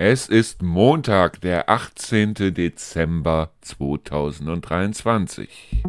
Es 0.00 0.28
ist 0.28 0.62
Montag, 0.62 1.40
der 1.40 1.68
18. 1.68 2.54
Dezember 2.54 3.50
2023. 3.62 5.82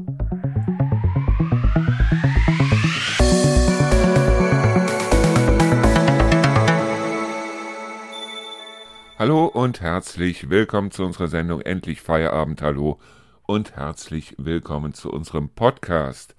Hallo 9.19 9.45
und 9.45 9.81
herzlich 9.81 10.49
willkommen 10.49 10.89
zu 10.89 11.05
unserer 11.05 11.27
Sendung 11.27 11.61
Endlich 11.61 12.01
Feierabend. 12.01 12.63
Hallo 12.63 12.99
und 13.45 13.75
herzlich 13.75 14.33
willkommen 14.39 14.95
zu 14.95 15.11
unserem 15.11 15.49
Podcast. 15.49 16.35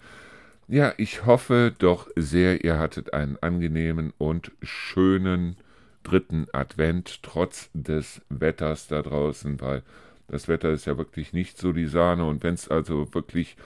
Ja, 0.67 0.93
ich 0.97 1.25
hoffe 1.25 1.73
doch 1.79 2.09
sehr, 2.17 2.65
ihr 2.65 2.81
hattet 2.81 3.15
einen 3.15 3.37
angenehmen 3.41 4.13
und 4.19 4.51
schönen 4.61 5.57
dritten 6.03 6.47
Advent, 6.53 7.23
trotz 7.23 7.71
des 7.75 8.23
Wetters 8.29 8.89
da 8.89 9.03
draußen, 9.03 9.61
weil 9.61 9.83
das 10.29 10.49
Wetter 10.49 10.71
ist 10.71 10.87
ja 10.87 10.97
wirklich 10.97 11.33
nicht 11.33 11.59
so 11.59 11.73
die 11.73 11.87
Sahne 11.87 12.25
und 12.25 12.43
wenn 12.43 12.55
es 12.55 12.69
also 12.69 13.13
wirklich 13.15 13.57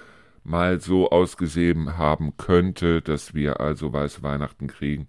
mal 0.45 0.81
so 0.81 1.11
ausgesehen 1.11 1.97
haben 1.99 2.37
könnte, 2.37 3.03
dass 3.03 3.35
wir 3.35 3.61
also 3.61 3.93
weiße 3.93 4.23
Weihnachten 4.23 4.67
kriegen, 4.67 5.07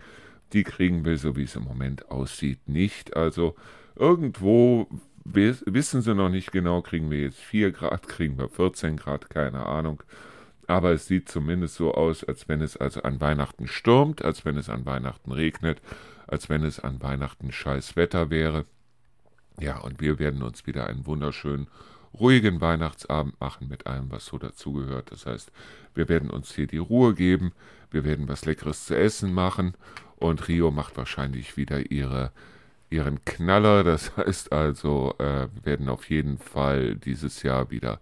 die 0.54 0.64
kriegen 0.64 1.06
wir, 1.06 1.18
so 1.18 1.36
wie 1.36 1.44
es 1.44 1.56
im 1.56 1.64
Moment 1.64 2.10
aussieht, 2.10 2.68
nicht. 2.68 3.16
Also 3.16 3.56
irgendwo 3.96 4.88
wissen 5.26 6.02
sie 6.02 6.16
noch 6.16 6.30
nicht 6.30 6.52
genau, 6.52 6.82
kriegen 6.82 7.10
wir 7.10 7.22
jetzt 7.22 7.40
4 7.40 7.72
Grad, 7.72 8.08
kriegen 8.08 8.38
wir 8.38 8.50
14 8.50 8.98
Grad, 8.98 9.30
keine 9.30 9.66
Ahnung. 9.66 10.04
Aber 10.68 10.92
es 10.92 11.08
sieht 11.08 11.30
zumindest 11.30 11.76
so 11.76 11.94
aus, 11.94 12.24
als 12.24 12.48
wenn 12.50 12.62
es 12.62 12.76
also 12.78 13.04
an 13.04 13.22
Weihnachten 13.22 13.68
stürmt, 13.68 14.24
als 14.24 14.46
wenn 14.46 14.58
es 14.58 14.70
an 14.70 14.86
Weihnachten 14.86 15.32
regnet 15.32 15.82
als 16.28 16.50
wenn 16.50 16.64
es 16.64 16.80
an 16.80 17.02
Weihnachten 17.02 17.52
scheiß 17.52 17.96
Wetter 17.96 18.30
wäre. 18.30 18.66
Ja, 19.60 19.80
und 19.80 20.02
wir 20.02 20.20
werden 20.20 20.42
uns 20.44 20.68
wieder 20.68 20.88
einen 20.88 21.06
wunderschönen, 21.06 21.68
ruhigen 22.14 22.62
Weihnachtsabend 22.62 23.40
machen 23.40 23.68
mit 23.68 23.88
allem, 23.88 24.12
was 24.12 24.26
so 24.26 24.38
dazugehört. 24.38 25.12
Das 25.12 25.26
heißt, 25.26 25.52
wir 25.94 26.10
werden 26.10 26.30
uns 26.30 26.54
hier 26.54 26.68
die 26.68 26.78
Ruhe 26.78 27.14
geben, 27.14 27.52
wir 27.92 28.04
werden 28.04 28.28
was 28.28 28.46
Leckeres 28.46 28.86
zu 28.86 28.98
essen 28.98 29.34
machen 29.34 29.74
und 30.18 30.48
Rio 30.48 30.72
macht 30.72 30.98
wahrscheinlich 30.98 31.58
wieder 31.58 31.92
ihre, 31.92 32.32
ihren 32.90 33.24
Knaller. 33.26 33.84
Das 33.84 34.16
heißt 34.18 34.52
also, 34.52 35.16
äh, 35.20 35.48
wir 35.54 35.66
werden 35.66 35.90
auf 35.90 36.10
jeden 36.10 36.38
Fall 36.38 36.96
dieses 36.96 37.44
Jahr 37.44 37.70
wieder 37.72 38.00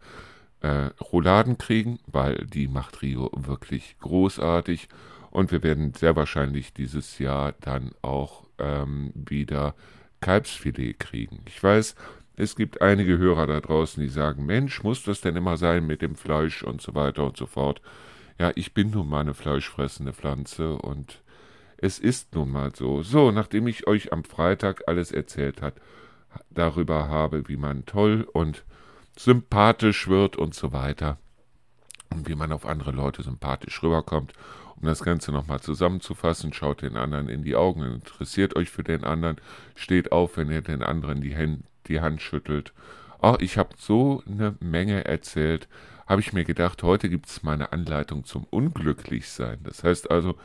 äh, 0.61 0.89
Rouladen 1.11 1.57
kriegen, 1.57 1.99
weil 2.07 2.45
die 2.45 2.67
macht 2.67 3.01
Rio 3.01 3.29
wirklich 3.35 3.95
großartig. 3.99 4.87
Und 5.33 5.51
wir 5.51 5.63
werden 5.63 5.95
sehr 5.95 6.15
wahrscheinlich 6.15 6.75
dieses 6.75 7.17
Jahr 7.17 7.55
dann 7.59 7.95
auch 8.03 8.43
ähm, 8.59 9.11
wieder 9.15 9.73
Kalbsfilet 10.21 10.99
kriegen. 10.99 11.41
Ich 11.47 11.61
weiß, 11.63 11.95
es 12.35 12.55
gibt 12.55 12.83
einige 12.83 13.17
Hörer 13.17 13.47
da 13.47 13.59
draußen, 13.59 14.03
die 14.03 14.09
sagen, 14.09 14.45
Mensch, 14.45 14.83
muss 14.83 15.01
das 15.01 15.21
denn 15.21 15.35
immer 15.35 15.57
sein 15.57 15.87
mit 15.87 16.03
dem 16.03 16.15
Fleisch 16.15 16.61
und 16.61 16.83
so 16.83 16.93
weiter 16.93 17.25
und 17.25 17.35
so 17.35 17.47
fort. 17.47 17.81
Ja, 18.39 18.51
ich 18.53 18.75
bin 18.75 18.91
nun 18.91 19.09
mal 19.09 19.21
eine 19.21 19.33
fleischfressende 19.33 20.13
Pflanze 20.13 20.75
und 20.75 21.23
es 21.77 21.97
ist 21.97 22.35
nun 22.35 22.51
mal 22.51 22.75
so. 22.75 23.01
So, 23.01 23.31
nachdem 23.31 23.65
ich 23.65 23.87
euch 23.87 24.13
am 24.13 24.25
Freitag 24.25 24.83
alles 24.85 25.11
erzählt 25.11 25.63
hat, 25.63 25.73
darüber 26.51 27.07
habe, 27.07 27.49
wie 27.49 27.57
man 27.57 27.87
toll 27.87 28.27
und 28.33 28.63
sympathisch 29.17 30.07
wird 30.07 30.35
und 30.35 30.53
so 30.53 30.73
weiter 30.73 31.17
und 32.11 32.29
wie 32.29 32.35
man 32.35 32.51
auf 32.51 32.67
andere 32.67 32.91
Leute 32.91 33.23
sympathisch 33.23 33.81
rüberkommt 33.81 34.33
um 34.75 34.87
das 34.87 35.03
Ganze 35.03 35.31
nochmal 35.31 35.61
zusammenzufassen, 35.61 36.53
schaut 36.53 36.81
den 36.81 36.97
anderen 36.97 37.29
in 37.29 37.43
die 37.43 37.55
Augen, 37.55 37.83
interessiert 37.83 38.55
euch 38.55 38.69
für 38.69 38.83
den 38.83 39.03
anderen, 39.03 39.37
steht 39.75 40.11
auf, 40.11 40.37
wenn 40.37 40.51
ihr 40.51 40.61
den 40.61 40.83
anderen 40.83 41.21
die, 41.21 41.35
Hand, 41.35 41.63
die 41.87 42.01
Hand 42.01 42.21
schüttelt. 42.21 42.73
Oh, 43.21 43.37
ich 43.39 43.57
habe 43.57 43.69
so 43.77 44.23
eine 44.27 44.55
Menge 44.59 45.05
erzählt, 45.05 45.67
habe 46.07 46.21
ich 46.21 46.33
mir 46.33 46.43
gedacht, 46.43 46.83
heute 46.83 47.09
gibt 47.09 47.27
es 47.27 47.43
mal 47.43 47.53
eine 47.53 47.71
Anleitung 47.71 48.25
zum 48.25 48.45
Unglücklichsein. 48.49 49.59
Das 49.63 49.83
heißt 49.83 50.11
also, 50.11 50.35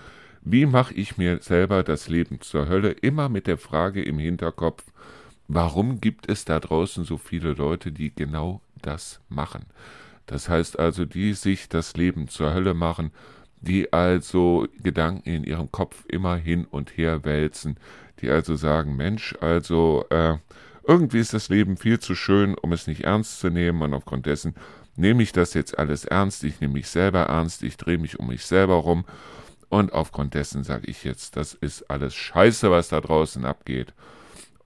wie 0.42 0.66
mache 0.66 0.94
ich 0.94 1.18
mir 1.18 1.42
selber 1.42 1.82
das 1.82 2.08
Leben 2.08 2.40
zur 2.40 2.68
Hölle? 2.68 2.92
Immer 2.92 3.28
mit 3.28 3.46
der 3.46 3.58
Frage 3.58 4.02
im 4.02 4.18
Hinterkopf, 4.18 4.84
warum 5.48 6.00
gibt 6.00 6.30
es 6.30 6.44
da 6.44 6.60
draußen 6.60 7.04
so 7.04 7.18
viele 7.18 7.54
Leute, 7.54 7.90
die 7.90 8.14
genau 8.14 8.60
das 8.80 9.20
machen? 9.28 9.66
Das 10.26 10.48
heißt 10.48 10.78
also, 10.78 11.04
die 11.04 11.32
sich 11.32 11.68
das 11.68 11.96
Leben 11.96 12.28
zur 12.28 12.54
Hölle 12.54 12.74
machen, 12.74 13.10
die 13.60 13.92
also 13.92 14.66
Gedanken 14.82 15.28
in 15.28 15.44
ihrem 15.44 15.70
Kopf 15.70 16.04
immer 16.08 16.36
hin 16.36 16.64
und 16.64 16.96
her 16.96 17.24
wälzen, 17.24 17.76
die 18.20 18.30
also 18.30 18.56
sagen, 18.56 18.96
Mensch, 18.96 19.34
also 19.40 20.04
äh, 20.10 20.36
irgendwie 20.86 21.18
ist 21.18 21.34
das 21.34 21.48
Leben 21.48 21.76
viel 21.76 21.98
zu 21.98 22.14
schön, 22.14 22.54
um 22.54 22.72
es 22.72 22.86
nicht 22.86 23.04
ernst 23.04 23.40
zu 23.40 23.50
nehmen 23.50 23.82
und 23.82 23.94
aufgrund 23.94 24.26
dessen 24.26 24.54
nehme 24.96 25.22
ich 25.22 25.32
das 25.32 25.54
jetzt 25.54 25.78
alles 25.78 26.04
ernst, 26.04 26.42
ich 26.44 26.60
nehme 26.60 26.74
mich 26.74 26.88
selber 26.88 27.20
ernst, 27.24 27.62
ich 27.62 27.76
drehe 27.76 27.98
mich 27.98 28.18
um 28.18 28.28
mich 28.28 28.44
selber 28.44 28.74
rum 28.74 29.04
und 29.68 29.92
aufgrund 29.92 30.34
dessen 30.34 30.64
sage 30.64 30.86
ich 30.86 31.04
jetzt, 31.04 31.36
das 31.36 31.54
ist 31.54 31.90
alles 31.90 32.14
scheiße, 32.14 32.70
was 32.70 32.88
da 32.88 33.00
draußen 33.00 33.44
abgeht. 33.44 33.92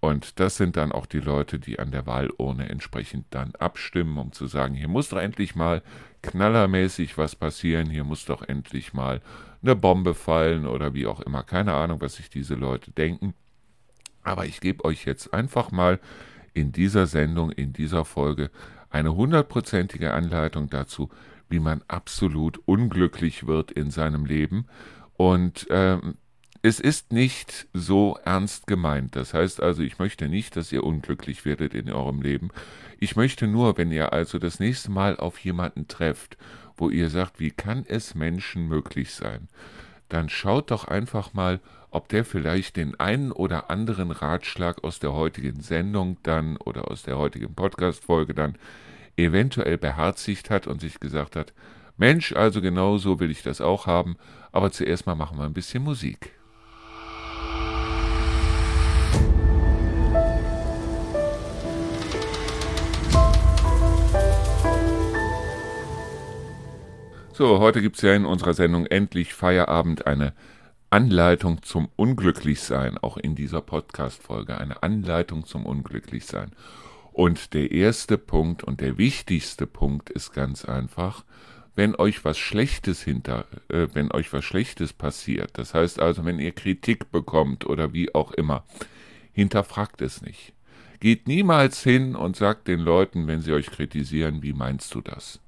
Und 0.03 0.41
das 0.41 0.57
sind 0.57 0.77
dann 0.77 0.91
auch 0.91 1.07
die 1.07 1.21
Leute, 1.21 1.61
die 1.61 1.79
an 1.79 1.93
der 1.93 2.07
Wahlurne 2.07 2.69
entsprechend 2.69 3.27
dann 3.31 3.55
abstimmen, 3.55 4.19
um 4.19 4.33
zu 4.33 4.49
sagen, 4.49 4.75
hier 4.75 4.89
muss 4.89 5.11
doch 5.11 5.19
endlich 5.19 5.55
mal 5.55 5.81
knallermäßig 6.23 7.17
was 7.19 7.37
passieren, 7.37 7.89
hier 7.89 8.03
muss 8.03 8.25
doch 8.25 8.43
endlich 8.43 8.95
mal 8.95 9.21
eine 9.63 9.77
Bombe 9.77 10.15
fallen 10.15 10.67
oder 10.67 10.93
wie 10.93 11.07
auch 11.07 11.21
immer. 11.21 11.45
Keine 11.45 11.75
Ahnung, 11.75 12.01
was 12.01 12.17
sich 12.17 12.29
diese 12.29 12.57
Leute 12.57 12.91
denken. 12.91 13.35
Aber 14.25 14.45
ich 14.45 14.61
gebe 14.61 14.85
euch 14.85 15.05
jetzt 15.05 15.33
einfach 15.33 15.71
mal 15.71 16.01
in 16.53 16.73
dieser 16.73 17.07
Sendung, 17.07 17.53
in 17.53 17.73
dieser 17.73 18.05
Folge 18.05 18.51
eine 18.91 19.15
hundertprozentige 19.15 20.13
Anleitung 20.13 20.69
dazu, 20.69 21.11
wie 21.49 21.61
man 21.61 21.81
absolut 21.87 22.59
unglücklich 22.65 23.47
wird 23.47 23.71
in 23.71 23.93
seinem 23.93 24.25
Leben. 24.25 24.67
Und 25.17 25.69
ähm, 25.71 26.17
es 26.63 26.79
ist 26.79 27.13
nicht 27.13 27.67
so 27.73 28.17
ernst 28.25 28.69
gemeint. 28.69 29.17
Das 29.17 29.35
heißt 29.35 29.61
also, 29.61 29.83
ich 29.83 29.99
möchte 29.99 30.29
nicht, 30.29 30.55
dass 30.55 30.71
ihr 30.71 30.85
unglücklich 30.85 31.45
werdet 31.45 31.75
in 31.75 31.91
eurem 31.91 32.23
Leben. 32.23 32.51
Ich 33.01 33.17
möchte 33.17 33.49
nur, 33.49 33.77
wenn 33.77 33.91
ihr 33.91 34.13
also 34.13 34.39
das 34.39 34.61
nächste 34.61 34.93
Mal 34.93 35.17
auf 35.17 35.39
jemanden 35.39 35.89
trefft, 35.89 36.39
wo 36.77 36.89
ihr 36.89 37.11
sagt, 37.11 37.41
wie 37.41 37.51
kann 37.51 37.85
es 37.87 38.15
Menschen 38.15 38.69
möglich 38.69 39.13
sein, 39.13 39.49
dann 40.09 40.29
schaut 40.29 40.71
doch 40.71 40.87
einfach 40.87 41.35
mal, 41.35 41.61
ob 41.91 42.09
der 42.09 42.25
vielleicht 42.25 42.77
den 42.77 42.99
einen 42.99 43.33
oder 43.33 43.69
anderen 43.69 44.13
Ratschlag 44.13 44.85
aus 44.85 45.01
der 45.01 45.13
heutigen 45.13 45.61
Sendung 45.61 46.17
dann 46.23 46.57
oder 46.59 46.91
aus 46.91 47.03
der 47.03 47.19
heutigen 47.19 47.55
Podcast-Folge 47.55 48.35
dann 48.35 48.57
eventuell 49.17 49.79
beherzigt 49.79 50.49
hat 50.49 50.69
und 50.69 50.81
sich 50.81 51.01
gesagt 51.01 51.35
hat, 51.35 51.53
Mensch, 51.97 52.33
also 52.33 52.63
genau 52.63 52.99
so 52.99 53.21
will 53.21 53.31
ich 53.31 53.43
das 53.43 53.61
auch 53.61 53.87
haben, 53.87 54.17
aber 54.53 54.71
zuerst 54.71 55.07
mal 55.07 55.15
machen 55.15 55.39
wir 55.39 55.45
ein 55.45 55.53
bisschen 55.53 55.83
Musik. 55.83 56.33
So, 67.35 67.61
heute 67.61 67.81
gibt 67.81 67.97
es 67.97 68.03
ja 68.03 68.13
in 68.13 68.27
unserer 68.27 68.53
Sendung 68.53 68.85
endlich 68.85 69.33
Feierabend 69.33 70.07
eine 70.07 70.35
Anleitung 70.91 71.63
zum 71.63 71.89
Unglücklichsein, 71.97 72.99
auch 72.99 73.17
in 73.17 73.35
dieser 73.35 73.63
Podcast-Folge, 73.63 74.59
eine 74.59 74.83
Anleitung 74.83 75.47
zum 75.47 75.65
Unglücklichsein. 75.65 76.51
Und 77.11 77.55
der 77.55 77.71
erste 77.71 78.19
Punkt 78.19 78.63
und 78.63 78.83
der 78.83 78.99
wichtigste 78.99 79.67
Punkt 79.67 80.11
ist 80.11 80.35
ganz 80.35 80.67
einfach, 80.67 81.25
wenn 81.75 81.97
euch 81.97 82.23
was 82.23 82.37
Schlechtes 82.37 83.03
hinter, 83.03 83.47
äh, 83.69 83.89
wenn 83.95 84.13
euch 84.13 84.31
was 84.35 84.45
Schlechtes 84.45 84.93
passiert, 84.93 85.53
das 85.57 85.73
heißt 85.73 86.01
also, 86.01 86.27
wenn 86.27 86.39
ihr 86.39 86.53
Kritik 86.53 87.11
bekommt 87.11 87.65
oder 87.65 87.95
wie 87.95 88.15
auch 88.15 88.33
immer, 88.33 88.65
hinterfragt 89.33 90.03
es 90.03 90.21
nicht. 90.21 90.53
Geht 91.01 91.27
niemals 91.27 91.83
hin 91.83 92.15
und 92.15 92.37
sagt 92.37 92.69
den 92.69 92.81
Leuten, 92.81 93.27
wenn 93.27 93.41
sie 93.41 93.55
euch 93.55 93.71
kritisieren, 93.71 94.43
wie 94.43 94.53
meinst 94.53 94.95
du 94.95 95.01
das? 95.01 95.42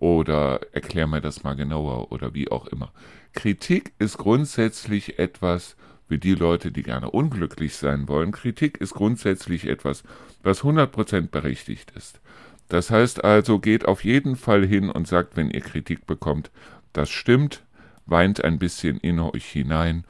Oder 0.00 0.60
erklär 0.72 1.06
mir 1.06 1.20
das 1.20 1.44
mal 1.44 1.54
genauer 1.54 2.10
oder 2.10 2.34
wie 2.34 2.50
auch 2.50 2.66
immer. 2.66 2.90
Kritik 3.32 3.92
ist 3.98 4.18
grundsätzlich 4.18 5.18
etwas 5.18 5.76
für 6.08 6.18
die 6.18 6.34
Leute, 6.34 6.72
die 6.72 6.82
gerne 6.82 7.10
unglücklich 7.10 7.76
sein 7.76 8.08
wollen. 8.08 8.32
Kritik 8.32 8.78
ist 8.78 8.94
grundsätzlich 8.94 9.66
etwas, 9.68 10.02
was 10.42 10.62
100% 10.62 11.28
berechtigt 11.28 11.92
ist. 11.92 12.20
Das 12.68 12.90
heißt 12.90 13.22
also, 13.24 13.58
geht 13.58 13.86
auf 13.86 14.04
jeden 14.04 14.36
Fall 14.36 14.66
hin 14.66 14.90
und 14.90 15.06
sagt, 15.06 15.36
wenn 15.36 15.50
ihr 15.50 15.60
Kritik 15.60 16.06
bekommt, 16.06 16.50
das 16.92 17.10
stimmt, 17.10 17.62
weint 18.06 18.42
ein 18.42 18.58
bisschen 18.58 18.98
in 18.98 19.20
euch 19.20 19.46
hinein 19.46 20.04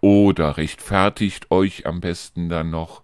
oder 0.00 0.56
rechtfertigt 0.56 1.50
euch 1.50 1.86
am 1.86 2.00
besten 2.00 2.48
dann 2.48 2.70
noch 2.70 3.02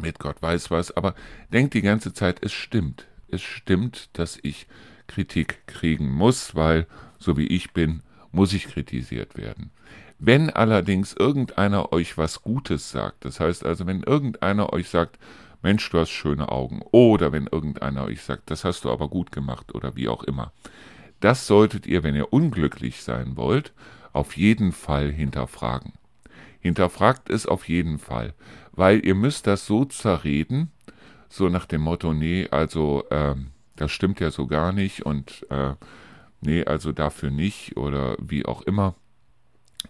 mit 0.00 0.18
Gott 0.18 0.40
weiß 0.40 0.70
was, 0.70 0.96
aber 0.96 1.14
denkt 1.52 1.74
die 1.74 1.82
ganze 1.82 2.12
Zeit, 2.12 2.38
es 2.42 2.52
stimmt. 2.52 3.06
Es 3.28 3.42
stimmt, 3.42 4.10
dass 4.14 4.38
ich 4.42 4.66
Kritik 5.06 5.66
kriegen 5.66 6.10
muss, 6.10 6.54
weil, 6.54 6.86
so 7.18 7.36
wie 7.36 7.46
ich 7.46 7.72
bin, 7.72 8.02
muss 8.30 8.52
ich 8.52 8.66
kritisiert 8.66 9.36
werden. 9.36 9.70
Wenn 10.18 10.50
allerdings 10.50 11.14
irgendeiner 11.14 11.92
euch 11.92 12.16
was 12.16 12.42
Gutes 12.42 12.90
sagt, 12.90 13.24
das 13.24 13.40
heißt 13.40 13.64
also, 13.66 13.86
wenn 13.86 14.02
irgendeiner 14.02 14.72
euch 14.72 14.88
sagt, 14.88 15.18
Mensch, 15.62 15.88
du 15.90 15.98
hast 15.98 16.10
schöne 16.10 16.50
Augen, 16.50 16.80
oder 16.90 17.32
wenn 17.32 17.46
irgendeiner 17.46 18.04
euch 18.04 18.22
sagt, 18.22 18.50
das 18.50 18.64
hast 18.64 18.84
du 18.84 18.90
aber 18.90 19.08
gut 19.08 19.32
gemacht, 19.32 19.74
oder 19.74 19.96
wie 19.96 20.08
auch 20.08 20.24
immer, 20.24 20.52
das 21.20 21.46
solltet 21.46 21.86
ihr, 21.86 22.02
wenn 22.02 22.16
ihr 22.16 22.32
unglücklich 22.32 23.02
sein 23.02 23.36
wollt, 23.36 23.72
auf 24.12 24.36
jeden 24.36 24.72
Fall 24.72 25.10
hinterfragen. 25.10 25.92
Hinterfragt 26.60 27.30
es 27.30 27.46
auf 27.46 27.68
jeden 27.68 27.98
Fall, 27.98 28.34
weil 28.72 29.04
ihr 29.04 29.14
müsst 29.14 29.46
das 29.46 29.66
so 29.66 29.84
zerreden, 29.84 30.70
so 31.28 31.48
nach 31.48 31.66
dem 31.66 31.80
Motto, 31.80 32.12
nee, 32.12 32.46
also 32.50 33.04
äh, 33.10 33.34
das 33.82 33.90
stimmt 33.90 34.20
ja 34.20 34.30
so 34.30 34.46
gar 34.46 34.72
nicht 34.72 35.04
und 35.04 35.44
äh, 35.50 35.74
nee, 36.40 36.64
also 36.64 36.92
dafür 36.92 37.30
nicht 37.30 37.76
oder 37.76 38.16
wie 38.20 38.46
auch 38.46 38.62
immer, 38.62 38.94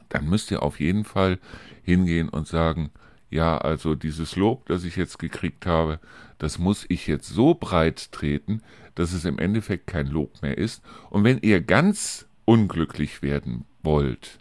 dann 0.09 0.27
müsst 0.27 0.51
ihr 0.51 0.63
auf 0.63 0.81
jeden 0.81 1.05
Fall 1.05 1.39
hingehen 1.83 2.31
und 2.31 2.47
sagen, 2.49 2.91
ja, 3.29 3.59
also 3.59 3.95
dieses 3.95 4.35
Lob, 4.35 4.65
das 4.67 4.85
ich 4.85 4.97
jetzt 4.97 5.19
gekriegt 5.19 5.67
habe, 5.67 6.01
das 6.39 6.59
muss 6.59 6.87
ich 6.89 7.07
jetzt 7.07 7.29
so 7.29 7.55
breit 7.55 8.13
treten, 8.13 8.63
dass 8.95 9.13
es 9.13 9.27
im 9.27 9.39
Endeffekt 9.39 9.87
kein 9.87 10.07
Lob 10.07 10.41
mehr 10.41 10.57
ist. 10.57 10.83
Und 11.11 11.25
wenn 11.25 11.39
ihr 11.43 11.61
ganz 11.61 12.27
unglücklich 12.47 13.21
werden 13.21 13.67
wollt, 13.83 14.39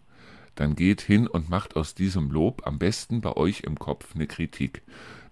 dann 0.56 0.75
geht 0.75 1.01
hin 1.01 1.27
und 1.27 1.50
macht 1.50 1.75
aus 1.75 1.94
diesem 1.94 2.31
Lob 2.31 2.65
am 2.65 2.80
besten 2.80 3.19
bei 3.19 3.36
euch 3.36 3.62
im 3.62 3.77
Kopf 3.77 4.15
eine 4.15 4.27
Kritik. 4.27 4.81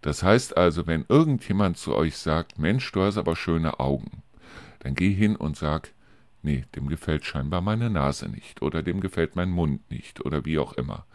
Das 0.02 0.24
heißt 0.24 0.56
also, 0.56 0.88
wenn 0.88 1.06
irgendjemand 1.10 1.78
zu 1.78 1.94
euch 1.96 2.18
sagt, 2.18 2.58
Mensch, 2.58 2.92
du 2.92 3.02
hast 3.02 3.18
aber 3.18 3.36
schöne 3.36 3.80
Augen, 3.80 4.24
dann 4.80 4.96
geh 4.96 5.14
hin 5.14 5.36
und 5.36 5.58
sag, 5.58 5.94
nee, 6.42 6.66
dem 6.76 6.88
gefällt 6.88 7.26
scheinbar 7.26 7.62
meine 7.62 7.90
Nase 7.90 8.30
nicht 8.30 8.62
oder 8.62 8.82
dem 8.82 9.02
gefällt 9.02 9.36
mein 9.36 9.50
Mund 9.50 9.90
nicht 9.92 10.26
oder 10.26 10.46
wie 10.46 10.58
auch 10.58 10.74
immer. 10.74 11.06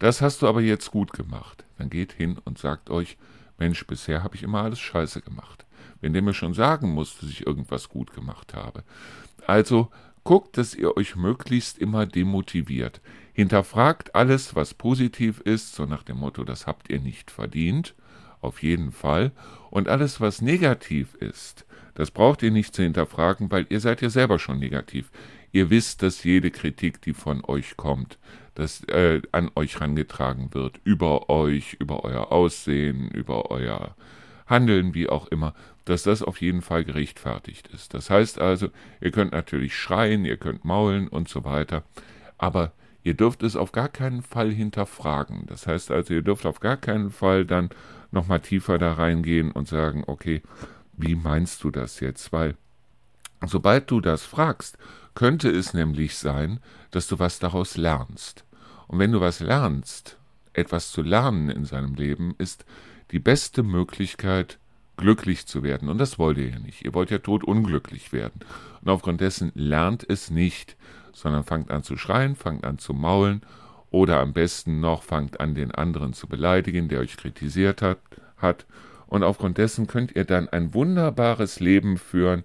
Das 0.00 0.20
hast 0.20 0.42
du 0.42 0.48
aber 0.48 0.60
jetzt 0.60 0.90
gut 0.90 1.12
gemacht. 1.12 1.64
Dann 1.78 1.90
geht 1.90 2.12
hin 2.12 2.38
und 2.44 2.58
sagt 2.58 2.90
euch, 2.90 3.16
Mensch, 3.56 3.86
bisher 3.86 4.24
habe 4.24 4.34
ich 4.34 4.42
immer 4.42 4.62
alles 4.62 4.80
scheiße 4.80 5.20
gemacht. 5.20 5.64
Wenn 6.00 6.12
der 6.12 6.22
mir 6.22 6.34
schon 6.34 6.54
sagen 6.54 6.90
muss, 6.90 7.18
dass 7.18 7.30
ich 7.30 7.46
irgendwas 7.46 7.88
gut 7.88 8.12
gemacht 8.12 8.52
habe. 8.52 8.82
Also 9.46 9.90
guckt, 10.24 10.58
dass 10.58 10.74
ihr 10.74 10.96
euch 10.96 11.14
möglichst 11.14 11.78
immer 11.78 12.04
demotiviert. 12.04 13.00
Hinterfragt 13.32 14.14
alles, 14.16 14.56
was 14.56 14.74
positiv 14.74 15.40
ist, 15.40 15.74
so 15.74 15.86
nach 15.86 16.02
dem 16.02 16.18
Motto, 16.18 16.42
das 16.42 16.66
habt 16.66 16.90
ihr 16.90 17.00
nicht 17.00 17.30
verdient 17.30 17.94
auf 18.44 18.62
jeden 18.62 18.92
Fall. 18.92 19.32
Und 19.70 19.88
alles, 19.88 20.20
was 20.20 20.42
negativ 20.42 21.14
ist, 21.16 21.66
das 21.94 22.10
braucht 22.10 22.42
ihr 22.42 22.50
nicht 22.50 22.74
zu 22.74 22.82
hinterfragen, 22.82 23.50
weil 23.50 23.66
ihr 23.68 23.80
seid 23.80 24.02
ja 24.02 24.10
selber 24.10 24.38
schon 24.38 24.58
negativ. 24.58 25.10
Ihr 25.52 25.70
wisst, 25.70 26.02
dass 26.02 26.24
jede 26.24 26.50
Kritik, 26.50 27.00
die 27.02 27.14
von 27.14 27.44
euch 27.44 27.76
kommt, 27.76 28.18
dass 28.54 28.84
äh, 28.84 29.22
an 29.32 29.50
euch 29.54 29.74
herangetragen 29.74 30.52
wird, 30.52 30.80
über 30.84 31.30
euch, 31.30 31.74
über 31.74 32.04
euer 32.04 32.32
Aussehen, 32.32 33.10
über 33.10 33.50
euer 33.50 33.94
Handeln, 34.46 34.94
wie 34.94 35.08
auch 35.08 35.28
immer, 35.28 35.54
dass 35.84 36.02
das 36.02 36.22
auf 36.22 36.40
jeden 36.40 36.62
Fall 36.62 36.84
gerechtfertigt 36.84 37.68
ist. 37.68 37.94
Das 37.94 38.10
heißt 38.10 38.40
also, 38.40 38.68
ihr 39.00 39.10
könnt 39.10 39.32
natürlich 39.32 39.76
schreien, 39.76 40.24
ihr 40.24 40.36
könnt 40.36 40.64
maulen 40.64 41.08
und 41.08 41.28
so 41.28 41.44
weiter, 41.44 41.82
aber 42.38 42.72
ihr 43.02 43.14
dürft 43.14 43.42
es 43.42 43.54
auf 43.54 43.72
gar 43.72 43.88
keinen 43.88 44.22
Fall 44.22 44.50
hinterfragen. 44.50 45.44
Das 45.46 45.66
heißt 45.66 45.90
also, 45.90 46.14
ihr 46.14 46.22
dürft 46.22 46.46
auf 46.46 46.60
gar 46.60 46.76
keinen 46.76 47.10
Fall 47.10 47.44
dann 47.44 47.70
nochmal 48.14 48.40
tiefer 48.40 48.78
da 48.78 48.94
reingehen 48.94 49.50
und 49.50 49.68
sagen, 49.68 50.04
okay, 50.06 50.42
wie 50.96 51.14
meinst 51.14 51.62
du 51.64 51.70
das 51.70 52.00
jetzt? 52.00 52.32
Weil 52.32 52.56
sobald 53.44 53.90
du 53.90 54.00
das 54.00 54.24
fragst, 54.24 54.78
könnte 55.14 55.50
es 55.50 55.74
nämlich 55.74 56.16
sein, 56.16 56.60
dass 56.90 57.08
du 57.08 57.18
was 57.18 57.38
daraus 57.38 57.76
lernst. 57.76 58.44
Und 58.86 58.98
wenn 58.98 59.12
du 59.12 59.20
was 59.20 59.40
lernst, 59.40 60.18
etwas 60.52 60.90
zu 60.90 61.02
lernen 61.02 61.50
in 61.50 61.64
seinem 61.64 61.94
Leben, 61.94 62.34
ist 62.38 62.64
die 63.10 63.18
beste 63.18 63.62
Möglichkeit, 63.62 64.58
glücklich 64.96 65.46
zu 65.46 65.62
werden. 65.62 65.88
Und 65.88 65.98
das 65.98 66.18
wollt 66.18 66.38
ihr 66.38 66.50
ja 66.50 66.58
nicht. 66.58 66.84
Ihr 66.84 66.94
wollt 66.94 67.10
ja 67.10 67.18
tot 67.18 67.44
unglücklich 67.44 68.12
werden. 68.12 68.40
Und 68.80 68.88
aufgrund 68.88 69.20
dessen 69.20 69.50
lernt 69.54 70.08
es 70.08 70.30
nicht, 70.30 70.76
sondern 71.12 71.44
fangt 71.44 71.70
an 71.70 71.82
zu 71.82 71.96
schreien, 71.96 72.36
fangt 72.36 72.64
an 72.64 72.78
zu 72.78 72.94
maulen 72.94 73.42
oder 73.94 74.18
am 74.18 74.32
besten 74.32 74.80
noch 74.80 75.04
fangt 75.04 75.38
an, 75.38 75.54
den 75.54 75.70
anderen 75.70 76.14
zu 76.14 76.26
beleidigen, 76.26 76.88
der 76.88 76.98
euch 76.98 77.16
kritisiert 77.16 77.80
hat, 77.80 77.98
hat. 78.36 78.66
Und 79.06 79.22
aufgrund 79.22 79.56
dessen 79.56 79.86
könnt 79.86 80.16
ihr 80.16 80.24
dann 80.24 80.48
ein 80.48 80.74
wunderbares 80.74 81.60
Leben 81.60 81.96
führen 81.96 82.42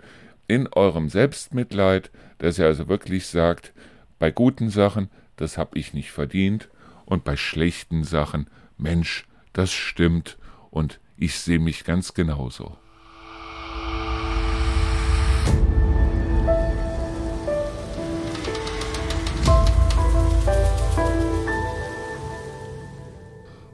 in 0.47 0.67
eurem 0.67 1.09
Selbstmitleid, 1.09 2.11
dass 2.37 2.59
ihr 2.59 2.67
also 2.67 2.87
wirklich 2.87 3.25
sagt, 3.25 3.73
bei 4.19 4.29
guten 4.29 4.69
Sachen, 4.69 5.09
das 5.37 5.57
habe 5.57 5.79
ich 5.79 5.91
nicht 5.91 6.11
verdient, 6.11 6.69
und 7.05 7.23
bei 7.23 7.35
schlechten 7.35 8.03
Sachen, 8.03 8.45
Mensch, 8.77 9.25
das 9.51 9.73
stimmt, 9.73 10.37
und 10.69 10.99
ich 11.17 11.39
sehe 11.39 11.57
mich 11.57 11.83
ganz 11.83 12.13
genauso. 12.13 12.77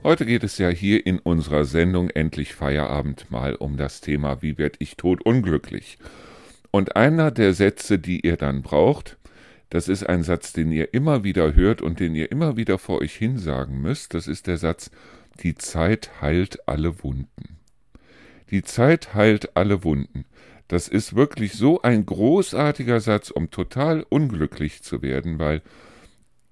Heute 0.05 0.27
geht 0.27 0.43
es 0.43 0.59
ja 0.59 0.69
hier 0.69 1.03
in 1.03 1.17
unserer 1.17 1.65
Sendung 1.65 2.11
Endlich 2.11 2.53
Feierabend 2.53 3.31
mal 3.31 3.55
um 3.55 3.75
das 3.75 4.01
Thema 4.01 4.43
Wie 4.43 4.59
werd 4.59 4.75
ich 4.77 4.97
tot 4.97 5.25
unglücklich? 5.25 5.97
Und 6.69 6.95
einer 6.95 7.31
der 7.31 7.55
Sätze, 7.55 7.97
die 7.97 8.19
ihr 8.19 8.37
dann 8.37 8.61
braucht, 8.61 9.17
das 9.71 9.87
ist 9.87 10.07
ein 10.07 10.21
Satz, 10.21 10.53
den 10.53 10.71
ihr 10.71 10.93
immer 10.93 11.23
wieder 11.23 11.55
hört 11.55 11.81
und 11.81 11.99
den 11.99 12.13
ihr 12.13 12.31
immer 12.31 12.55
wieder 12.55 12.77
vor 12.77 13.01
euch 13.01 13.15
hinsagen 13.15 13.81
müsst, 13.81 14.13
das 14.13 14.27
ist 14.27 14.45
der 14.45 14.57
Satz 14.57 14.91
Die 15.41 15.55
Zeit 15.55 16.21
heilt 16.21 16.59
alle 16.67 17.03
Wunden. 17.03 17.57
Die 18.51 18.61
Zeit 18.61 19.15
heilt 19.15 19.57
alle 19.57 19.83
Wunden. 19.83 20.25
Das 20.67 20.87
ist 20.87 21.15
wirklich 21.15 21.53
so 21.53 21.81
ein 21.81 22.05
großartiger 22.05 22.99
Satz, 22.99 23.31
um 23.31 23.49
total 23.49 24.05
unglücklich 24.07 24.83
zu 24.83 25.01
werden, 25.01 25.39
weil 25.39 25.63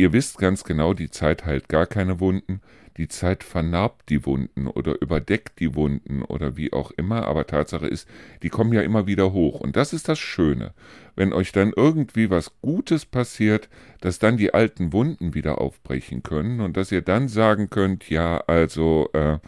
ihr 0.03 0.13
wisst 0.13 0.37
ganz 0.37 0.63
genau, 0.63 0.93
die 0.93 1.09
Zeit 1.09 1.45
heilt 1.45 1.69
gar 1.69 1.87
keine 1.87 2.19
Wunden 2.19 2.61
die 2.97 3.07
Zeit 3.07 3.43
vernarbt 3.43 4.09
die 4.09 4.25
Wunden 4.25 4.67
oder 4.67 5.01
überdeckt 5.01 5.59
die 5.59 5.75
Wunden 5.75 6.21
oder 6.21 6.57
wie 6.57 6.73
auch 6.73 6.91
immer, 6.91 7.25
aber 7.25 7.47
Tatsache 7.47 7.87
ist, 7.87 8.07
die 8.43 8.49
kommen 8.49 8.73
ja 8.73 8.81
immer 8.81 9.07
wieder 9.07 9.33
hoch. 9.33 9.59
Und 9.59 9.75
das 9.75 9.93
ist 9.93 10.07
das 10.09 10.19
Schöne, 10.19 10.73
wenn 11.15 11.33
euch 11.33 11.51
dann 11.51 11.73
irgendwie 11.75 12.29
was 12.29 12.51
Gutes 12.61 13.05
passiert, 13.05 13.67
dass 14.01 14.19
dann 14.19 14.37
die 14.37 14.53
alten 14.53 14.93
Wunden 14.93 15.33
wieder 15.33 15.59
aufbrechen 15.59 16.21
können 16.23 16.61
und 16.61 16.77
dass 16.77 16.91
ihr 16.91 17.01
dann 17.01 17.27
sagen 17.27 17.69
könnt, 17.69 18.09
ja, 18.09 18.37
also, 18.47 19.09
äh, 19.13 19.39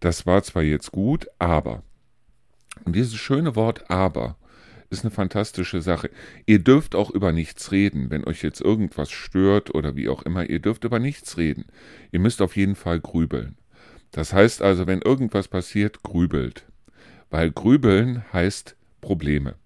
das 0.00 0.26
war 0.26 0.42
zwar 0.42 0.62
jetzt 0.62 0.92
gut, 0.92 1.28
aber. 1.38 1.82
Und 2.84 2.96
dieses 2.96 3.14
schöne 3.14 3.56
Wort 3.56 3.90
aber 3.90 4.36
ist 4.92 5.04
eine 5.04 5.10
fantastische 5.10 5.82
Sache. 5.82 6.10
Ihr 6.46 6.58
dürft 6.58 6.94
auch 6.94 7.10
über 7.10 7.32
nichts 7.32 7.72
reden, 7.72 8.10
wenn 8.10 8.24
euch 8.24 8.42
jetzt 8.42 8.60
irgendwas 8.60 9.10
stört 9.10 9.74
oder 9.74 9.96
wie 9.96 10.08
auch 10.08 10.22
immer, 10.22 10.48
ihr 10.48 10.60
dürft 10.60 10.84
über 10.84 10.98
nichts 10.98 11.36
reden. 11.38 11.64
Ihr 12.12 12.20
müsst 12.20 12.42
auf 12.42 12.56
jeden 12.56 12.76
Fall 12.76 13.00
grübeln. 13.00 13.56
Das 14.12 14.32
heißt 14.32 14.62
also, 14.62 14.86
wenn 14.86 15.00
irgendwas 15.00 15.48
passiert, 15.48 16.02
grübelt. 16.02 16.66
Weil 17.30 17.50
grübeln 17.50 18.24
heißt 18.32 18.76
Probleme. 19.00 19.56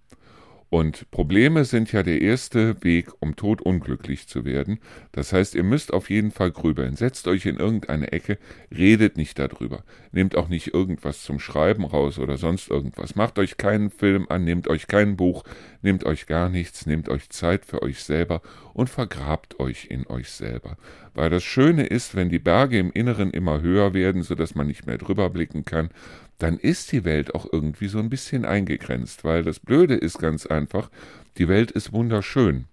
Und 0.68 1.08
Probleme 1.12 1.64
sind 1.64 1.92
ja 1.92 2.02
der 2.02 2.20
erste 2.20 2.82
Weg, 2.82 3.10
um 3.20 3.36
todunglücklich 3.36 4.26
zu 4.26 4.44
werden. 4.44 4.80
Das 5.12 5.32
heißt, 5.32 5.54
ihr 5.54 5.62
müsst 5.62 5.92
auf 5.92 6.10
jeden 6.10 6.32
Fall 6.32 6.50
grübeln. 6.50 6.96
Setzt 6.96 7.28
euch 7.28 7.46
in 7.46 7.56
irgendeine 7.56 8.10
Ecke, 8.10 8.38
redet 8.76 9.16
nicht 9.16 9.38
darüber. 9.38 9.84
Nehmt 10.10 10.36
auch 10.36 10.48
nicht 10.48 10.74
irgendwas 10.74 11.22
zum 11.22 11.38
Schreiben 11.38 11.84
raus 11.84 12.18
oder 12.18 12.36
sonst 12.36 12.68
irgendwas. 12.68 13.14
Macht 13.14 13.38
euch 13.38 13.56
keinen 13.56 13.90
Film 13.90 14.26
an, 14.28 14.44
nehmt 14.44 14.66
euch 14.66 14.88
kein 14.88 15.16
Buch, 15.16 15.44
nehmt 15.82 16.04
euch 16.04 16.26
gar 16.26 16.48
nichts, 16.48 16.84
nehmt 16.84 17.08
euch 17.08 17.30
Zeit 17.30 17.64
für 17.64 17.82
euch 17.82 18.02
selber 18.02 18.42
und 18.76 18.90
vergrabt 18.90 19.58
euch 19.58 19.86
in 19.86 20.06
euch 20.06 20.28
selber. 20.28 20.76
Weil 21.14 21.30
das 21.30 21.42
Schöne 21.42 21.86
ist, 21.86 22.14
wenn 22.14 22.28
die 22.28 22.38
Berge 22.38 22.78
im 22.78 22.92
Inneren 22.92 23.30
immer 23.30 23.62
höher 23.62 23.94
werden, 23.94 24.22
sodass 24.22 24.54
man 24.54 24.66
nicht 24.66 24.86
mehr 24.86 24.98
drüber 24.98 25.30
blicken 25.30 25.64
kann, 25.64 25.88
dann 26.36 26.58
ist 26.58 26.92
die 26.92 27.06
Welt 27.06 27.34
auch 27.34 27.46
irgendwie 27.50 27.88
so 27.88 27.98
ein 27.98 28.10
bisschen 28.10 28.44
eingegrenzt, 28.44 29.24
weil 29.24 29.42
das 29.44 29.60
Blöde 29.60 29.94
ist 29.94 30.18
ganz 30.18 30.44
einfach, 30.44 30.90
die 31.38 31.48
Welt 31.48 31.70
ist 31.70 31.94
wunderschön. 31.94 32.66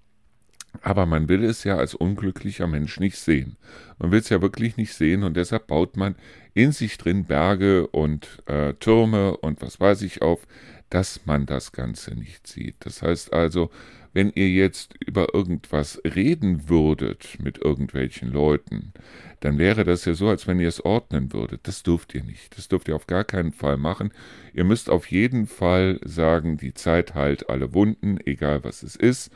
Aber 0.81 1.05
man 1.05 1.29
will 1.29 1.45
es 1.45 1.63
ja 1.63 1.77
als 1.77 1.95
unglücklicher 1.95 2.67
Mensch 2.67 2.99
nicht 2.99 3.17
sehen. 3.17 3.55
Man 3.97 4.11
will 4.11 4.19
es 4.19 4.27
ja 4.27 4.41
wirklich 4.41 4.75
nicht 4.75 4.93
sehen 4.93 5.23
und 5.23 5.37
deshalb 5.37 5.67
baut 5.67 5.95
man 5.95 6.15
in 6.53 6.73
sich 6.73 6.97
drin 6.97 7.23
Berge 7.23 7.87
und 7.87 8.43
äh, 8.47 8.73
Türme 8.73 9.37
und 9.37 9.61
was 9.61 9.79
weiß 9.79 10.01
ich 10.01 10.21
auf, 10.21 10.45
dass 10.93 11.25
man 11.25 11.47
das 11.47 11.71
Ganze 11.71 12.13
nicht 12.13 12.45
sieht. 12.45 12.75
Das 12.81 13.01
heißt 13.01 13.33
also, 13.33 13.71
wenn 14.13 14.31
ihr 14.35 14.47
jetzt 14.47 14.93
über 15.03 15.33
irgendwas 15.33 15.99
reden 16.05 16.69
würdet 16.69 17.39
mit 17.41 17.57
irgendwelchen 17.57 18.31
Leuten, 18.31 18.93
dann 19.39 19.57
wäre 19.57 19.85
das 19.85 20.05
ja 20.05 20.13
so, 20.13 20.29
als 20.29 20.45
wenn 20.45 20.59
ihr 20.59 20.67
es 20.67 20.85
ordnen 20.85 21.33
würdet. 21.33 21.61
Das 21.63 21.81
dürft 21.81 22.13
ihr 22.13 22.23
nicht. 22.23 22.55
Das 22.55 22.67
dürft 22.67 22.87
ihr 22.89 22.95
auf 22.95 23.07
gar 23.07 23.23
keinen 23.23 23.53
Fall 23.53 23.77
machen. 23.77 24.13
Ihr 24.53 24.65
müsst 24.65 24.87
auf 24.87 25.09
jeden 25.09 25.47
Fall 25.47 25.99
sagen, 26.05 26.57
die 26.57 26.75
Zeit 26.75 27.15
heilt 27.15 27.49
alle 27.49 27.73
Wunden, 27.73 28.19
egal 28.23 28.63
was 28.63 28.83
es 28.83 28.95
ist. 28.95 29.31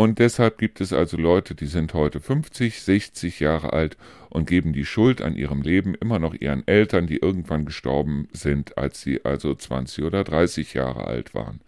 Und 0.00 0.18
deshalb 0.18 0.56
gibt 0.56 0.80
es 0.80 0.94
also 0.94 1.18
Leute, 1.18 1.54
die 1.54 1.66
sind 1.66 1.92
heute 1.92 2.20
50, 2.20 2.80
60 2.80 3.38
Jahre 3.38 3.74
alt 3.74 3.98
und 4.30 4.46
geben 4.46 4.72
die 4.72 4.86
Schuld 4.86 5.20
an 5.20 5.36
ihrem 5.36 5.60
Leben 5.60 5.94
immer 5.94 6.18
noch 6.18 6.32
ihren 6.32 6.66
Eltern, 6.66 7.06
die 7.06 7.18
irgendwann 7.18 7.66
gestorben 7.66 8.26
sind, 8.32 8.78
als 8.78 9.02
sie 9.02 9.26
also 9.26 9.54
20 9.54 10.04
oder 10.04 10.24
30 10.24 10.72
Jahre 10.72 11.04
alt 11.04 11.34
waren. 11.34 11.60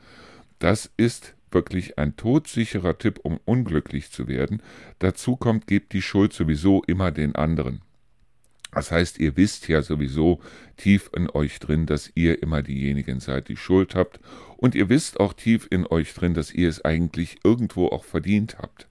Das 0.61 0.91
ist 0.97 1.35
wirklich 1.51 1.99
ein 1.99 2.17
todsicherer 2.17 2.97
Tipp, 2.97 3.21
um 3.23 3.39
unglücklich 3.45 4.11
zu 4.11 4.29
werden. 4.29 4.63
Dazu 4.99 5.37
kommt, 5.37 5.67
gebt 5.67 5.93
die 5.93 6.01
Schuld 6.01 6.33
sowieso 6.33 6.83
immer 6.85 7.11
den 7.11 7.37
anderen. 7.37 7.83
Das 8.73 8.91
heißt, 8.91 9.19
ihr 9.21 9.37
wisst 9.37 9.69
ja 9.69 9.83
sowieso 9.83 10.41
tief 10.77 11.11
in 11.15 11.29
euch 11.31 11.59
drin, 11.61 11.87
dass 11.87 12.11
ihr 12.15 12.43
immer 12.43 12.63
diejenigen 12.63 13.21
seid, 13.21 13.49
die 13.49 13.57
Schuld 13.57 13.95
habt. 13.95 14.19
Und 14.57 14.75
ihr 14.75 14.89
wisst 14.89 15.21
auch 15.21 15.35
tief 15.35 15.69
in 15.71 15.87
euch 15.87 16.15
drin, 16.15 16.35
dass 16.35 16.53
ihr 16.53 16.69
es 16.69 16.85
eigentlich 16.85 17.39
irgendwo 17.45 17.89
auch 17.89 18.05
verdient 18.05 18.59
habt. 18.59 18.89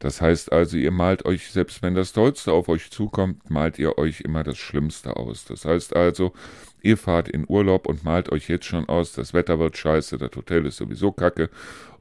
Das 0.00 0.20
heißt 0.20 0.50
also, 0.50 0.78
ihr 0.78 0.90
malt 0.90 1.26
euch, 1.26 1.50
selbst 1.50 1.82
wenn 1.82 1.94
das 1.94 2.12
Tollste 2.12 2.52
auf 2.52 2.68
euch 2.68 2.90
zukommt, 2.90 3.50
malt 3.50 3.78
ihr 3.78 3.98
euch 3.98 4.22
immer 4.22 4.42
das 4.42 4.56
Schlimmste 4.56 5.16
aus. 5.16 5.44
Das 5.44 5.64
heißt 5.64 5.94
also, 5.94 6.32
ihr 6.80 6.96
fahrt 6.96 7.28
in 7.28 7.44
Urlaub 7.46 7.86
und 7.86 8.02
malt 8.02 8.32
euch 8.32 8.48
jetzt 8.48 8.64
schon 8.64 8.88
aus, 8.88 9.12
das 9.12 9.34
Wetter 9.34 9.58
wird 9.58 9.76
scheiße, 9.76 10.16
das 10.16 10.34
Hotel 10.34 10.64
ist 10.66 10.78
sowieso 10.78 11.12
kacke. 11.12 11.50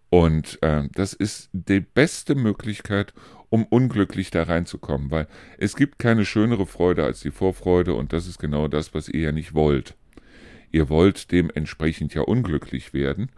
Und 0.09 0.57
äh, 0.63 0.83
das 0.93 1.13
ist 1.13 1.49
die 1.51 1.81
beste 1.81 2.35
Möglichkeit, 2.35 3.13
um 3.49 3.65
unglücklich 3.65 4.31
da 4.31 4.43
reinzukommen, 4.43 5.11
weil 5.11 5.27
es 5.57 5.75
gibt 5.75 5.99
keine 5.99 6.25
schönere 6.25 6.65
Freude 6.65 7.03
als 7.03 7.21
die 7.21 7.31
Vorfreude 7.31 7.93
und 7.93 8.13
das 8.13 8.27
ist 8.27 8.39
genau 8.39 8.67
das, 8.67 8.93
was 8.93 9.09
ihr 9.09 9.21
ja 9.21 9.31
nicht 9.31 9.53
wollt. 9.53 9.95
Ihr 10.71 10.89
wollt 10.89 11.31
dementsprechend 11.31 12.13
ja 12.13 12.21
unglücklich 12.21 12.93
werden 12.93 13.31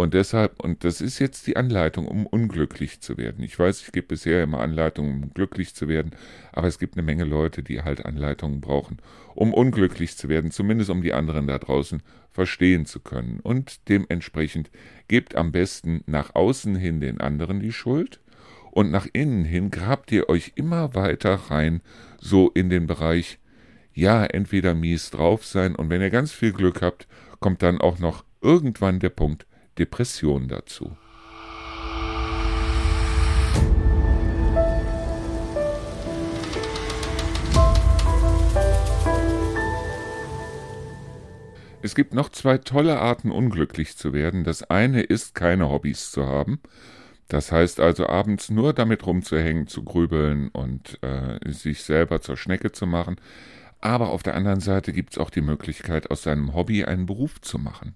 und 0.00 0.14
deshalb, 0.14 0.60
und 0.62 0.84
das 0.84 1.02
ist 1.02 1.18
jetzt 1.18 1.46
die 1.46 1.56
Anleitung, 1.56 2.06
um 2.06 2.24
unglücklich 2.26 3.02
zu 3.02 3.18
werden. 3.18 3.44
Ich 3.44 3.58
weiß, 3.58 3.82
ich 3.82 3.92
gebe 3.92 4.06
bisher 4.06 4.42
immer 4.42 4.60
Anleitungen, 4.60 5.24
um 5.24 5.34
glücklich 5.34 5.74
zu 5.74 5.88
werden, 5.88 6.12
aber 6.52 6.68
es 6.68 6.78
gibt 6.78 6.94
eine 6.94 7.02
Menge 7.02 7.24
Leute, 7.24 7.62
die 7.62 7.82
halt 7.82 8.06
Anleitungen 8.06 8.62
brauchen, 8.62 8.96
um 9.34 9.52
unglücklich 9.52 10.16
zu 10.16 10.30
werden, 10.30 10.52
zumindest 10.52 10.88
um 10.88 11.02
die 11.02 11.12
anderen 11.12 11.46
da 11.48 11.58
draußen 11.58 12.02
verstehen 12.30 12.86
zu 12.86 13.00
können. 13.00 13.40
Und 13.40 13.90
dementsprechend 13.90 14.70
gebt 15.08 15.34
am 15.34 15.52
besten 15.52 16.02
nach 16.06 16.34
außen 16.34 16.76
hin 16.76 17.00
den 17.00 17.20
anderen 17.20 17.60
die 17.60 17.72
Schuld 17.72 18.20
und 18.70 18.90
nach 18.90 19.06
innen 19.12 19.44
hin 19.44 19.70
grabt 19.70 20.12
ihr 20.12 20.28
euch 20.28 20.52
immer 20.54 20.94
weiter 20.94 21.34
rein, 21.48 21.80
so 22.20 22.50
in 22.50 22.70
den 22.70 22.86
Bereich, 22.86 23.38
ja, 23.92 24.24
entweder 24.24 24.74
mies 24.74 25.10
drauf 25.10 25.44
sein 25.44 25.74
und 25.74 25.90
wenn 25.90 26.00
ihr 26.00 26.10
ganz 26.10 26.32
viel 26.32 26.52
Glück 26.52 26.82
habt, 26.82 27.06
kommt 27.40 27.62
dann 27.62 27.80
auch 27.80 27.98
noch 27.98 28.24
irgendwann 28.40 29.00
der 29.00 29.10
Punkt, 29.10 29.46
Depression 29.78 30.48
dazu. 30.48 30.96
Es 41.82 41.94
gibt 41.94 42.12
noch 42.12 42.28
zwei 42.28 42.58
tolle 42.58 42.98
Arten, 42.98 43.30
unglücklich 43.30 43.96
zu 43.96 44.12
werden. 44.12 44.44
Das 44.44 44.62
eine 44.64 45.00
ist, 45.00 45.34
keine 45.34 45.70
Hobbys 45.70 46.10
zu 46.10 46.26
haben. 46.26 46.60
Das 47.30 47.52
heißt 47.52 47.78
also 47.78 48.08
abends 48.08 48.50
nur 48.50 48.72
damit 48.72 49.06
rumzuhängen, 49.06 49.68
zu 49.68 49.84
grübeln 49.84 50.48
und 50.48 50.98
äh, 51.02 51.38
sich 51.52 51.84
selber 51.84 52.20
zur 52.20 52.36
Schnecke 52.36 52.72
zu 52.72 52.88
machen. 52.88 53.20
Aber 53.80 54.10
auf 54.10 54.24
der 54.24 54.34
anderen 54.34 54.58
Seite 54.58 54.92
gibt 54.92 55.12
es 55.12 55.18
auch 55.18 55.30
die 55.30 55.40
Möglichkeit, 55.40 56.10
aus 56.10 56.24
seinem 56.24 56.54
Hobby 56.54 56.84
einen 56.84 57.06
Beruf 57.06 57.40
zu 57.40 57.60
machen. 57.60 57.94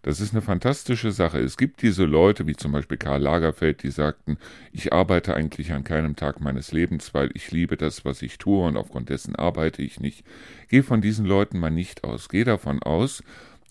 Das 0.00 0.20
ist 0.20 0.32
eine 0.32 0.40
fantastische 0.40 1.12
Sache. 1.12 1.38
Es 1.38 1.58
gibt 1.58 1.82
diese 1.82 2.06
Leute, 2.06 2.46
wie 2.46 2.56
zum 2.56 2.72
Beispiel 2.72 2.96
Karl 2.96 3.20
Lagerfeld, 3.20 3.82
die 3.82 3.90
sagten, 3.90 4.38
ich 4.72 4.92
arbeite 4.92 5.34
eigentlich 5.34 5.72
an 5.72 5.84
keinem 5.84 6.16
Tag 6.16 6.40
meines 6.40 6.72
Lebens, 6.72 7.12
weil 7.12 7.30
ich 7.34 7.52
liebe 7.52 7.76
das, 7.76 8.06
was 8.06 8.22
ich 8.22 8.38
tue 8.38 8.66
und 8.66 8.78
aufgrund 8.78 9.10
dessen 9.10 9.36
arbeite 9.36 9.82
ich 9.82 10.00
nicht. 10.00 10.24
Geh 10.68 10.82
von 10.82 11.02
diesen 11.02 11.26
Leuten 11.26 11.58
mal 11.58 11.70
nicht 11.70 12.04
aus. 12.04 12.30
Geh 12.30 12.42
davon 12.42 12.82
aus, 12.82 13.22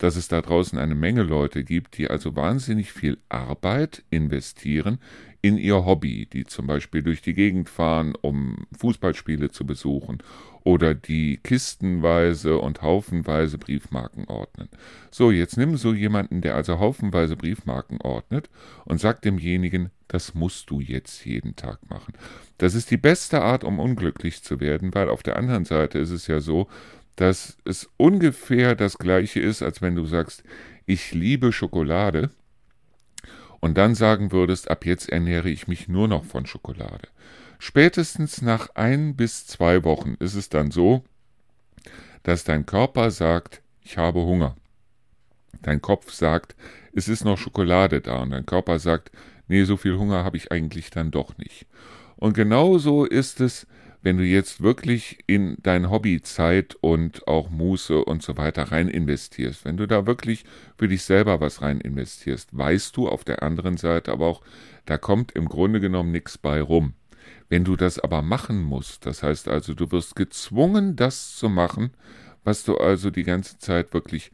dass 0.02 0.16
es 0.16 0.26
da 0.26 0.42
draußen 0.42 0.80
eine 0.80 0.96
Menge 0.96 1.22
Leute 1.22 1.62
gibt, 1.62 1.96
die 1.96 2.10
also 2.10 2.34
wahnsinnig 2.34 2.92
viel 2.92 3.18
Arbeit 3.28 4.02
investieren 4.10 4.98
in 5.42 5.56
ihr 5.56 5.84
Hobby, 5.84 6.26
die 6.26 6.44
zum 6.44 6.66
Beispiel 6.66 7.04
durch 7.04 7.22
die 7.22 7.34
Gegend 7.34 7.68
fahren, 7.68 8.14
um 8.20 8.66
Fußballspiele 8.76 9.50
zu 9.50 9.64
besuchen 9.64 10.18
oder 10.64 10.94
die 10.94 11.38
kistenweise 11.38 12.58
und 12.58 12.82
haufenweise 12.82 13.58
Briefmarken 13.58 14.26
ordnen. 14.26 14.68
So, 15.12 15.30
jetzt 15.30 15.56
nimm 15.56 15.76
so 15.76 15.94
jemanden, 15.94 16.40
der 16.40 16.56
also 16.56 16.80
haufenweise 16.80 17.36
Briefmarken 17.36 18.00
ordnet 18.00 18.50
und 18.84 19.00
sag 19.00 19.22
demjenigen, 19.22 19.90
das 20.08 20.34
musst 20.34 20.68
du 20.70 20.80
jetzt 20.80 21.24
jeden 21.24 21.54
Tag 21.54 21.78
machen. 21.88 22.14
Das 22.58 22.74
ist 22.74 22.90
die 22.90 22.96
beste 22.96 23.40
Art, 23.40 23.62
um 23.62 23.78
unglücklich 23.78 24.42
zu 24.42 24.58
werden, 24.58 24.94
weil 24.94 25.08
auf 25.08 25.22
der 25.22 25.36
anderen 25.36 25.64
Seite 25.64 25.98
ist 25.98 26.10
es 26.10 26.26
ja 26.26 26.40
so, 26.40 26.68
dass 27.16 27.58
es 27.64 27.88
ungefähr 27.96 28.74
das 28.74 28.98
gleiche 28.98 29.40
ist, 29.40 29.62
als 29.62 29.82
wenn 29.82 29.94
du 29.94 30.06
sagst, 30.06 30.42
ich 30.86 31.12
liebe 31.12 31.52
Schokolade 31.52 32.30
und 33.60 33.78
dann 33.78 33.94
sagen 33.94 34.32
würdest, 34.32 34.70
ab 34.70 34.84
jetzt 34.84 35.08
ernähre 35.08 35.48
ich 35.48 35.68
mich 35.68 35.88
nur 35.88 36.08
noch 36.08 36.24
von 36.24 36.46
Schokolade. 36.46 37.08
Spätestens 37.58 38.42
nach 38.42 38.70
ein 38.74 39.14
bis 39.14 39.46
zwei 39.46 39.84
Wochen 39.84 40.16
ist 40.18 40.34
es 40.34 40.48
dann 40.48 40.70
so, 40.70 41.04
dass 42.24 42.44
dein 42.44 42.66
Körper 42.66 43.10
sagt, 43.10 43.62
ich 43.82 43.98
habe 43.98 44.20
Hunger. 44.20 44.56
Dein 45.60 45.80
Kopf 45.80 46.12
sagt, 46.12 46.56
es 46.92 47.08
ist 47.08 47.24
noch 47.24 47.38
Schokolade 47.38 48.00
da 48.00 48.22
und 48.22 48.30
dein 48.30 48.46
Körper 48.46 48.78
sagt, 48.78 49.12
nee, 49.46 49.64
so 49.64 49.76
viel 49.76 49.96
Hunger 49.96 50.24
habe 50.24 50.36
ich 50.36 50.50
eigentlich 50.50 50.90
dann 50.90 51.10
doch 51.10 51.38
nicht. 51.38 51.66
Und 52.16 52.34
genauso 52.34 53.04
ist 53.04 53.40
es, 53.40 53.66
wenn 54.02 54.18
du 54.18 54.24
jetzt 54.24 54.62
wirklich 54.62 55.18
in 55.26 55.56
dein 55.62 55.88
Hobby 55.90 56.20
Zeit 56.22 56.76
und 56.80 57.26
auch 57.28 57.50
Muße 57.50 58.04
und 58.04 58.22
so 58.22 58.36
weiter 58.36 58.64
rein 58.64 58.88
investierst, 58.88 59.64
wenn 59.64 59.76
du 59.76 59.86
da 59.86 60.06
wirklich 60.06 60.44
für 60.76 60.88
dich 60.88 61.04
selber 61.04 61.40
was 61.40 61.62
rein 61.62 61.80
investierst, 61.80 62.56
weißt 62.56 62.96
du 62.96 63.08
auf 63.08 63.24
der 63.24 63.42
anderen 63.42 63.76
Seite 63.76 64.12
aber 64.12 64.26
auch, 64.26 64.42
da 64.86 64.98
kommt 64.98 65.32
im 65.32 65.48
Grunde 65.48 65.80
genommen 65.80 66.10
nichts 66.10 66.36
bei 66.36 66.60
rum. 66.60 66.94
Wenn 67.48 67.64
du 67.64 67.76
das 67.76 67.98
aber 67.98 68.22
machen 68.22 68.62
musst, 68.62 69.06
das 69.06 69.22
heißt 69.22 69.46
also, 69.46 69.74
du 69.74 69.92
wirst 69.92 70.16
gezwungen, 70.16 70.96
das 70.96 71.36
zu 71.36 71.48
machen, 71.48 71.90
was 72.44 72.64
du 72.64 72.76
also 72.76 73.10
die 73.10 73.22
ganze 73.22 73.58
Zeit 73.58 73.94
wirklich, 73.94 74.32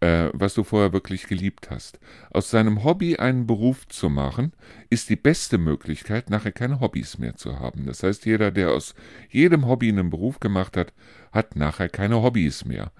äh, 0.00 0.28
was 0.32 0.54
du 0.54 0.64
vorher 0.64 0.92
wirklich 0.92 1.26
geliebt 1.26 1.70
hast. 1.70 1.98
Aus 2.30 2.50
seinem 2.50 2.84
Hobby 2.84 3.16
einen 3.16 3.46
Beruf 3.46 3.88
zu 3.88 4.10
machen, 4.10 4.52
ist 4.90 5.08
die 5.08 5.16
beste 5.16 5.58
Möglichkeit, 5.58 6.30
nachher 6.30 6.52
keine 6.52 6.80
Hobbys 6.80 7.18
mehr 7.18 7.36
zu 7.36 7.58
haben. 7.58 7.86
Das 7.86 8.02
heißt, 8.02 8.26
jeder, 8.26 8.50
der 8.50 8.70
aus 8.70 8.94
jedem 9.30 9.66
Hobby 9.66 9.88
einen 9.88 10.10
Beruf 10.10 10.40
gemacht 10.40 10.76
hat, 10.76 10.92
hat 11.32 11.56
nachher 11.56 11.88
keine 11.88 12.22
Hobbys 12.22 12.64
mehr. 12.64 12.92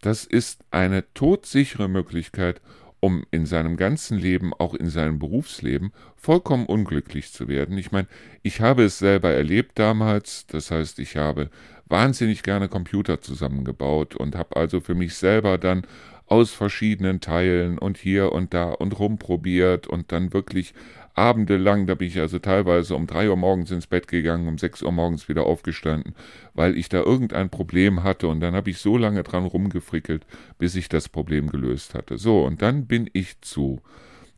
Das 0.00 0.24
ist 0.24 0.64
eine 0.70 1.04
todsichere 1.14 1.88
Möglichkeit, 1.88 2.60
um 3.00 3.24
in 3.32 3.46
seinem 3.46 3.76
ganzen 3.76 4.16
Leben, 4.16 4.54
auch 4.54 4.74
in 4.74 4.88
seinem 4.88 5.18
Berufsleben, 5.18 5.92
vollkommen 6.14 6.66
unglücklich 6.66 7.32
zu 7.32 7.48
werden. 7.48 7.76
Ich 7.76 7.90
meine, 7.90 8.06
ich 8.42 8.60
habe 8.60 8.84
es 8.84 8.98
selber 8.98 9.30
erlebt 9.30 9.78
damals, 9.78 10.46
das 10.46 10.70
heißt, 10.70 11.00
ich 11.00 11.16
habe 11.16 11.50
wahnsinnig 11.86 12.42
gerne 12.42 12.68
Computer 12.68 13.20
zusammengebaut 13.20 14.14
und 14.14 14.36
habe 14.36 14.56
also 14.56 14.80
für 14.80 14.94
mich 14.94 15.14
selber 15.14 15.58
dann 15.58 15.86
aus 16.26 16.52
verschiedenen 16.52 17.20
Teilen 17.20 17.78
und 17.78 17.98
hier 17.98 18.32
und 18.32 18.54
da 18.54 18.70
und 18.70 18.98
rumprobiert 18.98 19.86
und 19.86 20.12
dann 20.12 20.32
wirklich 20.32 20.74
abendelang, 21.14 21.86
da 21.86 21.94
bin 21.94 22.08
ich 22.08 22.18
also 22.18 22.38
teilweise 22.38 22.94
um 22.94 23.06
drei 23.06 23.28
Uhr 23.28 23.36
morgens 23.36 23.70
ins 23.70 23.86
Bett 23.86 24.08
gegangen, 24.08 24.48
um 24.48 24.58
sechs 24.58 24.82
Uhr 24.82 24.92
morgens 24.92 25.28
wieder 25.28 25.44
aufgestanden, 25.44 26.14
weil 26.54 26.76
ich 26.76 26.88
da 26.88 27.00
irgendein 27.00 27.50
Problem 27.50 28.02
hatte 28.02 28.28
und 28.28 28.40
dann 28.40 28.54
habe 28.54 28.70
ich 28.70 28.78
so 28.78 28.96
lange 28.96 29.22
dran 29.22 29.44
rumgefrickelt, 29.44 30.24
bis 30.58 30.74
ich 30.74 30.88
das 30.88 31.08
Problem 31.08 31.48
gelöst 31.50 31.94
hatte. 31.94 32.16
So, 32.18 32.44
und 32.44 32.62
dann 32.62 32.86
bin 32.86 33.10
ich 33.12 33.40
zu, 33.42 33.82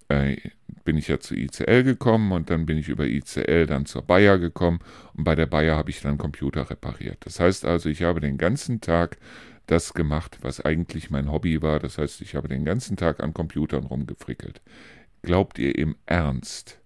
äh, 0.08 0.36
bin 0.84 0.96
ich 0.96 1.08
ja 1.08 1.20
zu 1.20 1.34
ICL 1.36 1.84
gekommen 1.84 2.32
und 2.32 2.50
dann 2.50 2.66
bin 2.66 2.76
ich 2.76 2.88
über 2.88 3.06
ICL 3.06 3.66
dann 3.66 3.86
zur 3.86 4.02
Bayer 4.02 4.38
gekommen 4.38 4.80
und 5.14 5.24
bei 5.24 5.34
der 5.34 5.46
Bayer 5.46 5.76
habe 5.76 5.90
ich 5.90 6.00
dann 6.00 6.18
Computer 6.18 6.68
repariert. 6.68 7.18
Das 7.20 7.38
heißt 7.38 7.64
also, 7.64 7.88
ich 7.88 8.02
habe 8.02 8.20
den 8.20 8.36
ganzen 8.36 8.80
Tag 8.80 9.16
das 9.66 9.94
gemacht, 9.94 10.38
was 10.42 10.60
eigentlich 10.60 11.10
mein 11.10 11.30
Hobby 11.30 11.62
war. 11.62 11.78
Das 11.78 11.98
heißt, 11.98 12.20
ich 12.20 12.34
habe 12.34 12.48
den 12.48 12.64
ganzen 12.64 12.96
Tag 12.96 13.22
an 13.22 13.34
Computern 13.34 13.84
rumgefrickelt. 13.84 14.60
Glaubt 15.22 15.58
ihr 15.58 15.76
im 15.76 15.96
Ernst, 16.06 16.80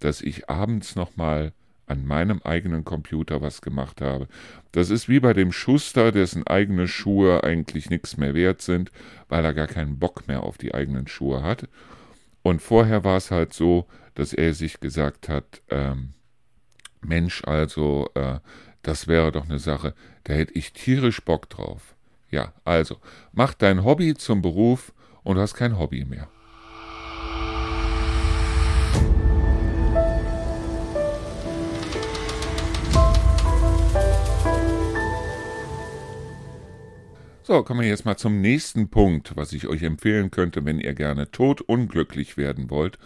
dass 0.00 0.20
ich 0.20 0.48
abends 0.50 0.96
nochmal 0.96 1.52
an 1.86 2.06
meinem 2.06 2.40
eigenen 2.42 2.84
Computer 2.84 3.42
was 3.42 3.60
gemacht 3.60 4.00
habe. 4.00 4.26
Das 4.72 4.90
ist 4.90 5.08
wie 5.08 5.20
bei 5.20 5.32
dem 5.32 5.52
Schuster, 5.52 6.12
dessen 6.12 6.46
eigene 6.46 6.88
Schuhe 6.88 7.44
eigentlich 7.44 7.90
nichts 7.90 8.16
mehr 8.16 8.34
wert 8.34 8.62
sind, 8.62 8.90
weil 9.28 9.44
er 9.44 9.54
gar 9.54 9.66
keinen 9.66 9.98
Bock 9.98 10.26
mehr 10.26 10.42
auf 10.42 10.58
die 10.58 10.74
eigenen 10.74 11.06
Schuhe 11.06 11.42
hat. 11.42 11.68
Und 12.42 12.62
vorher 12.62 13.04
war 13.04 13.16
es 13.16 13.30
halt 13.30 13.52
so, 13.52 13.86
dass 14.14 14.32
er 14.32 14.54
sich 14.54 14.80
gesagt 14.80 15.28
hat, 15.28 15.62
ähm, 15.70 16.14
Mensch, 17.00 17.44
also, 17.44 18.08
äh, 18.14 18.38
das 18.82 19.06
wäre 19.06 19.32
doch 19.32 19.44
eine 19.44 19.58
Sache, 19.58 19.94
da 20.24 20.34
hätte 20.34 20.54
ich 20.54 20.72
tierisch 20.72 21.22
Bock 21.22 21.48
drauf. 21.50 21.93
Ja, 22.34 22.52
also, 22.64 22.96
mach 23.30 23.54
dein 23.54 23.84
Hobby 23.84 24.12
zum 24.14 24.42
Beruf 24.42 24.92
und 25.22 25.36
du 25.36 25.40
hast 25.40 25.54
kein 25.54 25.78
Hobby 25.78 26.04
mehr. 26.04 26.28
So, 37.44 37.62
kommen 37.62 37.82
wir 37.82 37.88
jetzt 37.88 38.04
mal 38.04 38.16
zum 38.16 38.40
nächsten 38.40 38.88
Punkt, 38.88 39.36
was 39.36 39.52
ich 39.52 39.68
euch 39.68 39.84
empfehlen 39.84 40.32
könnte, 40.32 40.64
wenn 40.64 40.80
ihr 40.80 40.94
gerne 40.94 41.30
totunglücklich 41.30 42.36
werden 42.36 42.68
wollt. 42.68 42.98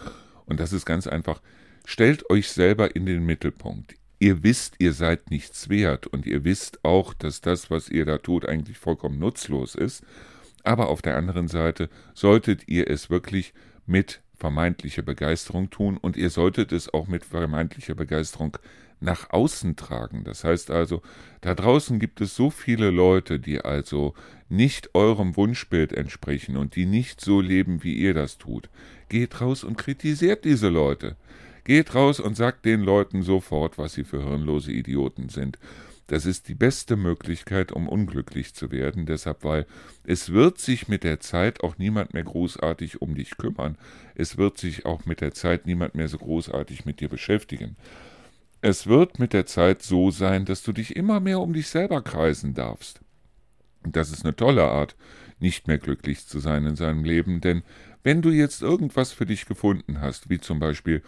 Und 0.47 0.59
das 0.59 0.73
ist 0.73 0.87
ganz 0.87 1.07
einfach, 1.07 1.43
stellt 1.85 2.31
euch 2.31 2.49
selber 2.49 2.97
in 2.97 3.05
den 3.05 3.27
Mittelpunkt. 3.27 3.98
Ihr 4.19 4.43
wisst, 4.43 4.75
ihr 4.79 4.93
seid 4.93 5.31
nichts 5.31 5.69
wert 5.69 6.07
und 6.07 6.27
ihr 6.27 6.45
wisst 6.45 6.85
auch, 6.85 7.15
dass 7.15 7.41
das, 7.41 7.71
was 7.71 7.89
ihr 7.89 8.05
da 8.05 8.19
tut, 8.19 8.47
eigentlich 8.47 8.79
vollkommen 8.79 9.19
nutzlos 9.19 9.75
ist. 9.75 10.03
Aber 10.65 10.89
auf 10.89 11.03
der 11.03 11.17
anderen 11.17 11.49
Seite 11.49 11.89
solltet 12.15 12.69
ihr 12.69 12.91
es 12.91 13.11
wirklich 13.11 13.55
mit 13.87 14.21
vermeintlicher 14.35 15.03
Begeisterung 15.03 15.71
tun 15.71 15.97
und 15.97 16.17
ihr 16.17 16.31
solltet 16.31 16.73
es 16.73 16.93
auch 16.93 17.07
mit 17.09 17.25
vermeintlicher 17.25 17.95
Begeisterung 17.95 18.57
nach 19.01 19.31
außen 19.31 19.77
tragen. 19.77 20.25
Das 20.25 20.45
heißt 20.45 20.71
also, 20.71 21.03
da 21.41 21.55
draußen 21.55 21.99
gibt 21.99 22.21
es 22.21 22.35
so 22.35 22.51
viele 22.51 22.91
Leute, 22.91 23.39
die 23.39 23.61
also 23.61 24.15
nicht 24.49 24.95
eurem 24.95 25.37
Wunschbild 25.37 25.93
entsprechen 25.93 26.57
und 26.57 26.75
die 26.75 26.87
nicht 26.87 27.21
so 27.21 27.41
leben, 27.41 27.85
wie 27.85 27.95
ihr 27.95 28.15
das 28.15 28.39
tut. 28.39 28.69
Geht 29.09 29.41
raus 29.41 29.63
und 29.63 29.79
kritisiert 29.79 30.45
diese 30.45 30.69
Leute. 30.69 31.17
Geht 31.69 31.95
raus 31.95 32.19
und 32.19 32.35
sagt 32.35 32.65
den 32.65 32.81
Leuten 32.81 33.21
sofort, 33.21 33.77
was 33.77 33.93
sie 33.93 34.05
für 34.05 34.25
hirnlose 34.25 34.73
Idioten 34.73 35.29
sind. 35.29 35.59
Das 36.07 36.25
ist 36.25 36.49
die 36.49 36.55
beste 36.55 36.97
Möglichkeit, 36.97 37.73
um 37.73 37.91
unglücklich 37.91 38.55
zu 38.55 38.73
werden, 38.73 39.05
deshalb, 39.05 39.45
weil 39.45 39.67
es 40.03 40.33
wird 40.33 40.57
sich 40.57 40.89
mit 40.89 41.05
der 41.05 41.21
Zeit 41.21 41.63
auch 41.63 41.77
niemand 41.77 42.15
mehr 42.15 42.23
großartig 42.23 43.03
um 43.03 43.15
dich 43.15 43.37
kümmern. 43.37 43.77
Es 44.15 44.39
wird 44.39 44.57
sich 44.57 44.87
auch 44.87 45.05
mit 45.05 45.21
der 45.21 45.35
Zeit 45.35 45.67
niemand 45.67 45.95
mehr 45.95 46.09
so 46.09 46.17
großartig 46.17 46.87
mit 46.87 47.01
dir 47.01 47.11
beschäftigen. 47.11 47.77
Es 48.63 48.87
wird 48.87 49.19
mit 49.19 49.35
der 49.35 49.45
Zeit 49.45 49.83
so 49.83 50.11
sein, 50.11 50.47
dass 50.47 50.63
du 50.63 50.73
dich 50.73 50.97
immer 50.97 51.21
mehr 51.21 51.39
um 51.39 51.53
dich 51.53 51.67
selber 51.67 52.01
kreisen 52.01 52.55
darfst. 52.55 53.03
Und 53.85 53.95
das 53.95 54.11
ist 54.11 54.25
eine 54.25 54.35
tolle 54.35 54.65
Art, 54.65 54.97
nicht 55.39 55.69
mehr 55.69 55.77
glücklich 55.77 56.27
zu 56.27 56.39
sein 56.39 56.65
in 56.65 56.77
seinem 56.77 57.05
Leben, 57.05 57.43
denn 57.43 57.63
wenn 58.03 58.23
du 58.23 58.31
jetzt 58.31 58.63
irgendwas 58.63 59.13
für 59.13 59.27
dich 59.27 59.45
gefunden 59.45 60.01
hast, 60.01 60.31
wie 60.31 60.41
zum 60.41 60.61
Beispiel, 60.61 61.03